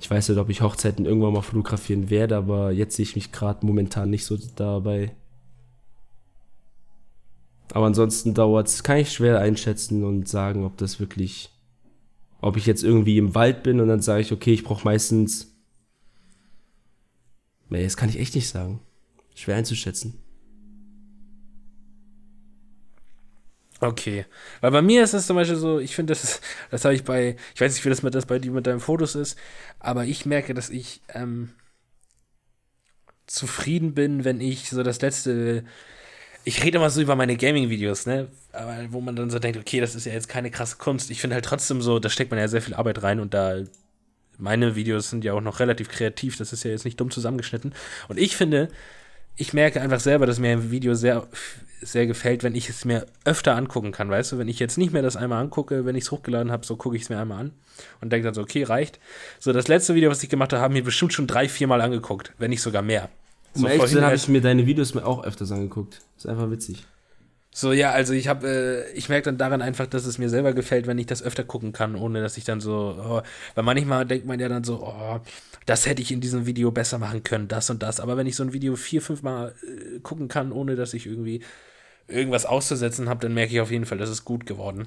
Ich 0.00 0.10
weiß 0.10 0.30
nicht, 0.30 0.38
ob 0.38 0.48
ich 0.48 0.62
Hochzeiten 0.62 1.06
irgendwann 1.06 1.32
mal 1.32 1.42
fotografieren 1.42 2.10
werde, 2.10 2.36
aber 2.36 2.72
jetzt 2.72 2.96
sehe 2.96 3.04
ich 3.04 3.14
mich 3.14 3.30
gerade 3.30 3.64
momentan 3.64 4.10
nicht 4.10 4.24
so 4.24 4.36
dabei. 4.56 5.12
Aber 7.72 7.86
ansonsten 7.86 8.34
dauert's, 8.34 8.82
kann 8.82 8.98
ich 8.98 9.12
schwer 9.12 9.40
einschätzen 9.40 10.04
und 10.04 10.28
sagen, 10.28 10.64
ob 10.64 10.76
das 10.78 11.00
wirklich, 11.00 11.50
ob 12.40 12.56
ich 12.56 12.66
jetzt 12.66 12.82
irgendwie 12.82 13.18
im 13.18 13.34
Wald 13.34 13.62
bin 13.62 13.80
und 13.80 13.88
dann 13.88 14.00
sage 14.00 14.22
ich, 14.22 14.32
okay, 14.32 14.52
ich 14.52 14.64
brauche 14.64 14.84
meistens 14.84 15.58
Nee, 17.70 17.84
das 17.84 17.96
kann 17.96 18.08
ich 18.08 18.18
echt 18.18 18.34
nicht 18.34 18.48
sagen. 18.48 18.80
Schwer 19.34 19.56
einzuschätzen. 19.56 20.18
Okay. 23.80 24.26
Weil 24.60 24.72
bei 24.72 24.82
mir 24.82 25.04
ist 25.04 25.14
es 25.14 25.26
zum 25.26 25.36
Beispiel 25.36 25.56
so, 25.56 25.78
ich 25.78 25.94
finde, 25.94 26.12
das 26.12 26.40
das 26.70 26.84
habe 26.84 26.94
ich 26.94 27.04
bei, 27.04 27.36
ich 27.54 27.60
weiß 27.60 27.74
nicht, 27.74 27.84
wie 27.84 27.90
das 27.90 28.02
mit, 28.02 28.14
das 28.14 28.26
bei 28.26 28.38
dir 28.38 28.50
mit 28.50 28.66
deinen 28.66 28.80
Fotos 28.80 29.14
ist, 29.14 29.38
aber 29.78 30.04
ich 30.04 30.26
merke, 30.26 30.54
dass 30.54 30.70
ich 30.70 31.02
ähm, 31.14 31.50
zufrieden 33.26 33.94
bin, 33.94 34.24
wenn 34.24 34.40
ich 34.40 34.70
so 34.70 34.82
das 34.82 35.00
letzte, 35.00 35.64
ich 36.44 36.64
rede 36.64 36.78
immer 36.78 36.90
so 36.90 37.00
über 37.00 37.16
meine 37.16 37.36
Gaming-Videos, 37.36 38.06
ne? 38.06 38.28
Aber 38.52 38.76
wo 38.90 39.00
man 39.00 39.16
dann 39.16 39.30
so 39.30 39.38
denkt, 39.38 39.58
okay, 39.58 39.80
das 39.80 39.94
ist 39.94 40.06
ja 40.06 40.12
jetzt 40.12 40.28
keine 40.28 40.50
krasse 40.50 40.76
Kunst. 40.76 41.10
Ich 41.10 41.20
finde 41.20 41.34
halt 41.34 41.44
trotzdem 41.44 41.82
so, 41.82 41.98
da 41.98 42.08
steckt 42.08 42.30
man 42.30 42.40
ja 42.40 42.48
sehr 42.48 42.62
viel 42.62 42.74
Arbeit 42.74 43.02
rein 43.02 43.20
und 43.20 43.34
da 43.34 43.62
meine 44.38 44.76
Videos 44.76 45.10
sind 45.10 45.24
ja 45.24 45.34
auch 45.34 45.40
noch 45.40 45.60
relativ 45.60 45.88
kreativ, 45.88 46.36
das 46.36 46.52
ist 46.52 46.64
ja 46.64 46.70
jetzt 46.70 46.84
nicht 46.84 46.98
dumm 47.00 47.10
zusammengeschnitten. 47.10 47.74
Und 48.08 48.18
ich 48.18 48.36
finde, 48.36 48.68
ich 49.36 49.52
merke 49.52 49.80
einfach 49.80 50.00
selber, 50.00 50.26
dass 50.26 50.38
mir 50.38 50.50
ein 50.50 50.70
Video 50.70 50.94
sehr, 50.94 51.26
sehr 51.80 52.06
gefällt, 52.06 52.42
wenn 52.42 52.54
ich 52.54 52.68
es 52.68 52.84
mir 52.84 53.06
öfter 53.24 53.56
angucken 53.56 53.92
kann, 53.92 54.10
weißt 54.10 54.32
du? 54.32 54.38
Wenn 54.38 54.48
ich 54.48 54.58
jetzt 54.58 54.78
nicht 54.78 54.92
mehr 54.92 55.02
das 55.02 55.16
einmal 55.16 55.42
angucke, 55.42 55.84
wenn 55.84 55.96
ich 55.96 56.04
es 56.04 56.10
hochgeladen 56.10 56.50
habe, 56.50 56.64
so 56.64 56.76
gucke 56.76 56.96
ich 56.96 57.02
es 57.02 57.08
mir 57.08 57.18
einmal 57.18 57.40
an 57.40 57.52
und 58.00 58.12
denke 58.12 58.24
dann 58.24 58.34
so, 58.34 58.42
okay, 58.42 58.62
reicht. 58.62 58.98
So, 59.38 59.52
das 59.52 59.68
letzte 59.68 59.94
Video, 59.94 60.10
was 60.10 60.22
ich 60.22 60.28
gemacht 60.28 60.52
habe, 60.52 60.62
haben 60.62 60.74
mir 60.74 60.84
bestimmt 60.84 61.12
schon 61.12 61.26
drei, 61.26 61.48
vier 61.48 61.66
Mal 61.66 61.80
angeguckt, 61.80 62.32
wenn 62.38 62.50
nicht 62.50 62.62
sogar 62.62 62.82
mehr. 62.82 63.08
Um 63.58 63.62
So, 63.62 63.66
ehrlich 63.66 63.82
zu 63.82 63.88
vorhin 63.88 63.94
sein, 63.96 64.04
habe 64.04 64.16
ich 64.16 64.28
mir 64.28 64.40
deine 64.40 64.66
Videos 64.66 64.94
mir 64.94 65.04
auch 65.04 65.24
öfters 65.24 65.52
angeguckt. 65.52 66.00
Ist 66.16 66.26
einfach 66.26 66.50
witzig. 66.50 66.86
So, 67.50 67.72
ja, 67.72 67.90
also 67.90 68.12
ich 68.12 68.28
habe, 68.28 68.46
äh, 68.46 68.92
ich 68.92 69.08
merke 69.08 69.24
dann 69.24 69.38
daran 69.38 69.62
einfach, 69.62 69.86
dass 69.86 70.06
es 70.06 70.18
mir 70.18 70.28
selber 70.28 70.52
gefällt, 70.52 70.86
wenn 70.86 70.98
ich 70.98 71.06
das 71.06 71.22
öfter 71.22 71.44
gucken 71.44 71.72
kann, 71.72 71.96
ohne 71.96 72.20
dass 72.20 72.36
ich 72.36 72.44
dann 72.44 72.60
so, 72.60 72.96
oh, 72.98 73.22
weil 73.54 73.64
manchmal 73.64 74.06
denkt 74.06 74.26
man 74.26 74.38
ja 74.38 74.48
dann 74.48 74.62
so, 74.64 74.82
oh, 74.86 75.20
das 75.66 75.86
hätte 75.86 76.00
ich 76.00 76.12
in 76.12 76.20
diesem 76.20 76.46
Video 76.46 76.70
besser 76.70 76.98
machen 76.98 77.24
können, 77.24 77.48
das 77.48 77.68
und 77.68 77.82
das. 77.82 78.00
Aber 78.00 78.16
wenn 78.16 78.26
ich 78.26 78.36
so 78.36 78.44
ein 78.44 78.52
Video 78.52 78.76
vier, 78.76 79.02
fünf 79.02 79.22
Mal 79.22 79.54
äh, 79.66 79.98
gucken 80.00 80.28
kann, 80.28 80.52
ohne 80.52 80.76
dass 80.76 80.94
ich 80.94 81.06
irgendwie 81.06 81.42
irgendwas 82.06 82.46
auszusetzen 82.46 83.08
habe, 83.08 83.20
dann 83.20 83.34
merke 83.34 83.52
ich 83.52 83.60
auf 83.60 83.70
jeden 83.70 83.86
Fall, 83.86 83.98
das 83.98 84.10
ist 84.10 84.24
gut 84.24 84.46
geworden. 84.46 84.86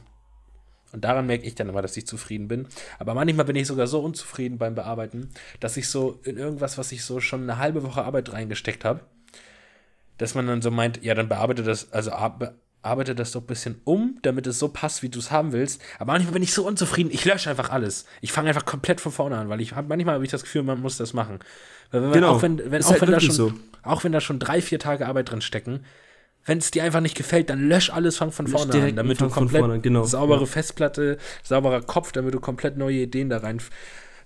Und 0.94 1.04
daran 1.04 1.26
merke 1.26 1.46
ich 1.46 1.56
dann 1.56 1.70
immer, 1.70 1.82
dass 1.82 1.96
ich 1.98 2.06
zufrieden 2.06 2.48
bin. 2.48 2.68
Aber 3.00 3.14
manchmal 3.14 3.46
bin 3.46 3.56
ich 3.56 3.68
sogar 3.68 3.88
so 3.88 4.00
unzufrieden 4.02 4.58
beim 4.58 4.76
Bearbeiten, 4.76 5.30
dass 5.60 5.78
ich 5.78 5.88
so 5.88 6.20
in 6.24 6.38
irgendwas, 6.38 6.78
was 6.78 6.92
ich 6.92 7.04
so 7.06 7.20
schon 7.22 7.44
eine 7.44 7.58
halbe 7.58 7.84
Woche 7.84 8.04
Arbeit 8.04 8.34
reingesteckt 8.34 8.84
habe, 8.84 9.02
dass 10.18 10.36
man 10.36 10.48
dann 10.48 10.62
so 10.62 10.70
meint, 10.72 11.04
ja, 11.04 11.14
dann 11.16 11.30
bearbeite 11.30 11.64
das, 11.64 11.92
also 11.94 12.12
ar- 12.12 12.54
arbeite 12.84 13.16
das 13.16 13.32
doch 13.32 13.42
ein 13.42 13.48
bisschen 13.48 13.80
um, 13.86 14.18
damit 14.24 14.48
es 14.48 14.60
so 14.60 14.68
passt, 14.68 15.02
wie 15.04 15.10
du 15.10 15.20
es 15.20 15.32
haben 15.32 15.52
willst. 15.52 15.82
Aber 16.00 16.14
manchmal 16.14 16.34
bin 16.34 16.44
ich 16.44 16.54
so 16.54 16.66
unzufrieden, 16.68 17.10
ich 17.12 17.26
lösche 17.26 17.50
einfach 17.50 17.70
alles. 17.70 18.06
Ich 18.22 18.32
fange 18.32 18.50
einfach 18.50 18.66
komplett 18.66 19.00
von 19.02 19.12
vorne 19.12 19.38
an, 19.38 19.50
weil 19.50 19.62
ich 19.62 19.74
hab, 19.76 19.88
manchmal 19.88 20.16
habe 20.16 20.26
ich 20.26 20.32
das 20.32 20.44
Gefühl, 20.44 20.64
man 20.64 20.82
muss 20.82 20.98
das 20.98 21.14
machen. 21.14 21.40
Weil 21.92 22.12
Genau. 22.12 22.36
auch 22.36 22.42
wenn, 22.42 22.72
wenn, 22.72 22.84
auch, 22.84 22.90
halt 22.92 23.02
wenn 23.02 23.20
schon, 23.20 23.36
so. 23.36 23.54
auch 23.84 24.04
wenn 24.04 24.12
da 24.12 24.22
schon 24.22 24.40
drei, 24.40 24.62
vier 24.62 24.80
Tage 24.80 25.08
Arbeit 25.08 25.32
drin 25.32 25.42
stecken, 25.42 25.86
wenn 26.46 26.58
es 26.58 26.72
dir 26.72 26.84
einfach 26.84 27.02
nicht 27.02 27.16
gefällt, 27.16 27.50
dann 27.50 27.68
lösch 27.68 27.90
alles, 27.92 28.18
fang 28.18 28.32
von 28.32 28.48
vorne 28.48 28.74
an, 28.74 28.96
damit 28.96 29.20
fang 29.20 29.30
du 29.30 29.34
komplett 29.34 29.62
vorne 29.62 29.80
genau. 29.80 30.04
saubere 30.06 30.42
Ja. 30.42 30.46
Festplatte, 30.46 31.18
sauberer 31.44 31.82
Kopf, 31.82 32.12
damit 32.12 32.34
du 32.34 32.40
komplett 32.40 32.78
neue 32.78 33.02
Ideen 33.02 33.30
da 33.30 33.38
rein. 33.38 33.62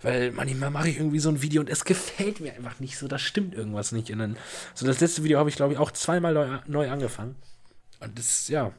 Weil 0.01 0.31
manchmal 0.31 0.69
mache 0.71 0.89
ich 0.89 0.97
irgendwie 0.97 1.19
so 1.19 1.29
ein 1.29 1.41
Video 1.41 1.61
und 1.61 1.69
es 1.69 1.83
gefällt 1.83 2.39
mir 2.39 2.53
einfach 2.53 2.79
nicht 2.79 2.97
so, 2.97 3.07
da 3.07 3.17
stimmt 3.17 3.55
irgendwas 3.55 3.91
nicht. 3.91 4.11
Und 4.11 4.19
dann, 4.19 4.37
so 4.73 4.85
das 4.85 4.99
letzte 4.99 5.23
Video 5.23 5.39
habe 5.39 5.49
ich, 5.49 5.55
glaube 5.55 5.73
ich, 5.73 5.79
auch 5.79 5.91
zweimal 5.91 6.33
neu, 6.33 6.47
neu 6.67 6.89
angefangen. 6.89 7.35
Und 7.99 8.17
das, 8.17 8.47
ja. 8.47 8.71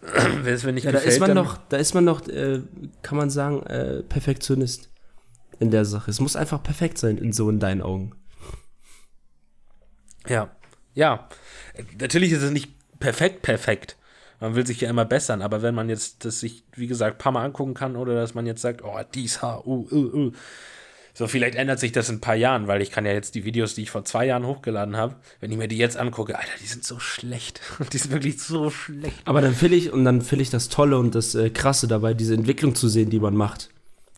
Wenn 0.00 0.54
es 0.54 0.64
mir 0.64 0.72
nicht 0.72 0.84
Ja, 0.84 0.92
da 0.92 0.98
gefällt, 0.98 1.14
ist 1.14 1.20
man 1.20 1.34
dann, 1.34 1.44
noch, 1.44 1.58
da 1.68 1.76
ist 1.76 1.94
man 1.94 2.04
noch, 2.04 2.26
äh, 2.28 2.62
kann 3.02 3.18
man 3.18 3.30
sagen, 3.30 3.62
äh, 3.64 4.02
Perfektionist 4.02 4.90
in 5.58 5.70
der 5.70 5.84
Sache. 5.84 6.10
Es 6.10 6.20
muss 6.20 6.36
einfach 6.36 6.62
perfekt 6.62 6.98
sein, 6.98 7.18
in 7.18 7.32
so 7.32 7.50
in 7.50 7.58
deinen 7.58 7.82
Augen. 7.82 8.14
Ja. 10.26 10.50
Ja. 10.94 11.28
Natürlich 11.98 12.32
ist 12.32 12.42
es 12.42 12.50
nicht 12.50 12.70
perfekt, 12.98 13.42
perfekt. 13.42 13.96
Man 14.40 14.54
will 14.54 14.66
sich 14.66 14.80
ja 14.80 14.88
immer 14.88 15.04
bessern, 15.04 15.42
aber 15.42 15.60
wenn 15.60 15.74
man 15.74 15.88
jetzt 15.88 16.24
das 16.24 16.40
sich, 16.40 16.64
wie 16.74 16.86
gesagt, 16.86 17.16
ein 17.16 17.18
paar 17.18 17.32
Mal 17.32 17.44
angucken 17.44 17.74
kann 17.74 17.96
oder 17.96 18.14
dass 18.14 18.34
man 18.34 18.46
jetzt 18.46 18.62
sagt, 18.62 18.82
oh, 18.82 18.98
dies 19.14 19.42
Haar, 19.42 19.66
uh, 19.66 19.86
uh, 19.90 20.14
uh. 20.14 20.32
So, 21.12 21.26
vielleicht 21.26 21.56
ändert 21.56 21.80
sich 21.80 21.92
das 21.92 22.08
in 22.08 22.16
ein 22.16 22.20
paar 22.20 22.36
Jahren, 22.36 22.66
weil 22.66 22.80
ich 22.80 22.90
kann 22.90 23.04
ja 23.04 23.12
jetzt 23.12 23.34
die 23.34 23.44
Videos, 23.44 23.74
die 23.74 23.82
ich 23.82 23.90
vor 23.90 24.04
zwei 24.04 24.26
Jahren 24.26 24.46
hochgeladen 24.46 24.96
habe, 24.96 25.16
wenn 25.40 25.50
ich 25.50 25.58
mir 25.58 25.68
die 25.68 25.76
jetzt 25.76 25.96
angucke, 25.96 26.38
Alter, 26.38 26.52
die 26.62 26.66
sind 26.66 26.84
so 26.84 26.98
schlecht. 26.98 27.60
Die 27.92 27.98
sind 27.98 28.12
wirklich 28.12 28.40
so 28.40 28.70
schlecht. 28.70 29.16
Aber 29.24 29.40
dann 29.42 29.60
will 29.60 29.72
ich, 29.72 29.92
und 29.92 30.04
dann 30.04 30.30
will 30.30 30.40
ich 30.40 30.50
das 30.50 30.68
Tolle 30.68 30.98
und 30.98 31.14
das 31.14 31.34
äh, 31.34 31.50
Krasse 31.50 31.88
dabei, 31.88 32.14
diese 32.14 32.34
Entwicklung 32.34 32.74
zu 32.74 32.88
sehen, 32.88 33.10
die 33.10 33.20
man 33.20 33.34
macht. 33.34 33.70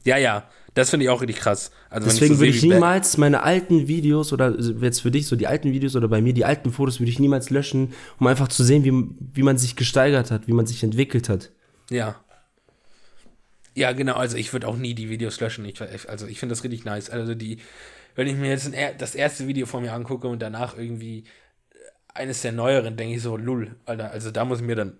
Ja, 0.04 0.16
ja, 0.16 0.48
das 0.74 0.90
finde 0.90 1.04
ich 1.04 1.10
auch 1.10 1.20
richtig 1.20 1.36
krass. 1.36 1.70
Also, 1.90 2.08
Deswegen 2.08 2.34
so 2.34 2.40
würde 2.40 2.50
ich 2.50 2.62
niemals 2.62 3.18
meine 3.18 3.42
alten 3.42 3.88
Videos 3.88 4.32
oder 4.32 4.58
jetzt 4.58 5.02
für 5.02 5.10
dich 5.10 5.26
so 5.26 5.36
die 5.36 5.46
alten 5.46 5.72
Videos 5.72 5.94
oder 5.96 6.08
bei 6.08 6.20
mir 6.20 6.32
die 6.32 6.44
alten 6.44 6.72
Fotos 6.72 6.98
würde 6.98 7.10
ich 7.10 7.18
niemals 7.18 7.50
löschen, 7.50 7.92
um 8.18 8.26
einfach 8.26 8.48
zu 8.48 8.64
sehen, 8.64 8.84
wie, 8.84 8.92
wie 9.34 9.42
man 9.42 9.58
sich 9.58 9.76
gesteigert 9.76 10.30
hat, 10.30 10.48
wie 10.48 10.52
man 10.52 10.66
sich 10.66 10.82
entwickelt 10.82 11.28
hat. 11.28 11.50
Ja. 11.90 12.16
Ja, 13.74 13.92
genau, 13.92 14.14
also 14.14 14.36
ich 14.36 14.52
würde 14.52 14.68
auch 14.68 14.76
nie 14.76 14.94
die 14.94 15.08
Videos 15.08 15.40
löschen. 15.40 15.64
Ich, 15.64 15.80
also 16.08 16.26
ich 16.26 16.38
finde 16.38 16.54
das 16.54 16.64
richtig 16.64 16.84
nice. 16.84 17.10
Also 17.10 17.34
die, 17.34 17.58
wenn 18.14 18.26
ich 18.26 18.36
mir 18.36 18.48
jetzt 18.48 18.74
ein, 18.74 18.98
das 18.98 19.14
erste 19.14 19.46
Video 19.46 19.66
von 19.66 19.82
mir 19.82 19.92
angucke 19.92 20.28
und 20.28 20.42
danach 20.42 20.76
irgendwie 20.76 21.24
eines 22.14 22.42
der 22.42 22.52
neueren, 22.52 22.96
denke 22.96 23.16
ich 23.16 23.22
so, 23.22 23.36
lull, 23.36 23.76
Alter, 23.84 24.10
also 24.10 24.30
da 24.30 24.44
muss 24.44 24.60
ich 24.60 24.66
mir 24.66 24.76
dann 24.76 24.98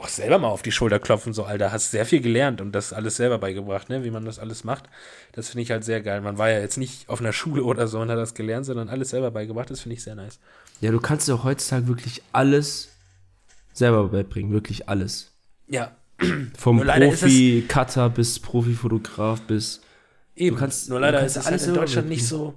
auch 0.00 0.08
selber 0.08 0.38
mal 0.38 0.48
auf 0.48 0.62
die 0.62 0.72
Schulter 0.72 0.98
klopfen, 0.98 1.32
so, 1.32 1.44
Alter, 1.44 1.70
hast 1.72 1.90
sehr 1.90 2.04
viel 2.06 2.20
gelernt 2.20 2.60
und 2.60 2.72
das 2.72 2.92
alles 2.92 3.16
selber 3.16 3.38
beigebracht, 3.38 3.88
ne, 3.88 4.02
wie 4.04 4.10
man 4.10 4.24
das 4.24 4.38
alles 4.38 4.64
macht. 4.64 4.84
Das 5.32 5.48
finde 5.50 5.62
ich 5.62 5.70
halt 5.70 5.84
sehr 5.84 6.00
geil. 6.00 6.20
Man 6.20 6.38
war 6.38 6.50
ja 6.50 6.58
jetzt 6.60 6.76
nicht 6.78 7.08
auf 7.08 7.20
einer 7.20 7.32
Schule 7.32 7.62
oder 7.64 7.86
so 7.88 8.00
und 8.00 8.10
hat 8.10 8.18
das 8.18 8.34
gelernt, 8.34 8.66
sondern 8.66 8.88
alles 8.88 9.10
selber 9.10 9.30
beigebracht, 9.30 9.70
das 9.70 9.80
finde 9.80 9.94
ich 9.96 10.02
sehr 10.02 10.14
nice. 10.14 10.38
Ja, 10.80 10.90
du 10.90 11.00
kannst 11.00 11.30
auch 11.30 11.44
heutzutage 11.44 11.86
wirklich 11.88 12.22
alles 12.32 12.88
selber 13.72 14.08
beibringen, 14.08 14.52
wirklich 14.52 14.88
alles. 14.88 15.32
Ja, 15.68 15.96
Vom 16.58 16.80
Profi-Cutter 16.80 18.10
bis 18.10 18.38
Profifotograf 18.38 19.40
bis. 19.42 19.80
eben. 20.36 20.56
kannst- 20.56 20.88
Nur 20.88 20.98
du 20.98 21.04
leider 21.06 21.18
kannst 21.20 21.36
ist 21.36 21.42
es 21.42 21.46
alles 21.46 21.62
halt 21.62 21.68
in 21.68 21.74
Deutschland 21.74 22.08
nicht 22.08 22.26
so. 22.26 22.54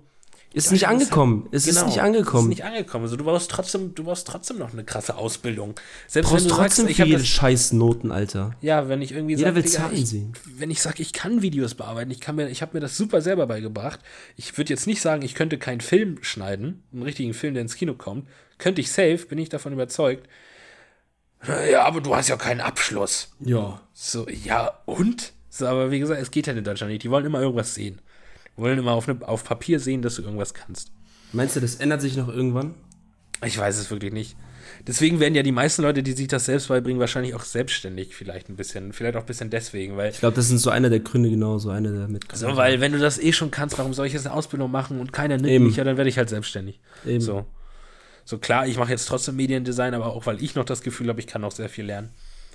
Ist 0.54 0.72
nicht 0.72 0.88
angekommen. 0.88 1.48
Es 1.52 1.66
ist 1.68 1.76
Genau, 1.76 1.88
nicht 1.88 2.02
angekommen. 2.02 2.52
Ist 2.52 2.58
nicht 2.60 2.64
angekommen. 2.64 3.06
Also 3.06 3.16
du 3.16 3.24
brauchst 3.24 3.50
trotzdem, 3.50 3.96
du 3.96 4.04
brauchst 4.04 4.28
trotzdem 4.28 4.60
noch 4.60 4.72
eine 4.72 4.84
krasse 4.84 5.16
Ausbildung. 5.18 5.74
Selbst 6.08 6.30
Du 6.30 6.34
brauchst 6.36 6.46
wenn 6.46 6.50
du 6.50 6.56
trotzdem 6.56 6.86
sagst, 6.86 6.90
ich 6.92 6.96
für 6.98 7.02
habe 7.02 7.10
jede 7.10 7.22
das, 7.22 7.28
scheiß 7.28 7.74
Noten, 7.74 8.12
Alter. 8.12 8.56
ja, 8.62 8.88
wenn 8.88 9.02
ich 9.02 9.12
irgendwie 9.14 9.34
Jeder 9.36 9.50
sag, 9.50 9.56
will 9.56 9.66
Zahlen 9.66 9.96
ich, 9.96 10.08
sehen. 10.10 10.34
wenn 10.58 10.70
ich 10.70 10.82
sage, 10.82 11.02
ich 11.02 11.12
kann 11.12 11.42
Videos 11.42 11.74
bearbeiten, 11.74 12.12
ich 12.12 12.20
kann 12.22 12.36
mir, 12.36 12.50
ich 12.50 12.62
habe 12.62 12.76
mir 12.76 12.82
das 12.82 12.96
super 12.96 13.22
selber 13.22 13.48
beigebracht. 13.48 14.00
Ich 14.38 14.56
würde 14.58 14.70
jetzt 14.72 14.86
nicht 14.86 15.02
sagen, 15.02 15.24
ich 15.24 15.34
könnte 15.34 15.58
keinen 15.58 15.82
Film 15.82 16.20
schneiden, 16.22 16.84
einen 16.94 17.02
richtigen 17.04 17.34
Film, 17.34 17.56
der 17.56 17.62
ins 17.64 17.76
Kino 17.76 17.96
kommt. 17.96 18.28
Könnte 18.60 18.80
ich 18.82 18.92
safe, 18.92 19.26
bin 19.28 19.40
ich 19.40 19.50
davon 19.50 19.74
überzeugt. 19.74 20.28
Ja, 21.72 21.84
aber 21.84 22.00
du 22.00 22.16
hast 22.16 22.30
ja 22.30 22.38
keinen 22.38 22.62
Abschluss. 22.62 23.30
Ja. 23.40 23.82
So, 23.94 24.28
ja, 24.30 24.72
und? 24.86 25.34
So, 25.50 25.68
aber 25.68 25.92
wie 25.92 26.00
gesagt, 26.00 26.22
es 26.22 26.32
geht 26.32 26.48
halt 26.48 26.58
in 26.58 26.64
Deutschland 26.64 26.92
nicht. 26.94 27.04
Die 27.04 27.10
wollen 27.12 27.26
immer 27.26 27.42
irgendwas 27.42 27.74
sehen. 27.74 28.00
Wollen 28.56 28.80
immer 28.80 28.92
auf, 28.92 29.08
ne, 29.08 29.18
auf 29.22 29.44
Papier 29.44 29.80
sehen, 29.80 30.02
dass 30.02 30.16
du 30.16 30.22
irgendwas 30.22 30.54
kannst. 30.54 30.92
Meinst 31.32 31.56
du, 31.56 31.60
das 31.60 31.76
ändert 31.76 32.02
sich 32.02 32.16
noch 32.16 32.28
irgendwann? 32.28 32.76
Ich 33.44 33.58
weiß 33.58 33.78
es 33.78 33.90
wirklich 33.90 34.14
nicht. 34.14 34.38
Deswegen 34.88 35.20
werden 35.20 35.36
ja 35.36 35.44
die 35.44 35.52
meisten 35.52 35.82
Leute, 35.82 36.04
die 36.04 36.14
sich 36.14 36.28
das 36.28 36.46
selbst 36.46 36.68
beibringen, 36.68 37.00
wahrscheinlich 37.00 37.36
auch 37.36 37.44
selbstständig 37.44 38.16
vielleicht 38.16 38.50
ein 38.50 38.56
bisschen. 38.56 38.94
Vielleicht 38.94 39.16
auch 39.16 39.22
ein 39.22 39.26
bisschen 39.26 39.50
deswegen, 39.50 39.98
weil. 39.98 40.12
Ich 40.12 40.20
glaube, 40.20 40.36
das 40.36 40.48
sind 40.48 40.60
so 40.60 40.70
einer 40.70 40.90
der 40.90 41.00
Gründe, 41.00 41.30
genau, 41.30 41.58
so 41.58 41.70
einer 41.70 41.92
der 41.92 42.08
mit. 42.08 42.26
So, 42.34 42.56
weil 42.56 42.80
wenn 42.80 42.92
du 42.92 43.00
das 43.00 43.20
eh 43.20 43.34
schon 43.34 43.52
kannst, 43.52 43.78
warum 43.78 43.94
soll 43.94 44.08
ich 44.08 44.14
jetzt 44.14 44.26
eine 44.26 44.36
Ausbildung 44.36 44.72
machen 44.72 45.00
und 45.00 45.12
keiner 45.12 45.36
nimmt 45.38 45.50
Eben. 45.50 45.66
mich, 45.66 45.76
ja, 45.76 45.84
dann 45.84 45.98
werde 45.98 46.10
ich 46.10 46.18
halt 46.18 46.30
selbstständig. 46.30 46.80
Eben. 47.06 47.22
So. 47.22 47.46
So 48.26 48.38
klar, 48.38 48.68
ich 48.68 48.78
mache 48.78 48.92
jetzt 48.92 49.06
trotzdem 49.08 49.36
Mediendesign, 49.36 49.94
aber 49.94 50.08
auch 50.08 50.26
weil 50.26 50.42
ich 50.42 50.56
noch 50.56 50.64
das 50.64 50.82
Gefühl 50.82 51.10
habe, 51.10 51.20
ich 51.20 51.28
kann 51.28 51.42
noch 51.42 51.52
sehr 51.52 51.68
viel 51.68 51.86
lernen. 51.86 52.12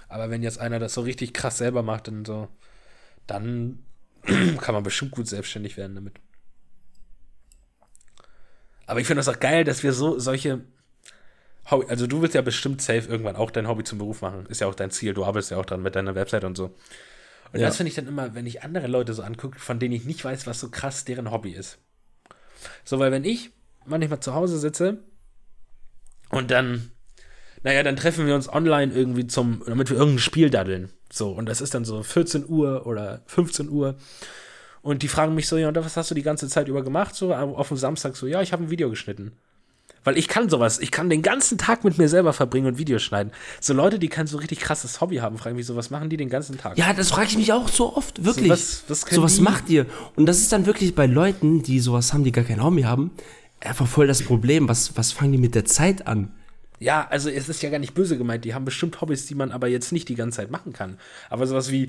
Aber 0.09 0.30
wenn 0.30 0.42
jetzt 0.42 0.59
einer 0.59 0.78
das 0.78 0.94
so 0.94 1.03
richtig 1.03 1.34
krass 1.34 1.59
selber 1.59 1.82
macht, 1.82 2.09
dann 2.09 2.24
so, 2.24 2.49
dann 3.26 3.80
kann 4.61 4.74
man 4.74 4.83
bestimmt 4.83 5.12
gut 5.12 5.29
selbstständig 5.29 5.76
werden 5.76 5.95
damit. 5.95 6.14
Aber 8.87 9.01
ich 9.01 9.07
finde 9.07 9.20
das 9.20 9.29
auch 9.29 9.41
geil, 9.41 9.64
dass 9.64 9.83
wir 9.83 9.93
so 9.93 10.18
solche 10.18 10.62
Hobby, 11.70 11.87
also 11.89 12.07
du 12.07 12.22
willst 12.22 12.35
ja 12.35 12.41
bestimmt 12.43 12.81
safe 12.81 13.07
irgendwann 13.09 13.37
auch 13.37 13.51
dein 13.51 13.68
Hobby 13.68 13.85
zum 13.85 13.99
Beruf 13.99 14.22
machen. 14.22 14.47
Ist 14.47 14.61
ja 14.61 14.66
auch 14.66 14.74
dein 14.74 14.91
Ziel. 14.91 15.12
Du 15.12 15.24
arbeitest 15.24 15.51
ja 15.51 15.59
auch 15.59 15.66
dran 15.66 15.83
mit 15.83 15.95
deiner 15.95 16.14
Website 16.14 16.45
und 16.45 16.57
so. 16.57 16.74
Und 17.53 17.61
Ja. 17.61 17.66
das 17.66 17.76
finde 17.76 17.89
ich 17.89 17.95
dann 17.95 18.07
immer, 18.07 18.35
wenn 18.35 18.47
ich 18.47 18.62
andere 18.62 18.87
Leute 18.87 19.12
so 19.14 19.22
angucke, 19.22 19.59
von 19.59 19.79
denen 19.79 19.95
ich 19.95 20.05
nicht 20.05 20.24
weiß, 20.24 20.47
was 20.47 20.61
so 20.61 20.70
krass 20.70 21.05
deren 21.05 21.31
Hobby 21.31 21.51
ist. 21.51 21.79
So, 22.85 22.99
weil 22.99 23.12
wenn 23.12 23.24
ich 23.24 23.51
manchmal 23.85 24.20
zu 24.20 24.35
Hause 24.35 24.59
sitze 24.59 24.99
und 26.31 26.51
dann, 26.51 26.91
naja, 27.62 27.82
dann 27.82 27.96
treffen 27.96 28.26
wir 28.26 28.34
uns 28.34 28.48
online 28.52 28.92
irgendwie 28.92 29.26
zum, 29.26 29.62
damit 29.66 29.90
wir 29.90 29.96
irgendein 29.96 30.18
Spiel 30.20 30.50
daddeln. 30.50 30.90
So, 31.12 31.30
und 31.30 31.46
das 31.46 31.61
ist 31.61 31.74
dann 31.74 31.84
so 31.84 32.02
14 32.02 32.46
Uhr 32.48 32.86
oder 32.86 33.22
15 33.26 33.68
Uhr. 33.68 33.96
Und 34.82 35.02
die 35.02 35.09
fragen 35.09 35.34
mich 35.34 35.48
so, 35.48 35.56
ja, 35.56 35.68
und 35.68 35.76
was 35.76 35.96
hast 35.96 36.11
du 36.11 36.14
die 36.14 36.22
ganze 36.22 36.48
Zeit 36.48 36.68
über 36.68 36.82
gemacht? 36.82 37.14
So, 37.14 37.34
auf 37.34 37.68
dem 37.68 37.76
Samstag 37.76 38.16
so, 38.16 38.26
ja, 38.26 38.42
ich 38.42 38.52
habe 38.52 38.64
ein 38.64 38.70
Video 38.70 38.88
geschnitten. 38.90 39.32
Weil 40.04 40.16
ich 40.16 40.28
kann 40.28 40.48
sowas. 40.48 40.78
Ich 40.78 40.90
kann 40.92 41.11
den 41.11 41.22
ganzen 41.22 41.59
Tag 41.59 41.82
mit 41.84 41.98
mir 41.98 42.09
selber 42.09 42.32
verbringen 42.32 42.66
und 42.68 42.78
Videos 42.78 43.02
schneiden. 43.02 43.32
So 43.61 43.74
Leute, 43.74 43.98
die 43.98 44.09
kein 44.09 44.26
so 44.26 44.38
richtig 44.38 44.61
krasses 44.61 45.00
Hobby 45.00 45.16
haben, 45.16 45.36
fragen 45.36 45.56
mich 45.56 45.66
so, 45.66 45.74
was 45.76 45.90
machen 45.90 46.09
die 46.09 46.16
den 46.16 46.30
ganzen 46.30 46.56
Tag? 46.56 46.78
Ja, 46.78 46.92
das 46.92 47.11
frage 47.11 47.26
ich 47.26 47.36
mich 47.36 47.52
auch 47.52 47.68
so 47.68 47.96
oft, 47.96 48.24
wirklich. 48.24 48.48
was- 48.48 48.84
was 48.88 49.04
können 49.04 49.16
so 49.16 49.22
was 49.22 49.40
macht 49.40 49.68
ihr? 49.68 49.86
Und 50.14 50.26
das 50.26 50.38
ist 50.38 50.52
dann 50.52 50.64
wirklich 50.66 50.94
bei 50.94 51.06
Leuten, 51.06 51.62
die 51.62 51.80
sowas 51.80 52.12
haben, 52.14 52.22
die 52.24 52.32
gar 52.32 52.44
kein 52.44 52.62
Hobby 52.62 52.82
haben, 52.82 53.11
einfach 53.61 53.86
voll 53.88 54.06
das 54.06 54.22
Problem. 54.22 54.68
Was, 54.68 54.96
was 54.96 55.12
fangen 55.12 55.32
die 55.32 55.38
mit 55.38 55.54
der 55.56 55.64
Zeit 55.64 56.06
an? 56.06 56.30
Ja, 56.81 57.07
also 57.11 57.29
es 57.31 57.49
ist 57.49 57.62
ja 57.62 57.70
gar 57.70 57.79
nicht 57.79 57.95
böse 57.95 58.16
gemeint. 58.18 58.45
Die 58.45 58.55
haben 58.55 58.64
bestimmt 58.64 59.01
Hobbys, 59.01 59.26
die 59.26 59.35
man 59.35 59.51
aber 59.53 59.68
jetzt 59.68 59.93
nicht 59.93 60.09
die 60.09 60.14
ganze 60.14 60.37
Zeit 60.37 60.51
machen 60.51 60.72
kann. 60.72 60.99
Aber 61.31 61.47
sowas 61.47 61.70
wie, 61.72 61.89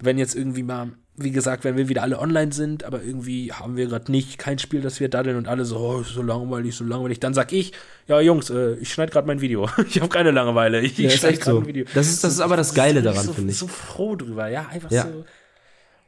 wenn 0.00 0.18
jetzt 0.18 0.34
irgendwie 0.34 0.62
mal, 0.64 0.88
wie 1.16 1.30
gesagt, 1.30 1.62
wenn 1.62 1.76
wir 1.76 1.88
wieder 1.88 2.02
alle 2.02 2.18
online 2.18 2.52
sind, 2.52 2.82
aber 2.82 3.00
irgendwie 3.02 3.52
haben 3.52 3.76
wir 3.76 3.86
gerade 3.86 4.10
nicht 4.10 4.36
kein 4.38 4.58
Spiel, 4.58 4.80
das 4.80 4.98
wir 4.98 5.08
daddeln 5.08 5.36
und 5.36 5.46
alle 5.46 5.64
so, 5.64 5.78
oh, 5.78 6.02
so 6.02 6.22
langweilig, 6.22 6.74
so 6.74 6.82
langweilig. 6.84 7.20
Dann 7.20 7.32
sag 7.34 7.52
ich, 7.52 7.72
ja 8.08 8.20
Jungs, 8.20 8.50
äh, 8.50 8.74
ich 8.74 8.92
schneide 8.92 9.12
gerade 9.12 9.26
mein 9.28 9.40
Video. 9.40 9.68
ich 9.88 10.00
habe 10.00 10.08
keine 10.08 10.32
Langeweile. 10.32 10.80
Ich, 10.80 10.98
Ja, 10.98 11.06
ich 11.08 11.14
ist 11.14 11.20
schneid 11.20 11.32
echt 11.34 11.42
grad 11.42 11.54
so. 11.54 11.60
ein 11.60 11.66
Video. 11.66 11.84
Das 11.94 12.08
ist- 12.08 12.24
das 12.24 12.32
ist 12.32 12.40
aber 12.40 12.56
das 12.56 12.74
Geile 12.74 13.02
daran, 13.02 13.24
so, 13.24 13.32
finde 13.32 13.52
ich. 13.52 13.58
so 13.58 13.68
froh 13.68 14.16
drüber, 14.16 14.48
ja, 14.48 14.66
einfach 14.68 14.90
Ja. 14.90 15.04
so. 15.04 15.24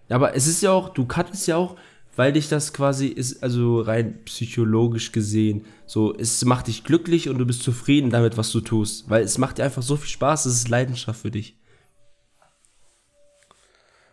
Aber 0.08 0.34
es 0.34 0.46
ist 0.46 0.62
ja 0.62 0.70
auch, 0.72 0.88
du 0.90 1.04
cuttest 1.06 1.46
ja 1.48 1.56
auch, 1.56 1.76
weil 2.16 2.32
dich 2.32 2.48
das 2.48 2.72
quasi 2.72 3.06
ist, 3.08 3.42
also 3.42 3.80
rein 3.80 4.24
psychologisch 4.24 5.12
gesehen, 5.12 5.64
so, 5.86 6.14
es 6.16 6.44
macht 6.44 6.66
dich 6.66 6.82
glücklich 6.84 7.28
und 7.28 7.38
du 7.38 7.46
bist 7.46 7.62
zufrieden 7.62 8.10
damit, 8.10 8.36
was 8.36 8.50
du 8.50 8.60
tust. 8.60 9.08
Weil 9.10 9.22
es 9.22 9.38
macht 9.38 9.58
dir 9.58 9.64
einfach 9.64 9.82
so 9.82 9.96
viel 9.96 10.08
Spaß, 10.08 10.46
es 10.46 10.54
ist 10.56 10.68
Leidenschaft 10.68 11.20
für 11.20 11.30
dich, 11.30 11.56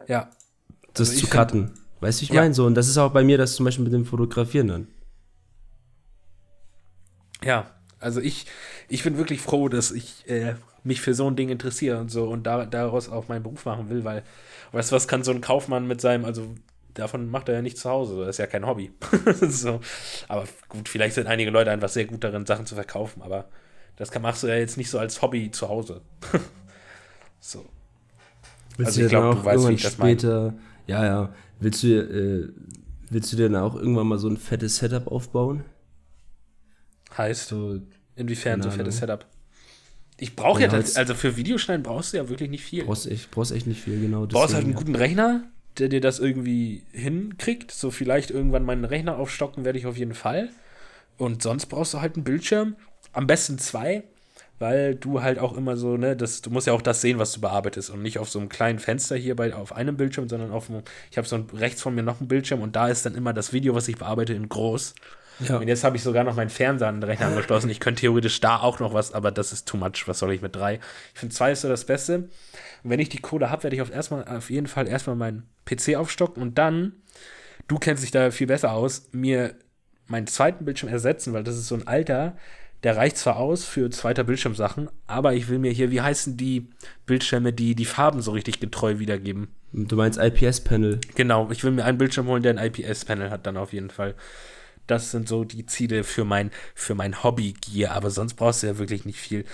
Ja, 0.08 0.30
das 0.94 1.10
Also 1.10 1.14
zu 1.14 1.20
find- 1.28 1.32
cutten. 1.32 1.72
Weißt 2.02 2.20
du, 2.20 2.22
wie 2.22 2.26
ich 2.26 2.32
Ja. 2.34 2.42
meine? 2.42 2.54
So, 2.54 2.66
und 2.66 2.76
das 2.76 2.90
ist 2.90 2.98
auch 2.98 3.14
bei 3.14 3.24
mir 3.24 3.38
das 3.38 3.56
zum 3.56 3.64
Beispiel 3.64 3.86
mit 3.86 3.94
dem 3.94 4.06
Fotografieren 4.06 4.68
dann. 4.68 4.88
Ja, 7.44 7.72
also 8.00 8.20
ich, 8.20 8.46
ich 8.90 9.04
bin 9.04 9.18
wirklich 9.18 9.40
froh, 9.42 9.70
dass 9.70 9.92
ich 9.92 10.28
äh, 10.30 10.56
mich 10.84 11.00
für 11.00 11.14
so 11.14 11.26
ein 11.28 11.38
Ding 11.38 11.48
interessiere 11.50 12.00
und 12.00 12.12
so 12.12 12.26
und 12.26 12.44
da, 12.44 12.66
daraus 12.66 13.08
auch 13.08 13.30
meinen 13.30 13.44
Beruf 13.44 13.66
machen 13.66 13.90
will, 13.90 14.04
weil, 14.04 14.24
weißt 14.74 14.92
du, 14.92 14.96
was 14.96 15.08
kann 15.08 15.24
so 15.24 15.32
ein 15.32 15.40
Kaufmann 15.40 15.88
mit 15.88 16.02
seinem, 16.02 16.26
also 16.26 16.54
davon 16.96 17.30
macht 17.30 17.50
er 17.50 17.56
ja 17.56 17.62
nicht 17.62 17.78
zu 17.78 17.90
Hause, 17.90 18.20
das 18.22 18.30
ist 18.32 18.38
ja 18.40 18.48
kein 18.48 18.66
Hobby. 18.66 18.92
so. 19.42 19.80
Aber 20.28 20.46
gut, 20.70 20.90
vielleicht 20.90 21.16
sind 21.16 21.28
einige 21.28 21.52
Leute 21.52 21.72
einfach 21.72 21.90
sehr 21.90 22.06
gut 22.06 22.24
darin, 22.24 22.46
Sachen 22.46 22.66
zu 22.66 22.76
verkaufen, 22.76 23.22
aber 23.22 23.50
das 23.96 24.12
kann, 24.12 24.22
machst 24.22 24.44
du 24.44 24.48
ja 24.48 24.56
jetzt 24.56 24.78
nicht 24.78 24.90
so 24.90 25.00
als 25.00 25.22
Hobby 25.22 25.52
zu 25.52 25.70
Hause. 25.70 26.02
so. 27.40 27.66
Willst 28.78 28.88
Also 28.88 29.00
du 29.00 29.06
ich 29.06 29.08
dir 29.08 29.10
glaub, 29.10 29.24
dann 29.24 29.32
du 29.32 29.40
auch 29.40 29.46
weißt, 29.46 29.68
wie 29.68 29.74
irgendwann 29.74 29.74
ich 29.74 29.82
das 29.82 29.98
meine. 29.98 30.22
später, 30.22 30.54
ja, 30.88 31.06
ja, 31.06 31.34
willst 31.60 31.84
du, 31.84 31.88
äh, 31.88 32.50
willst 33.10 33.32
du 33.32 33.38
dir 33.38 33.50
dann 33.50 33.62
auch 33.62 33.76
irgendwann 33.76 34.08
mal 34.08 34.18
so 34.20 34.28
ein 34.28 34.38
fettes 34.38 34.78
Setup 34.78 35.08
aufbauen? 35.08 35.64
Heißt, 37.18 37.48
So, 37.48 37.80
inwiefern 38.16 38.62
so 38.62 38.70
keine 38.70 38.76
fettes. 38.78 38.98
Setup? 38.98 39.26
Ich 40.18 40.36
brauche 40.36 40.62
ja, 40.62 40.68
Ja, 40.68 40.78
jetzt- 40.78 40.98
also 40.98 41.16
für 41.16 41.36
Videoschneiden 41.38 41.84
brauchst 41.84 42.14
du 42.14 42.18
ja 42.18 42.30
wirklich 42.30 42.50
nicht 42.50 42.64
viel. 42.64 42.86
brauchst 42.86 43.08
echt, 43.08 43.32
brauchst 43.32 43.52
echt 43.52 43.68
nicht 43.68 43.82
viel, 43.82 44.00
genau. 44.00 44.26
Du 44.26 44.36
brauchst 44.36 44.54
halt 44.54 44.66
einen 44.66 44.74
deswegen, 44.74 44.76
guten 44.76 44.96
Rechner, 44.96 45.52
der 45.78 45.90
dir 45.90 46.02
das 46.02 46.20
irgendwie 46.20 46.84
hinkriegt. 46.92 47.72
So 47.72 47.92
vielleicht 47.92 48.32
irgendwann 48.32 48.66
meinen 48.66 48.86
Rechner 48.86 49.18
aufstocken 49.18 49.66
werde 49.66 49.80
ich 49.80 49.86
auf 49.86 49.98
jeden 49.98 50.14
Fall. 50.14 50.50
Und 51.18 51.44
sonst 51.44 51.68
brauchst 51.68 51.94
du 51.94 52.02
halt 52.02 52.16
einen 52.16 52.24
Bildschirm. 52.24 52.76
Am 53.12 53.28
besten 53.28 53.60
zwei, 53.60 54.04
weil 54.60 54.96
du 54.96 55.22
halt 55.22 55.40
auch 55.40 55.56
immer 55.56 55.78
so, 55.78 55.98
ne, 55.98 56.16
das, 56.16 56.42
du 56.42 56.50
musst 56.50 56.68
ja 56.68 56.74
auch 56.74 56.82
das 56.82 57.02
sehen, 57.02 57.20
was 57.20 57.34
du 57.34 57.42
bearbeitest 57.42 57.90
und 57.90 58.02
nicht 58.02 58.18
auf 58.18 58.30
so 58.30 58.40
einem 58.40 58.50
kleinen 58.50 58.80
Fenster 58.80 59.16
hier 59.16 59.36
bei, 59.36 59.54
auf 59.54 59.76
einem 59.76 59.98
Bildschirm, 59.98 60.30
sondern 60.30 60.52
auf 60.52 60.70
einem, 60.70 60.84
ich 61.12 61.18
habe 61.18 61.28
so 61.28 61.36
ein, 61.36 61.48
rechts 61.54 61.82
von 61.82 61.94
mir 61.94 62.04
noch 62.04 62.20
einen 62.20 62.28
Bildschirm 62.28 62.62
und 62.62 62.76
da 62.76 62.88
ist 62.88 63.06
dann 63.06 63.16
immer 63.16 63.34
das 63.34 63.54
Video, 63.54 63.76
was 63.76 63.88
ich 63.88 63.98
bearbeite, 63.98 64.34
in 64.34 64.50
groß. 64.50 64.96
Ja. 65.40 65.58
Und 65.58 65.68
jetzt 65.68 65.84
habe 65.84 65.98
ich 65.98 66.04
sogar 66.04 66.24
noch 66.24 66.36
meinen 66.36 66.50
Fernseher 66.50 66.88
an 66.88 67.02
den 67.02 67.04
Rechner 67.10 67.28
angeschlossen. 67.28 67.70
Ich 67.70 67.80
könnte 67.80 68.02
theoretisch 68.02 68.40
da 68.40 68.60
auch 68.60 68.80
noch 68.80 68.94
was, 68.94 69.14
aber 69.14 69.32
das 69.32 69.52
ist 69.52 69.68
too 69.68 69.78
much. 69.78 70.08
Was 70.08 70.20
soll 70.20 70.32
ich 70.32 70.42
mit 70.42 70.56
drei? 70.56 70.80
Ich 71.14 71.20
finde 71.20 71.36
zwei 71.36 71.52
ist 71.52 71.62
so 71.62 71.70
das 71.70 71.86
Beste. 71.86 72.30
Und 72.84 72.90
wenn 72.90 73.00
ich 73.00 73.10
die 73.10 73.20
Kohle 73.20 73.50
habe, 73.50 73.64
werde 73.64 73.76
ich 73.76 73.82
auf, 73.82 73.92
erstmal, 73.92 74.26
auf 74.26 74.50
jeden 74.50 74.68
Fall 74.68 74.88
erstmal 74.88 75.16
meinen 75.16 75.44
PC 75.66 75.96
aufstocken 75.96 76.42
und 76.42 76.58
dann, 76.58 76.94
du 77.68 77.78
kennst 77.78 78.04
dich 78.04 78.12
da 78.12 78.32
viel 78.32 78.48
besser 78.48 78.74
aus, 78.74 79.10
mir 79.12 79.56
meinen 80.08 80.28
zweiten 80.28 80.66
Bildschirm 80.66 80.90
ersetzen, 80.90 81.34
weil 81.34 81.44
das 81.44 81.58
ist 81.58 81.68
so 81.68 81.76
ein 81.76 81.88
alter, 81.88 82.36
der 82.84 82.98
reicht 82.98 83.18
zwar 83.18 83.38
aus 83.38 83.64
für 83.64 83.90
zweiter 83.90 84.26
Bildschirmsachen, 84.26 84.90
aber 85.08 85.34
ich 85.34 85.48
will 85.48 85.60
mir 85.60 85.72
hier, 85.72 85.90
wie 85.90 86.02
heißen 86.02 86.36
die 86.36 86.70
Bildschirme, 87.06 87.54
die 87.54 87.76
die 87.76 87.86
Farben 87.86 88.22
so 88.22 88.32
richtig 88.32 88.60
getreu 88.60 89.00
wiedergeben? 89.00 89.48
Du 89.72 89.96
meinst 89.96 90.20
IPS-Panel. 90.20 91.00
Genau, 91.16 91.50
ich 91.50 91.64
will 91.64 91.72
mir 91.72 91.86
einen 91.86 91.98
Bildschirm 91.98 92.28
holen, 92.28 92.44
der 92.44 92.58
ein 92.58 92.66
IPS-Panel 92.66 93.32
hat, 93.32 93.48
dann 93.48 93.58
auf 93.58 93.72
jeden 93.72 93.90
Fall. 93.90 94.16
Das 94.86 95.12
sind 95.12 95.30
so 95.30 95.46
die 95.46 95.66
Ziele 95.66 96.04
für 96.04 96.26
mein, 96.26 96.52
für 96.76 96.94
mein 96.94 97.24
Hobby-Gear, 97.24 97.94
aber 97.96 98.10
sonst 98.10 98.34
brauchst 98.34 98.64
du 98.64 98.68
ja 98.68 98.78
wirklich 98.78 99.06
nicht 99.06 99.20
viel. 99.20 99.46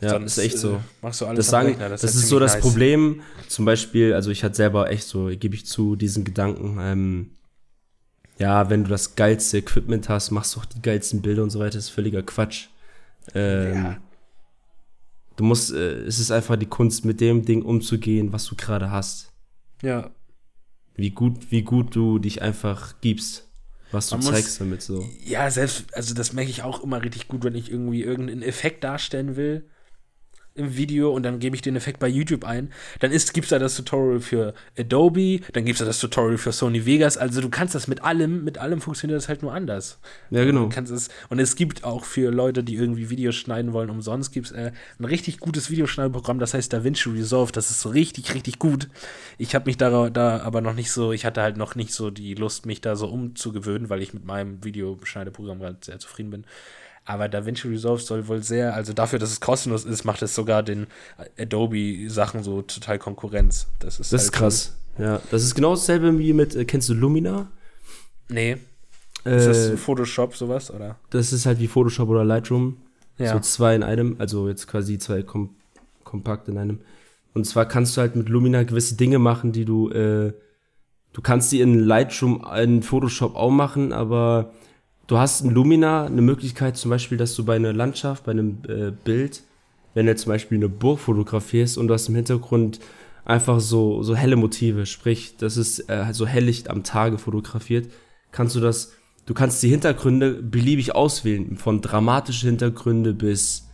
Ja, 0.00 0.10
sonst, 0.10 0.38
ist 0.38 0.44
echt 0.44 0.58
so. 0.58 0.76
Äh, 0.76 0.80
machst 1.02 1.20
du 1.20 1.26
alles 1.26 1.38
Das, 1.46 1.50
sagen, 1.50 1.68
Rechner, 1.70 1.88
das, 1.90 2.02
ja 2.02 2.08
ist 2.08 2.28
so 2.28 2.38
das 2.38 2.54
nice. 2.54 2.62
Problem. 2.62 3.22
Zum 3.48 3.64
Beispiel, 3.64 4.14
also 4.14 4.30
ich 4.30 4.42
hatte 4.44 4.54
selber 4.56 4.90
echt 4.90 5.04
so, 5.06 5.26
gebe 5.26 5.54
ich 5.54 5.66
zu, 5.66 5.96
diesen 5.96 6.24
Gedanken, 6.24 6.78
ähm, 6.80 7.30
ja, 8.38 8.70
wenn 8.70 8.84
du 8.84 8.90
das 8.90 9.16
geilste 9.16 9.58
Equipment 9.58 10.08
hast, 10.08 10.30
machst 10.30 10.56
du 10.56 10.60
auch 10.60 10.64
die 10.64 10.80
geilsten 10.80 11.20
Bilder 11.20 11.42
und 11.42 11.50
so 11.50 11.58
weiter, 11.58 11.76
das 11.76 11.84
ist 11.84 11.90
völliger 11.90 12.22
Quatsch. 12.22 12.68
Ähm, 13.34 13.74
Ja. 13.74 13.96
Du 15.36 15.44
musst, 15.44 15.72
äh, 15.72 16.02
es 16.02 16.18
ist 16.18 16.30
einfach 16.30 16.56
die 16.56 16.66
Kunst, 16.66 17.04
mit 17.04 17.20
dem 17.20 17.44
Ding 17.44 17.62
umzugehen, 17.62 18.32
was 18.32 18.44
du 18.46 18.56
gerade 18.56 18.90
hast. 18.90 19.32
Ja, 19.82 20.10
Wie 20.94 21.10
gut, 21.10 21.50
wie 21.50 21.62
gut 21.62 21.96
du 21.96 22.18
dich 22.18 22.42
einfach 22.42 22.94
gibst, 23.00 23.48
was 23.90 24.08
du 24.08 24.16
Man 24.16 24.24
muss- 24.26 24.34
zeigst 24.34 24.60
damit 24.60 24.82
so. 24.82 25.02
ja, 25.24 25.50
selbst, 25.50 25.94
also 25.94 26.12
das 26.14 26.32
merke 26.34 26.50
ich 26.50 26.62
auch 26.62 26.82
immer 26.82 27.02
richtig 27.02 27.26
gut, 27.28 27.42
wenn 27.44 27.54
ich 27.54 27.70
irgendwie 27.70 28.02
irgendeinen 28.02 28.42
Effekt 28.42 28.84
darstellen 28.84 29.36
will 29.36 29.64
im 30.54 30.76
Video 30.76 31.12
und 31.12 31.22
dann 31.22 31.38
gebe 31.38 31.54
ich 31.54 31.62
den 31.62 31.76
Effekt 31.76 32.00
bei 32.00 32.08
YouTube 32.08 32.44
ein. 32.44 32.72
Dann 32.98 33.10
gibt 33.10 33.44
es 33.44 33.48
da 33.48 33.58
das 33.58 33.76
Tutorial 33.76 34.20
für 34.20 34.54
Adobe, 34.78 35.40
dann 35.52 35.64
gibt 35.64 35.76
es 35.76 35.78
da 35.78 35.84
das 35.84 35.98
Tutorial 36.00 36.38
für 36.38 36.52
Sony 36.52 36.86
Vegas. 36.86 37.16
Also 37.16 37.40
du 37.40 37.48
kannst 37.48 37.74
das 37.74 37.86
mit 37.88 38.02
allem, 38.02 38.44
mit 38.44 38.58
allem 38.58 38.80
funktioniert 38.80 39.16
das 39.16 39.28
halt 39.28 39.42
nur 39.42 39.52
anders. 39.52 40.00
Ja, 40.30 40.44
genau. 40.44 40.62
Du 40.64 40.68
kannst 40.68 40.92
es, 40.92 41.08
und 41.28 41.38
es 41.38 41.56
gibt 41.56 41.84
auch 41.84 42.04
für 42.04 42.30
Leute, 42.30 42.64
die 42.64 42.74
irgendwie 42.74 43.10
Videos 43.10 43.36
schneiden 43.36 43.72
wollen, 43.72 43.90
umsonst 43.90 44.32
gibt 44.32 44.46
es 44.46 44.52
äh, 44.52 44.72
ein 44.98 45.04
richtig 45.04 45.38
gutes 45.38 45.70
Videoschneideprogramm, 45.70 46.38
das 46.38 46.54
heißt 46.54 46.72
DaVinci 46.72 47.10
Resolve. 47.10 47.52
Das 47.52 47.70
ist 47.70 47.80
so 47.80 47.88
richtig, 47.90 48.34
richtig 48.34 48.58
gut. 48.58 48.88
Ich 49.38 49.54
habe 49.54 49.66
mich 49.66 49.76
da, 49.76 50.10
da 50.10 50.40
aber 50.40 50.60
noch 50.60 50.74
nicht 50.74 50.90
so, 50.90 51.12
ich 51.12 51.24
hatte 51.24 51.42
halt 51.42 51.56
noch 51.56 51.74
nicht 51.74 51.92
so 51.92 52.10
die 52.10 52.34
Lust, 52.34 52.66
mich 52.66 52.80
da 52.80 52.96
so 52.96 53.06
umzugewöhnen, 53.06 53.88
weil 53.88 54.02
ich 54.02 54.14
mit 54.14 54.24
meinem 54.24 54.62
Videoschneideprogramm 54.64 55.60
gerade 55.60 55.78
sehr 55.80 55.98
zufrieden 55.98 56.30
bin. 56.30 56.44
Aber 57.10 57.28
DaVinci 57.28 57.66
Resolve 57.66 58.00
soll 58.00 58.28
wohl 58.28 58.40
sehr, 58.42 58.72
also 58.74 58.92
dafür, 58.92 59.18
dass 59.18 59.32
es 59.32 59.40
kostenlos 59.40 59.84
ist, 59.84 60.04
macht 60.04 60.22
es 60.22 60.32
sogar 60.32 60.62
den 60.62 60.86
Adobe-Sachen 61.38 62.44
so 62.44 62.62
total 62.62 63.00
Konkurrenz. 63.00 63.66
Das 63.80 63.98
ist, 63.98 64.12
Das 64.12 64.20
halt 64.20 64.26
ist 64.26 64.32
krass. 64.32 64.76
Ja, 64.96 65.20
das 65.32 65.42
ist 65.42 65.56
genau 65.56 65.70
dasselbe 65.70 66.16
wie 66.20 66.32
mit, 66.32 66.54
äh, 66.54 66.64
kennst 66.64 66.88
du 66.88 66.94
Lumina? 66.94 67.48
Nee. 68.28 68.58
Ist 69.24 69.46
das 69.46 69.56
Äh, 69.70 69.76
Photoshop 69.76 70.36
sowas, 70.36 70.70
oder? 70.70 70.96
das 71.10 71.32
ist 71.32 71.46
halt 71.46 71.58
wie 71.58 71.66
Photoshop 71.66 72.08
oder 72.08 72.24
Lightroom. 72.24 72.76
Ja. 73.18 73.32
So 73.32 73.40
zwei 73.40 73.74
in 73.74 73.82
einem, 73.82 74.16
also 74.20 74.48
jetzt 74.48 74.66
quasi 74.68 74.98
zwei 74.98 75.22
kom 75.22 75.50
kompakt 76.04 76.48
in 76.48 76.58
einem. 76.58 76.80
Und 77.34 77.44
zwar 77.46 77.66
kannst 77.66 77.96
du 77.96 78.00
halt 78.02 78.14
mit 78.16 78.28
Lumina 78.28 78.62
gewisse 78.62 78.94
Dinge 78.96 79.18
machen, 79.18 79.50
die 79.52 79.64
du, 79.64 79.90
äh, 79.90 80.32
du 81.12 81.22
kannst 81.22 81.50
die 81.50 81.60
in 81.60 81.78
Lightroom, 81.80 82.44
in 82.56 82.82
Photoshop 82.82 83.34
auch 83.36 83.50
machen, 83.50 83.92
aber 83.92 84.52
du 85.10 85.18
hast 85.18 85.42
ein 85.42 85.50
Lumina, 85.50 86.06
eine 86.06 86.22
Möglichkeit 86.22 86.76
zum 86.76 86.90
Beispiel, 86.90 87.18
dass 87.18 87.34
du 87.34 87.44
bei 87.44 87.56
einer 87.56 87.72
Landschaft, 87.72 88.24
bei 88.24 88.30
einem 88.30 88.58
äh, 88.68 88.92
Bild, 88.92 89.42
wenn 89.92 90.06
du 90.06 90.14
zum 90.14 90.30
Beispiel 90.30 90.56
eine 90.56 90.68
Burg 90.68 91.00
fotografierst 91.00 91.78
und 91.78 91.88
du 91.88 91.94
hast 91.94 92.08
im 92.08 92.14
Hintergrund 92.14 92.78
einfach 93.24 93.58
so, 93.58 94.04
so 94.04 94.14
helle 94.14 94.36
Motive, 94.36 94.86
sprich, 94.86 95.36
das 95.36 95.56
ist 95.56 95.90
äh, 95.90 96.06
so 96.12 96.26
helllicht 96.26 96.70
am 96.70 96.84
Tage 96.84 97.18
fotografiert, 97.18 97.90
kannst 98.30 98.54
du 98.54 98.60
das, 98.60 98.92
du 99.26 99.34
kannst 99.34 99.60
die 99.64 99.68
Hintergründe 99.68 100.34
beliebig 100.34 100.94
auswählen, 100.94 101.56
von 101.56 101.80
dramatische 101.80 102.46
Hintergründe 102.46 103.12
bis, 103.12 103.68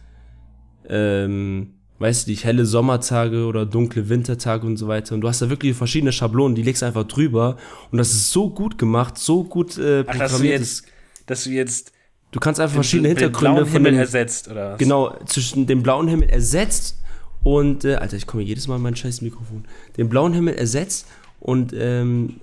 ähm, 0.88 1.74
weißt 1.98 2.26
du 2.26 2.30
nicht, 2.30 2.44
helle 2.44 2.64
Sommertage 2.64 3.44
oder 3.44 3.66
dunkle 3.66 4.08
Wintertage 4.08 4.66
und 4.66 4.78
so 4.78 4.88
weiter. 4.88 5.14
Und 5.14 5.20
du 5.20 5.28
hast 5.28 5.42
da 5.42 5.50
wirklich 5.50 5.76
verschiedene 5.76 6.12
Schablonen, 6.12 6.54
die 6.54 6.62
legst 6.62 6.80
du 6.80 6.86
einfach 6.86 7.04
drüber 7.04 7.58
und 7.90 7.98
das 7.98 8.12
ist 8.12 8.32
so 8.32 8.48
gut 8.48 8.78
gemacht, 8.78 9.18
so 9.18 9.44
gut 9.44 9.76
äh, 9.76 10.04
Ach, 10.06 10.16
dass 10.16 10.32
du 10.32 10.36
programmiert. 10.38 10.60
jetzt, 10.60 10.95
dass 11.26 11.44
du 11.44 11.50
jetzt 11.50 11.92
Du 12.32 12.40
kannst 12.40 12.60
einfach 12.60 12.74
verschiedene 12.74 13.08
den 13.10 13.18
Hintergründe 13.18 13.54
blauen 13.54 13.66
von 13.66 13.72
Himmel 13.72 13.92
dem, 13.92 14.00
ersetzt, 14.00 14.48
oder 14.48 14.72
was? 14.72 14.78
genau 14.78 15.16
zwischen 15.26 15.66
dem 15.66 15.82
blauen 15.82 16.08
Himmel 16.08 16.28
ersetzt 16.28 16.98
und 17.42 17.84
äh, 17.84 17.94
Alter, 17.94 18.16
ich 18.16 18.26
komme 18.26 18.42
jedes 18.42 18.66
Mal 18.66 18.74
an 18.74 18.82
mein 18.82 18.96
scheiß 18.96 19.22
Mikrofon. 19.22 19.64
Den 19.96 20.08
blauen 20.08 20.32
Himmel 20.32 20.54
ersetzt 20.54 21.06
und 21.38 21.72
ähm, 21.72 22.40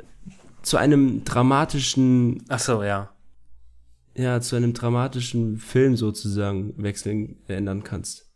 zu 0.61 0.77
einem 0.77 1.25
dramatischen, 1.25 2.43
Ach 2.47 2.59
so, 2.59 2.83
ja. 2.83 3.11
ja, 4.15 4.39
zu 4.39 4.55
einem 4.55 4.73
dramatischen 4.73 5.57
Film 5.57 5.97
sozusagen 5.97 6.73
wechseln, 6.81 7.35
äh, 7.47 7.55
ändern 7.55 7.83
kannst. 7.83 8.31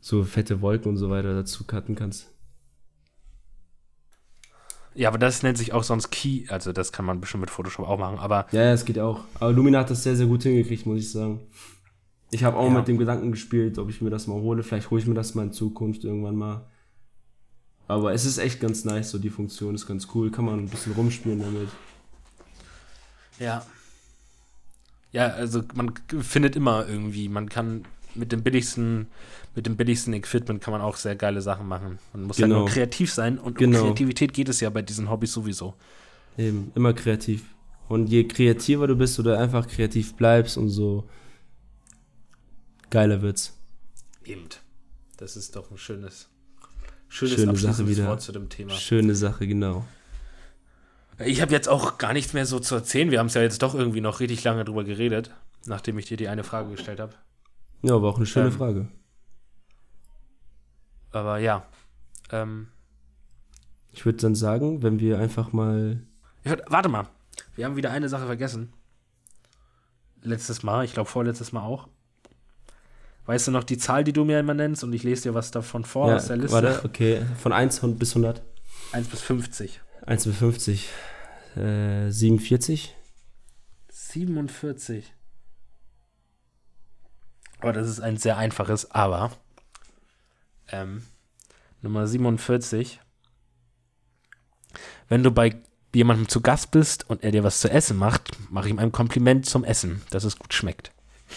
So 0.00 0.22
fette 0.22 0.60
Wolken 0.60 0.90
und 0.90 0.96
so 0.96 1.10
weiter 1.10 1.34
dazu 1.34 1.64
cutten 1.64 1.96
kannst. 1.96 2.31
Ja, 4.94 5.08
aber 5.08 5.18
das 5.18 5.42
nennt 5.42 5.56
sich 5.58 5.72
auch 5.72 5.84
sonst 5.84 6.10
Key, 6.10 6.44
also 6.48 6.72
das 6.72 6.92
kann 6.92 7.04
man 7.04 7.20
bestimmt 7.20 7.40
mit 7.42 7.50
Photoshop 7.50 7.86
auch 7.88 7.98
machen, 7.98 8.18
aber 8.18 8.46
Ja, 8.52 8.62
ja, 8.64 8.72
es 8.72 8.84
geht 8.84 8.98
auch. 8.98 9.20
Aber 9.40 9.52
Lumina 9.52 9.78
hat 9.80 9.90
das 9.90 10.02
sehr, 10.02 10.16
sehr 10.16 10.26
gut 10.26 10.42
hingekriegt, 10.42 10.84
muss 10.86 10.98
ich 11.00 11.10
sagen. 11.10 11.40
Ich 12.30 12.44
habe 12.44 12.56
auch 12.56 12.68
Ja. 12.70 12.78
mit 12.78 12.88
dem 12.88 12.98
Gedanken 12.98 13.30
gespielt, 13.32 13.78
ob 13.78 13.88
ich 13.90 14.00
mir 14.02 14.10
das 14.10 14.26
mal 14.26 14.34
hole. 14.40 14.62
Vielleicht 14.62 14.90
hole 14.90 15.00
ich 15.00 15.06
mir 15.06 15.14
das 15.14 15.34
mal 15.34 15.44
in 15.44 15.52
Zukunft 15.52 16.04
irgendwann 16.04 16.36
mal. 16.36 16.66
Aber 17.88 18.12
es 18.14 18.24
ist 18.24 18.38
echt 18.38 18.60
ganz 18.60 18.84
nice, 18.84 19.10
so 19.10 19.18
die 19.18 19.28
Funktion 19.30 19.74
ist 19.74 19.86
ganz 19.86 20.08
cool. 20.14 20.30
Kann 20.30 20.44
man 20.46 20.58
ein 20.60 20.68
bisschen 20.68 20.92
rumspielen 20.92 21.40
damit. 21.40 21.68
Ja. 23.38 23.64
Ja, 25.12 25.26
also 25.28 25.62
man 25.74 25.92
findet 26.20 26.56
immer 26.56 26.86
irgendwie, 26.88 27.28
man 27.28 27.48
kann 27.50 27.84
mit 28.14 28.32
dem 28.32 28.42
billigsten, 28.42 29.08
mit 29.54 29.66
dem 29.66 29.76
billigsten 29.76 30.12
Equipment 30.14 30.62
kann 30.62 30.72
man 30.72 30.80
auch 30.80 30.96
sehr 30.96 31.14
geile 31.16 31.42
Sachen 31.42 31.68
machen. 31.68 31.98
Man 32.12 32.24
muss 32.24 32.36
Genau. 32.38 32.54
halt 32.56 32.64
nur 32.64 32.68
kreativ 32.70 33.12
sein 33.12 33.38
und 33.38 33.58
Genau. 33.58 33.78
um 33.80 33.84
Kreativität 33.86 34.32
geht 34.32 34.48
es 34.48 34.60
ja 34.60 34.70
bei 34.70 34.82
diesen 34.82 35.10
Hobbys 35.10 35.32
sowieso. 35.32 35.74
Eben, 36.38 36.72
immer 36.74 36.92
kreativ. 36.94 37.44
Und 37.88 38.06
je 38.06 38.24
kreativer 38.26 38.86
du 38.86 38.96
bist 38.96 39.18
oder 39.18 39.38
einfach 39.38 39.68
kreativ 39.68 40.14
bleibst, 40.14 40.56
umso 40.56 41.06
geiler 42.90 43.20
wird's. 43.22 43.58
Eben. 44.24 44.48
Das 45.18 45.36
ist 45.36 45.54
doch 45.56 45.70
ein 45.70 45.78
schönes, 45.78 46.28
schönes 47.08 47.34
Schöne 47.34 47.56
Sache 47.56 47.86
wieder. 47.88 48.06
Wort 48.06 48.22
zu 48.22 48.32
dem 48.32 48.48
Thema. 48.48 48.72
Schöne 48.72 49.14
Sache, 49.14 49.46
genau. 49.46 49.84
Ich 51.18 51.40
habe 51.42 51.52
jetzt 51.52 51.68
auch 51.68 51.98
gar 51.98 52.12
nichts 52.14 52.32
mehr 52.32 52.46
so 52.46 52.58
zu 52.58 52.74
erzählen. 52.74 53.10
Wir 53.10 53.18
haben 53.18 53.26
es 53.26 53.34
ja 53.34 53.42
jetzt 53.42 53.62
doch 53.62 53.74
irgendwie 53.74 54.00
noch 54.00 54.20
richtig 54.20 54.42
lange 54.44 54.64
drüber 54.64 54.82
geredet, 54.84 55.30
nachdem 55.66 55.98
ich 55.98 56.06
dir 56.06 56.16
die 56.16 56.28
eine 56.28 56.42
Frage 56.42 56.70
gestellt 56.70 56.98
habe. 57.00 57.12
Ja, 57.82 57.94
aber 57.96 58.08
auch 58.08 58.16
eine 58.16 58.26
schöne 58.26 58.46
Ähm, 58.46 58.52
Frage. 58.52 58.88
Aber 61.12 61.38
ja. 61.38 61.66
Ähm, 62.30 62.68
Ich 63.92 64.04
würde 64.04 64.18
dann 64.18 64.34
sagen, 64.34 64.82
wenn 64.82 64.98
wir 65.00 65.18
einfach 65.18 65.52
mal. 65.52 66.00
Ja, 66.44 66.56
warte 66.66 66.88
mal. 66.88 67.06
Wir 67.54 67.66
haben 67.66 67.76
wieder 67.76 67.90
eine 67.90 68.08
Sache 68.08 68.26
vergessen. 68.26 68.72
Letztes 70.22 70.62
Mal, 70.62 70.84
ich 70.84 70.94
glaube 70.94 71.10
vorletztes 71.10 71.52
Mal 71.52 71.62
auch. 71.62 71.88
Weißt 73.26 73.46
du 73.46 73.50
noch 73.52 73.64
die 73.64 73.78
Zahl, 73.78 74.02
die 74.02 74.12
du 74.12 74.24
mir 74.24 74.40
immer 74.40 74.54
nennst 74.54 74.82
und 74.82 74.92
ich 74.92 75.04
lese 75.04 75.24
dir 75.24 75.34
was 75.34 75.50
davon 75.50 75.84
vor 75.84 76.08
ja, 76.08 76.16
aus 76.16 76.26
der 76.26 76.36
Liste? 76.36 76.52
Warte, 76.52 76.84
okay. 76.84 77.22
Von 77.40 77.52
1 77.52 77.80
bis 77.98 78.10
100. 78.10 78.42
1 78.92 79.08
bis 79.08 79.20
50. 79.20 79.80
1 80.06 80.24
bis 80.24 80.36
50. 80.36 80.88
Äh, 81.56 82.10
47. 82.10 82.96
47. 83.88 85.12
Aber 87.60 87.72
das 87.72 87.88
ist 87.88 88.00
ein 88.00 88.16
sehr 88.16 88.36
einfaches 88.38 88.90
Aber. 88.90 89.30
Ähm, 90.70 91.02
Nummer 91.80 92.06
47. 92.06 93.00
Wenn 95.08 95.22
du 95.22 95.30
bei 95.30 95.56
jemandem 95.94 96.28
zu 96.28 96.40
Gast 96.40 96.70
bist 96.70 97.08
und 97.10 97.22
er 97.22 97.32
dir 97.32 97.44
was 97.44 97.60
zu 97.60 97.70
essen 97.70 97.96
macht, 97.98 98.30
mache 98.50 98.66
ich 98.68 98.70
ihm 98.72 98.78
ein 98.78 98.92
Kompliment 98.92 99.44
zum 99.46 99.64
Essen, 99.64 100.00
dass 100.10 100.24
es 100.24 100.38
gut 100.38 100.54
schmeckt. 100.54 100.92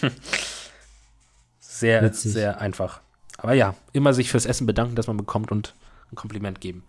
sehr, 1.60 2.02
Witzig. 2.02 2.32
sehr 2.32 2.60
einfach. 2.60 3.00
Aber 3.38 3.52
ja, 3.52 3.74
immer 3.92 4.14
sich 4.14 4.30
fürs 4.30 4.46
Essen 4.46 4.66
bedanken, 4.66 4.96
das 4.96 5.06
man 5.08 5.16
bekommt 5.18 5.52
und 5.52 5.74
ein 6.10 6.16
Kompliment 6.16 6.60
geben. 6.60 6.84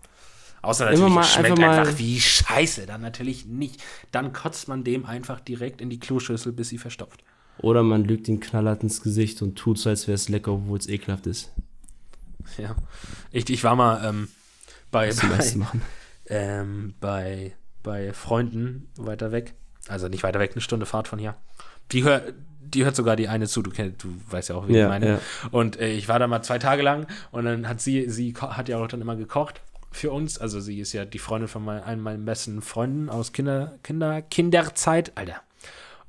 Außer 0.62 0.86
natürlich, 0.86 1.06
Immer 1.06 1.16
mal- 1.16 1.22
es 1.22 1.34
schmeckt 1.34 1.52
einfach 1.52 1.58
mal- 1.66 1.80
einfach 1.80 1.98
wie 2.00 2.20
scheiße. 2.20 2.86
Dann 2.86 3.02
natürlich 3.02 3.46
nicht. 3.46 3.84
Dann 4.12 4.32
kotzt 4.34 4.68
man 4.68 4.84
dem 4.84 5.06
einfach 5.06 5.40
direkt 5.42 5.82
in 5.82 5.90
die 5.90 6.00
Kloschüssel, 6.00 6.52
bis 6.54 6.70
sie 6.70 6.78
verstopft. 6.78 7.24
Oder 7.60 7.84
man 7.84 8.04
lügt 8.06 8.28
den 8.28 8.40
knallhart 8.40 8.84
ins 8.84 9.02
Gesicht 9.02 9.42
und 9.42 9.56
tut 9.56 9.78
so, 9.80 9.90
als 9.90 10.08
wäre 10.08 10.16
es 10.16 10.30
lecker, 10.30 10.54
obwohl 10.54 10.78
es 10.78 10.88
ekelhaft 10.88 11.26
ist. 11.28 11.52
Ja. 12.58 12.76
Ich, 13.32 13.50
ich 13.50 13.64
war 13.64 13.76
mal 13.76 14.04
ähm, 14.04 14.30
bei, 14.92 15.12
bei, 15.12 15.54
ähm, 16.28 16.96
bei, 17.00 17.56
bei 17.84 18.14
Freunden 18.14 18.90
weiter 18.98 19.32
weg. 19.32 19.54
Also 19.88 20.08
nicht 20.08 20.24
weiter 20.24 20.40
weg, 20.40 20.52
eine 20.54 20.62
Stunde 20.62 20.86
Fahrt 20.86 21.08
von 21.08 21.20
hier. 21.20 21.36
Die, 21.92 22.04
hör, 22.04 22.22
die 22.62 22.84
hört 22.84 22.96
sogar 22.96 23.16
die 23.16 23.28
eine 23.28 23.48
zu, 23.48 23.62
du, 23.62 23.72
kennst, 23.72 24.04
du 24.04 24.10
weißt 24.30 24.50
ja 24.50 24.56
auch, 24.56 24.68
wie 24.68 24.72
ich 24.72 24.78
Ja, 24.78 24.88
meine. 24.90 25.08
ja. 25.08 25.20
Und 25.52 25.80
äh, 25.80 25.92
ich 25.94 26.10
war 26.10 26.20
da 26.20 26.28
mal 26.28 26.42
zwei 26.42 26.60
Tage 26.60 26.82
lang 26.82 27.08
und 27.32 27.46
dann 27.46 27.68
hat 27.68 27.80
sie, 27.82 28.10
sie 28.10 28.34
hat 28.34 28.68
ja 28.70 28.78
auch 28.78 28.88
dann 28.88 29.02
immer 29.02 29.16
gekocht 29.16 29.62
für 29.92 30.12
uns. 30.12 30.38
Also 30.38 30.60
sie 30.60 30.80
ist 30.80 30.94
ja 30.94 31.06
die 31.06 31.20
Freundin 31.20 31.48
von 31.48 31.64
mein, 31.64 31.84
einem 31.84 32.02
meiner 32.02 32.24
besten 32.24 32.62
Freunden 32.62 33.10
aus 33.10 33.32
Kinder, 33.32 33.78
Kinder, 33.84 34.22
Kinderzeit. 34.22 35.12
Alter. 35.16 35.42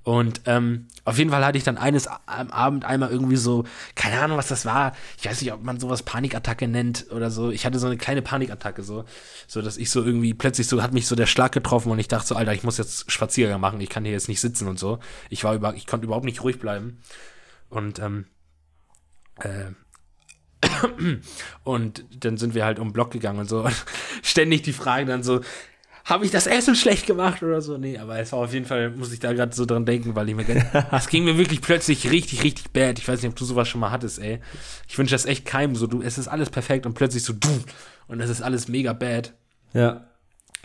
Und 0.09 0.41
ähm, 0.47 0.87
auf 1.05 1.19
jeden 1.19 1.29
Fall 1.29 1.45
hatte 1.45 1.59
ich 1.59 1.65
dann 1.65 1.77
eines 1.77 2.07
am 2.07 2.51
Abend 2.51 2.87
einmal 2.87 3.11
irgendwie 3.11 3.37
so, 3.37 3.65
keine 3.95 4.19
Ahnung, 4.19 4.39
was 4.39 4.49
das 4.49 4.65
war. 4.65 4.97
Ich 5.19 5.29
weiß 5.29 5.43
nicht, 5.43 5.53
ob 5.53 5.63
man 5.63 5.79
sowas 5.79 6.03
Panikattacke 6.03 6.67
nennt 6.67 7.09
oder 7.11 7.31
so. 7.31 7.51
Ich 7.51 7.67
hatte 7.67 7.79
so 7.79 7.89
eine 7.89 7.99
kleine 7.99 8.23
Panikattacke, 8.23 8.83
so, 8.83 9.05
so 9.47 9.61
dass 9.61 9.77
ich 9.77 9.91
so 9.91 10.03
irgendwie 10.03 10.33
plötzlich 10.33 10.67
so 10.67 10.83
hat 10.83 10.95
mich 10.95 11.07
so 11.07 11.15
der 11.15 11.27
Schlag 11.27 11.53
getroffen 11.53 11.93
und 11.93 11.99
ich 11.99 12.09
dachte 12.09 12.29
so, 12.29 12.37
Alter, 12.37 12.55
ich 12.55 12.65
muss 12.65 12.79
jetzt 12.79 13.13
Spaziergang 13.13 13.61
machen, 13.61 13.83
ich 13.83 13.91
kann 13.91 14.03
hier 14.03 14.15
jetzt 14.15 14.29
nicht 14.29 14.41
sitzen 14.41 14.67
und 14.67 14.79
so. 14.79 14.99
Ich 15.29 15.45
war 15.45 15.55
über, 15.55 15.75
ich 15.75 15.87
konnte 15.87 16.07
überhaupt 16.07 16.25
nicht 16.25 16.43
ruhig 16.43 16.59
bleiben. 16.59 17.03
Und 17.69 17.99
ähm, 17.99 18.25
äh, 19.41 19.73
und 21.65 22.07
dann 22.25 22.39
sind 22.39 22.55
wir 22.55 22.65
halt 22.65 22.79
um 22.79 22.89
den 22.89 22.93
Block 22.95 23.11
gegangen 23.11 23.41
und 23.41 23.49
so. 23.51 23.61
Und 23.65 23.85
ständig 24.23 24.63
die 24.63 24.73
Frage 24.73 25.05
dann 25.05 25.23
so, 25.23 25.43
habe 26.09 26.25
ich 26.25 26.31
das 26.31 26.47
Essen 26.47 26.75
schlecht 26.75 27.07
gemacht 27.07 27.43
oder 27.43 27.61
so? 27.61 27.77
Nee, 27.77 27.99
aber 27.99 28.19
es 28.19 28.33
war 28.33 28.39
auf 28.41 28.55
jeden 28.55 28.65
Fall, 28.65 28.91
muss 28.91 29.13
ich 29.13 29.21
da 29.21 29.35
gerade 29.35 29.55
so 29.55 29.67
dran 29.67 29.85
denken, 29.85 30.17
weil 30.17 30.29
ich 30.31 30.35
mir, 30.35 30.47
es 30.91 31.07
ging 31.11 31.25
mir 31.25 31.37
wirklich 31.37 31.61
plötzlich 31.61 32.11
richtig, 32.11 32.43
richtig 32.45 32.73
bad. 32.73 32.99
Ich 32.99 33.07
weiß 33.07 33.21
nicht, 33.21 33.31
ob 33.31 33.37
du 33.37 33.45
sowas 33.45 33.69
schon 33.69 33.83
mal 33.83 33.91
hattest, 33.91 34.19
ey. 34.19 34.41
Ich 34.89 34.97
wünsche 34.97 35.15
das 35.15 35.27
echt 35.27 35.45
keinem 35.45 35.77
so, 35.77 35.87
du, 35.87 36.01
es 36.01 36.17
ist 36.17 36.27
alles 36.27 36.49
perfekt 36.49 36.87
und 36.87 36.95
plötzlich 36.95 37.23
so, 37.23 37.35
du, 37.35 37.51
und 38.07 38.21
es 38.21 38.31
ist 38.31 38.41
alles 38.41 38.69
mega 38.69 38.95
bad. 38.95 39.35
Ja. 39.75 40.08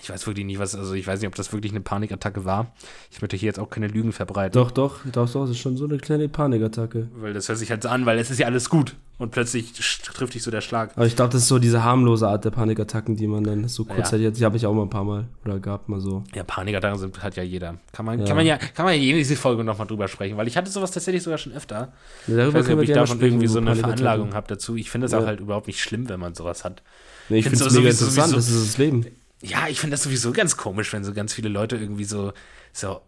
Ich 0.02 0.10
weiß 0.10 0.26
wirklich 0.28 0.46
nicht, 0.46 0.60
was, 0.60 0.76
also 0.76 0.94
ich 0.96 1.06
weiß 1.08 1.20
nicht, 1.22 1.28
ob 1.28 1.36
das 1.36 1.54
wirklich 1.54 1.72
eine 1.72 1.80
Panikattacke 1.80 2.44
war. 2.44 2.74
Ich 3.12 3.22
möchte 3.22 3.38
hier 3.38 3.48
jetzt 3.48 3.60
auch 3.60 3.70
keine 3.70 3.88
Lügen 3.88 4.12
verbreiten. 4.12 4.52
Doch, 4.60 4.72
doch, 4.72 5.00
doch, 5.12 5.30
doch, 5.30 5.42
das 5.42 5.52
ist 5.52 5.60
schon 5.60 5.78
so 5.78 5.86
eine 5.86 5.98
kleine 5.98 6.28
Panikattacke. 6.28 7.08
Weil 7.16 7.34
das 7.34 7.48
hört 7.48 7.60
sich 7.60 7.70
halt 7.70 7.84
so 7.84 7.90
an, 7.90 8.06
weil 8.06 8.18
es 8.20 8.30
ist 8.32 8.40
ja 8.40 8.48
alles 8.48 8.70
gut. 8.70 8.96
Und 9.20 9.32
plötzlich 9.32 9.72
trifft 9.72 10.34
dich 10.34 10.42
so 10.44 10.50
der 10.52 10.60
Schlag. 10.62 10.92
Aber 10.96 11.06
ich 11.06 11.16
glaube, 11.16 11.32
das 11.32 11.44
ist 11.44 11.48
so 11.48 11.60
diese 11.60 11.84
harmlose 11.84 12.28
Art 12.28 12.44
der 12.44 12.50
Panikattacken, 12.50 13.16
die 13.16 13.28
man 13.28 13.44
dann 13.44 13.68
so 13.70 13.86
Ja. 13.88 13.94
kurzzeitig 13.96 14.28
hat. 14.28 14.38
Die 14.38 14.44
habe 14.44 14.58
ich 14.58 14.66
auch 14.66 14.74
mal 14.74 14.82
ein 14.82 14.90
paar 14.90 15.04
Mal 15.06 15.26
oder 15.46 15.60
gab 15.60 15.88
mal 15.88 16.02
so. 16.02 16.24
Ja, 16.34 16.44
Panikattacken 16.44 16.98
sind 17.00 17.24
hat 17.24 17.36
ja 17.38 17.44
jeder. 17.44 17.76
Kann 17.94 18.06
man, 18.06 18.20
Ja. 18.20 18.26
kann 18.26 18.36
man 18.36 18.46
ja, 18.46 18.58
kann 18.58 18.86
man 18.86 18.96
ja 18.96 19.00
in 19.02 19.16
diese 19.16 19.36
Folge 19.36 19.64
nochmal 19.64 19.88
drüber 19.88 20.08
sprechen, 20.08 20.36
weil 20.36 20.48
ich 20.48 20.58
hatte 20.58 20.70
sowas 20.72 20.92
tatsächlich 20.92 21.24
sogar 21.24 21.38
schon 21.38 21.54
öfter. 21.54 21.94
Ich 22.28 22.34
darüber 22.36 22.60
weiß 22.60 22.68
nicht, 22.68 22.76
ob 22.76 22.82
ich 22.82 22.88
gerne 22.88 23.02
da 23.02 23.08
schon 23.08 23.18
sprechen, 23.18 23.34
irgendwie 23.36 23.48
so 23.48 23.60
eine. 23.60 23.76
Veranlagung 23.76 24.34
habe 24.34 24.48
dazu. 24.48 24.76
Ich 24.76 24.90
finde 24.90 25.06
das 25.06 25.12
Ja. 25.14 25.20
auch 25.20 25.26
halt 25.28 25.40
überhaupt 25.40 25.68
nicht 25.68 25.80
schlimm, 25.80 26.10
wenn 26.10 26.20
man 26.20 26.34
sowas 26.34 26.66
hat. 26.66 26.82
Nee, 27.30 27.38
ich 27.38 27.48
finde 27.48 27.64
es 27.64 27.72
mega 27.74 27.90
interessant, 27.90 28.30
sowieso- 28.32 28.36
das 28.36 28.50
ist 28.50 28.68
das 28.70 28.78
Leben. 28.80 29.06
Ja, 29.44 29.68
ich 29.68 29.80
finde 29.80 29.96
das 29.96 30.04
sowieso 30.04 30.32
ganz 30.32 30.58
komisch, 30.58 30.94
wenn 30.94 31.04
so 31.04 31.14
ganz 31.14 31.34
viele 31.34 31.50
Leute 31.50 31.76
irgendwie 31.76 32.06
so, 32.06 32.32
so, 32.72 33.02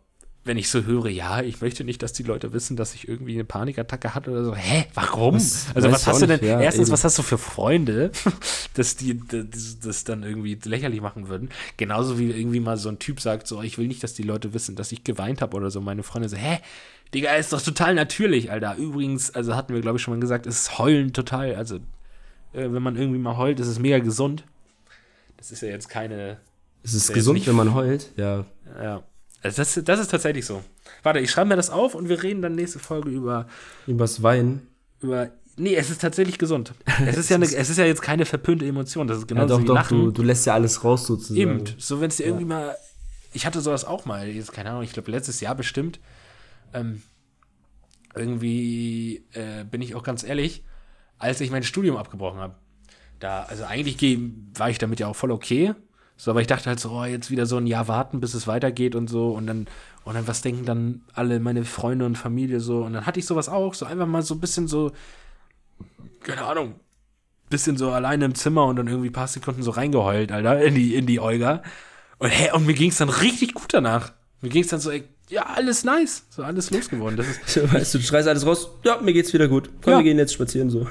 wenn 0.43 0.57
ich 0.57 0.69
so 0.69 0.83
höre, 0.83 1.07
ja, 1.07 1.41
ich 1.41 1.61
möchte 1.61 1.83
nicht, 1.83 2.03
dass 2.03 2.13
die 2.13 2.23
Leute 2.23 2.53
wissen, 2.53 2.75
dass 2.75 2.93
ich 2.93 3.07
irgendwie 3.07 3.33
eine 3.33 3.45
Panikattacke 3.45 4.13
hatte 4.13 4.31
oder 4.31 4.43
so. 4.43 4.55
Hä? 4.55 4.85
Warum? 4.93 5.35
Also 5.35 5.73
was 5.73 5.83
ich 5.85 5.91
hast 5.93 6.07
auch 6.07 6.19
du 6.19 6.27
denn? 6.27 6.39
nicht, 6.39 6.49
ja, 6.49 6.59
erstens, 6.59 6.89
eben. 6.89 6.93
was 6.93 7.03
hast 7.03 7.17
du 7.17 7.23
für 7.23 7.37
Freunde, 7.37 8.11
dass 8.75 8.95
die 8.95 9.19
das, 9.27 9.79
das 9.79 10.03
dann 10.03 10.23
irgendwie 10.23 10.59
lächerlich 10.65 11.01
machen 11.01 11.29
würden? 11.29 11.49
Genauso 11.77 12.19
wie 12.19 12.29
irgendwie 12.29 12.59
mal 12.59 12.77
so 12.77 12.89
ein 12.89 12.99
Typ 12.99 13.21
sagt, 13.21 13.47
so, 13.47 13.63
ich 13.63 13.77
will 13.77 13.87
nicht, 13.87 14.03
dass 14.03 14.13
die 14.13 14.23
Leute 14.23 14.53
wissen, 14.53 14.75
dass 14.75 14.91
ich 14.91 15.03
geweint 15.03 15.41
habe 15.41 15.55
oder 15.57 15.71
so. 15.71 15.81
Meine 15.81 16.03
Freunde 16.03 16.29
so, 16.29 16.37
hä? 16.37 16.59
Digga, 17.13 17.33
ist 17.35 17.53
doch 17.53 17.61
total 17.61 17.95
natürlich, 17.95 18.51
Alter. 18.51 18.75
Übrigens, 18.75 19.31
also 19.31 19.55
hatten 19.55 19.73
wir, 19.73 19.81
glaube 19.81 19.97
ich, 19.97 20.03
schon 20.03 20.13
mal 20.13 20.19
gesagt, 20.19 20.45
ist 20.45 20.77
Heulen 20.77 21.13
total, 21.13 21.55
also 21.55 21.77
äh, 22.53 22.71
wenn 22.71 22.83
man 22.83 22.97
irgendwie 22.97 23.19
mal 23.19 23.37
heult, 23.37 23.59
ist 23.59 23.67
es 23.67 23.79
mega 23.79 23.99
gesund. 23.99 24.43
Das 25.37 25.51
ist 25.51 25.61
ja 25.61 25.69
jetzt 25.69 25.89
keine 25.89 26.37
Es 26.83 26.93
ist 26.93 27.09
ja 27.09 27.15
gesund, 27.15 27.35
nicht- 27.39 27.47
wenn 27.47 27.55
man 27.55 27.73
heult. 27.75 28.11
Ja, 28.17 28.45
ja. 28.81 29.03
Also 29.41 29.57
das, 29.61 29.79
das 29.83 29.99
ist 29.99 30.09
tatsächlich 30.09 30.45
so. 30.45 30.63
Warte, 31.03 31.19
ich 31.19 31.29
schreibe 31.29 31.49
mir 31.49 31.55
das 31.55 31.69
auf 31.69 31.93
und 31.93 32.09
wir 32.09 32.23
reden 32.23 32.41
dann 32.41 32.55
nächste 32.55 32.79
Folge 32.79 33.09
über, 33.11 33.47
Übers 33.85 34.23
Weinen. 34.23 34.67
über. 35.01 35.29
Nee, 35.57 35.75
es 35.75 35.89
ist 35.89 36.01
tatsächlich 36.01 36.37
gesund. 36.39 36.73
Es 37.05 37.15
ist 37.15 37.29
ja, 37.29 37.35
eine, 37.35 37.45
es 37.45 37.69
ist 37.69 37.77
ja 37.77 37.85
jetzt 37.85 38.01
keine 38.01 38.25
verpönte 38.25 38.65
Emotion. 38.65 39.07
Das 39.07 39.17
ist 39.19 39.23
Ja, 39.23 39.27
genauso 39.27 39.55
doch, 39.55 39.61
wie 39.61 39.65
doch, 39.67 39.73
Lachen. 39.75 39.99
du, 40.05 40.11
du 40.11 40.21
lässt 40.23 40.45
ja 40.47 40.53
alles 40.53 40.83
raus 40.83 41.05
sozusagen. 41.07 41.39
Eben. 41.39 41.63
So, 41.77 42.01
wenn 42.01 42.09
es 42.09 42.17
dir 42.17 42.25
irgendwie 42.25 42.45
mal. 42.45 42.75
Ich 43.33 43.45
hatte 43.45 43.61
sowas 43.61 43.85
auch 43.85 44.05
mal, 44.05 44.27
jetzt, 44.27 44.51
keine 44.51 44.71
Ahnung, 44.71 44.83
ich 44.83 44.93
glaube 44.93 45.11
letztes 45.11 45.39
Jahr 45.41 45.55
bestimmt. 45.55 45.99
Ähm, 46.73 47.03
irgendwie 48.13 49.25
äh, 49.33 49.63
bin 49.69 49.81
ich 49.81 49.95
auch 49.95 50.03
ganz 50.03 50.23
ehrlich, 50.23 50.63
als 51.19 51.41
ich 51.41 51.51
mein 51.51 51.63
Studium 51.63 51.97
abgebrochen 51.97 52.39
habe. 52.39 52.55
Da, 53.25 53.41
also 53.43 53.63
eigentlich 53.63 54.19
war 54.55 54.69
ich 54.69 54.77
damit 54.77 54.99
ja 54.99 55.07
auch 55.07 55.15
voll 55.15 55.31
okay. 55.31 55.73
So, 56.15 56.29
aber 56.29 56.41
ich 56.41 56.47
dachte 56.47 56.67
halt 56.69 56.79
so, 56.79 56.91
oh, 56.91 57.05
jetzt 57.05 57.31
wieder 57.31 57.47
so 57.47 57.57
ein 57.57 57.65
Jahr 57.65 57.87
warten, 57.87 58.19
bis 58.19 58.35
es 58.35 58.45
weitergeht 58.45 58.93
und 58.93 59.09
so. 59.09 59.29
Und 59.31 59.47
dann, 59.47 59.65
und 60.03 60.13
dann, 60.13 60.27
was 60.27 60.41
denken 60.43 60.63
dann 60.63 61.01
alle 61.13 61.39
meine 61.39 61.65
Freunde 61.65 62.05
und 62.05 62.17
Familie 62.19 62.59
so? 62.59 62.83
Und 62.83 62.93
dann 62.93 63.07
hatte 63.07 63.19
ich 63.19 63.25
sowas 63.25 63.49
auch, 63.49 63.73
so 63.73 63.87
einfach 63.87 64.05
mal 64.05 64.21
so 64.21 64.35
ein 64.35 64.39
bisschen 64.39 64.67
so, 64.67 64.91
keine 66.21 66.43
Ahnung, 66.43 66.75
bisschen 67.49 67.77
so 67.77 67.89
alleine 67.91 68.25
im 68.25 68.35
Zimmer 68.35 68.65
und 68.65 68.75
dann 68.75 68.87
irgendwie 68.87 69.09
ein 69.09 69.13
paar 69.13 69.27
Sekunden 69.27 69.63
so 69.63 69.71
reingeheult, 69.71 70.31
Alter, 70.31 70.63
in 70.63 70.75
die, 70.75 70.93
in 70.95 71.07
die 71.07 71.19
Olga. 71.19 71.63
Und, 72.19 72.29
hä, 72.29 72.51
und 72.53 72.67
mir 72.67 72.75
ging 72.75 72.91
es 72.91 72.97
dann 72.97 73.09
richtig 73.09 73.55
gut 73.55 73.73
danach. 73.73 74.13
Mir 74.41 74.49
ging 74.49 74.61
es 74.61 74.69
dann 74.69 74.79
so, 74.79 74.91
ey, 74.91 75.03
ja, 75.29 75.47
alles 75.47 75.83
nice. 75.83 76.27
So 76.29 76.43
alles 76.43 76.69
losgeworden. 76.69 77.17
Das 77.17 77.25
ist, 77.27 77.73
Weißt 77.73 77.93
du, 77.95 77.97
du 77.97 78.03
schreist 78.03 78.27
alles 78.27 78.45
raus. 78.45 78.69
Ja, 78.83 79.01
mir 79.01 79.13
geht's 79.13 79.33
wieder 79.33 79.47
gut. 79.47 79.69
Komm, 79.81 79.93
Ja. 79.93 79.99
wir 79.99 80.03
gehen 80.03 80.19
jetzt 80.19 80.33
spazieren 80.35 80.69
so. 80.69 80.87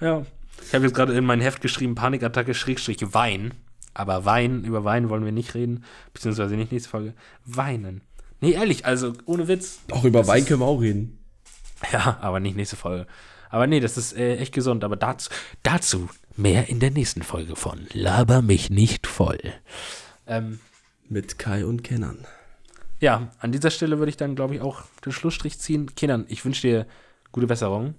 ja. 0.00 0.26
Ich 0.66 0.74
habe 0.74 0.84
jetzt 0.84 0.94
gerade 0.94 1.14
in 1.16 1.24
mein 1.24 1.40
Heft 1.40 1.60
geschrieben, 1.62 1.94
Panikattacke, 1.94 2.54
Schrägstrich, 2.54 2.98
Wein. 3.12 3.52
Aber 3.94 4.24
Wein, 4.24 4.64
über 4.64 4.84
Wein 4.84 5.08
wollen 5.08 5.24
wir 5.24 5.32
nicht 5.32 5.54
reden. 5.54 5.84
Beziehungsweise 6.14 6.54
nicht 6.56 6.70
nächste 6.72 6.90
Folge. 6.90 7.14
Weinen. 7.44 8.02
Nee, 8.40 8.52
ehrlich, 8.52 8.86
also 8.86 9.12
ohne 9.26 9.48
Witz. 9.48 9.80
Auch 9.90 10.04
über 10.04 10.26
Wein 10.26 10.44
können 10.46 10.60
wir 10.60 10.66
auch 10.66 10.80
reden. 10.80 11.16
Ja, 11.92 12.18
aber 12.20 12.40
nicht 12.40 12.56
nächste 12.56 12.76
Folge. 12.76 13.06
Aber 13.48 13.66
nee, 13.66 13.80
das 13.80 13.96
ist 13.96 14.12
äh, 14.12 14.36
echt 14.36 14.52
gesund. 14.54 14.84
Aber 14.84 14.96
dazu, 14.96 15.30
dazu 15.62 16.10
mehr 16.36 16.68
in 16.68 16.78
der 16.78 16.90
nächsten 16.90 17.22
Folge 17.22 17.56
von 17.56 17.86
Laber 17.94 18.42
mich 18.42 18.68
nicht 18.68 19.06
voll. 19.06 19.40
Ähm, 20.26 20.60
Mit 21.08 21.38
Kai 21.38 21.64
und 21.64 21.82
Kennern. 21.82 22.18
ja, 23.00 23.30
an 23.38 23.50
dieser 23.50 23.70
Stelle 23.70 23.98
würde 23.98 24.10
ich 24.10 24.18
dann, 24.18 24.34
glaube 24.36 24.54
ich, 24.56 24.60
auch 24.60 24.82
den 25.06 25.12
Schlussstrich 25.12 25.58
ziehen. 25.58 25.94
Kindern, 25.94 26.26
ich 26.28 26.44
wünsche 26.44 26.60
dir 26.68 26.86
gute 27.32 27.46
Besserung. 27.46 27.94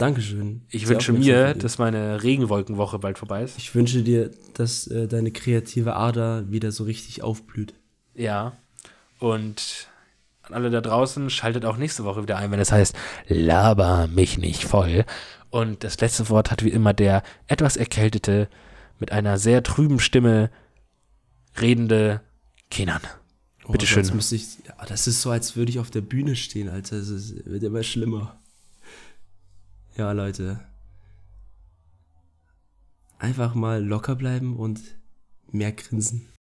Dankeschön. 0.00 0.62
Ich 0.70 0.86
Sehr 0.86 0.96
wünsche 0.96 1.12
mir, 1.12 1.52
dass 1.52 1.76
meine 1.76 2.22
Regenwolkenwoche 2.22 2.98
bald 2.98 3.18
vorbei 3.18 3.42
ist. 3.42 3.58
Ich 3.58 3.74
wünsche 3.74 4.02
dir, 4.02 4.30
dass 4.54 4.86
äh, 4.86 5.06
deine 5.06 5.30
kreative 5.30 5.94
Ader 5.94 6.50
wieder 6.50 6.72
so 6.72 6.84
richtig 6.84 7.22
aufblüht. 7.22 7.74
Ja. 8.14 8.56
Und 9.18 9.88
an 10.40 10.54
alle 10.54 10.70
da 10.70 10.80
draußen, 10.80 11.28
schaltet 11.28 11.66
auch 11.66 11.76
nächste 11.76 12.04
Woche 12.04 12.22
wieder 12.22 12.38
ein, 12.38 12.50
wenn 12.50 12.60
es 12.60 12.72
heißt, 12.72 12.96
laber 13.28 14.06
mich 14.06 14.38
nicht 14.38 14.64
voll. 14.64 15.04
Und 15.50 15.84
das 15.84 16.00
letzte 16.00 16.30
Wort 16.30 16.50
hat 16.50 16.64
wie 16.64 16.70
immer 16.70 16.94
der 16.94 17.22
etwas 17.46 17.76
erkältete, 17.76 18.48
mit 19.00 19.12
einer 19.12 19.36
sehr 19.36 19.62
trüben 19.62 20.00
Stimme 20.00 20.50
redende 21.60 22.22
Kenan. 22.70 23.02
Oh, 23.66 23.72
Bitteschön. 23.72 24.08
Müsste 24.14 24.36
ich, 24.36 24.64
ja, 24.66 24.74
das 24.86 25.06
ist 25.06 25.20
so, 25.20 25.30
als 25.30 25.56
würde 25.56 25.70
ich 25.70 25.78
auf 25.78 25.90
der 25.90 26.00
Bühne 26.00 26.36
stehen, 26.36 26.70
Alter. 26.70 26.96
Es 26.96 27.34
wird 27.44 27.62
immer 27.62 27.82
schlimmer. 27.82 28.39
Ja, 29.96 30.12
Leute. 30.12 30.60
Einfach 33.18 33.54
mal 33.54 33.84
locker 33.84 34.16
bleiben 34.16 34.56
und 34.56 34.80
mehr 35.50 35.72
grinsen. 35.72 36.28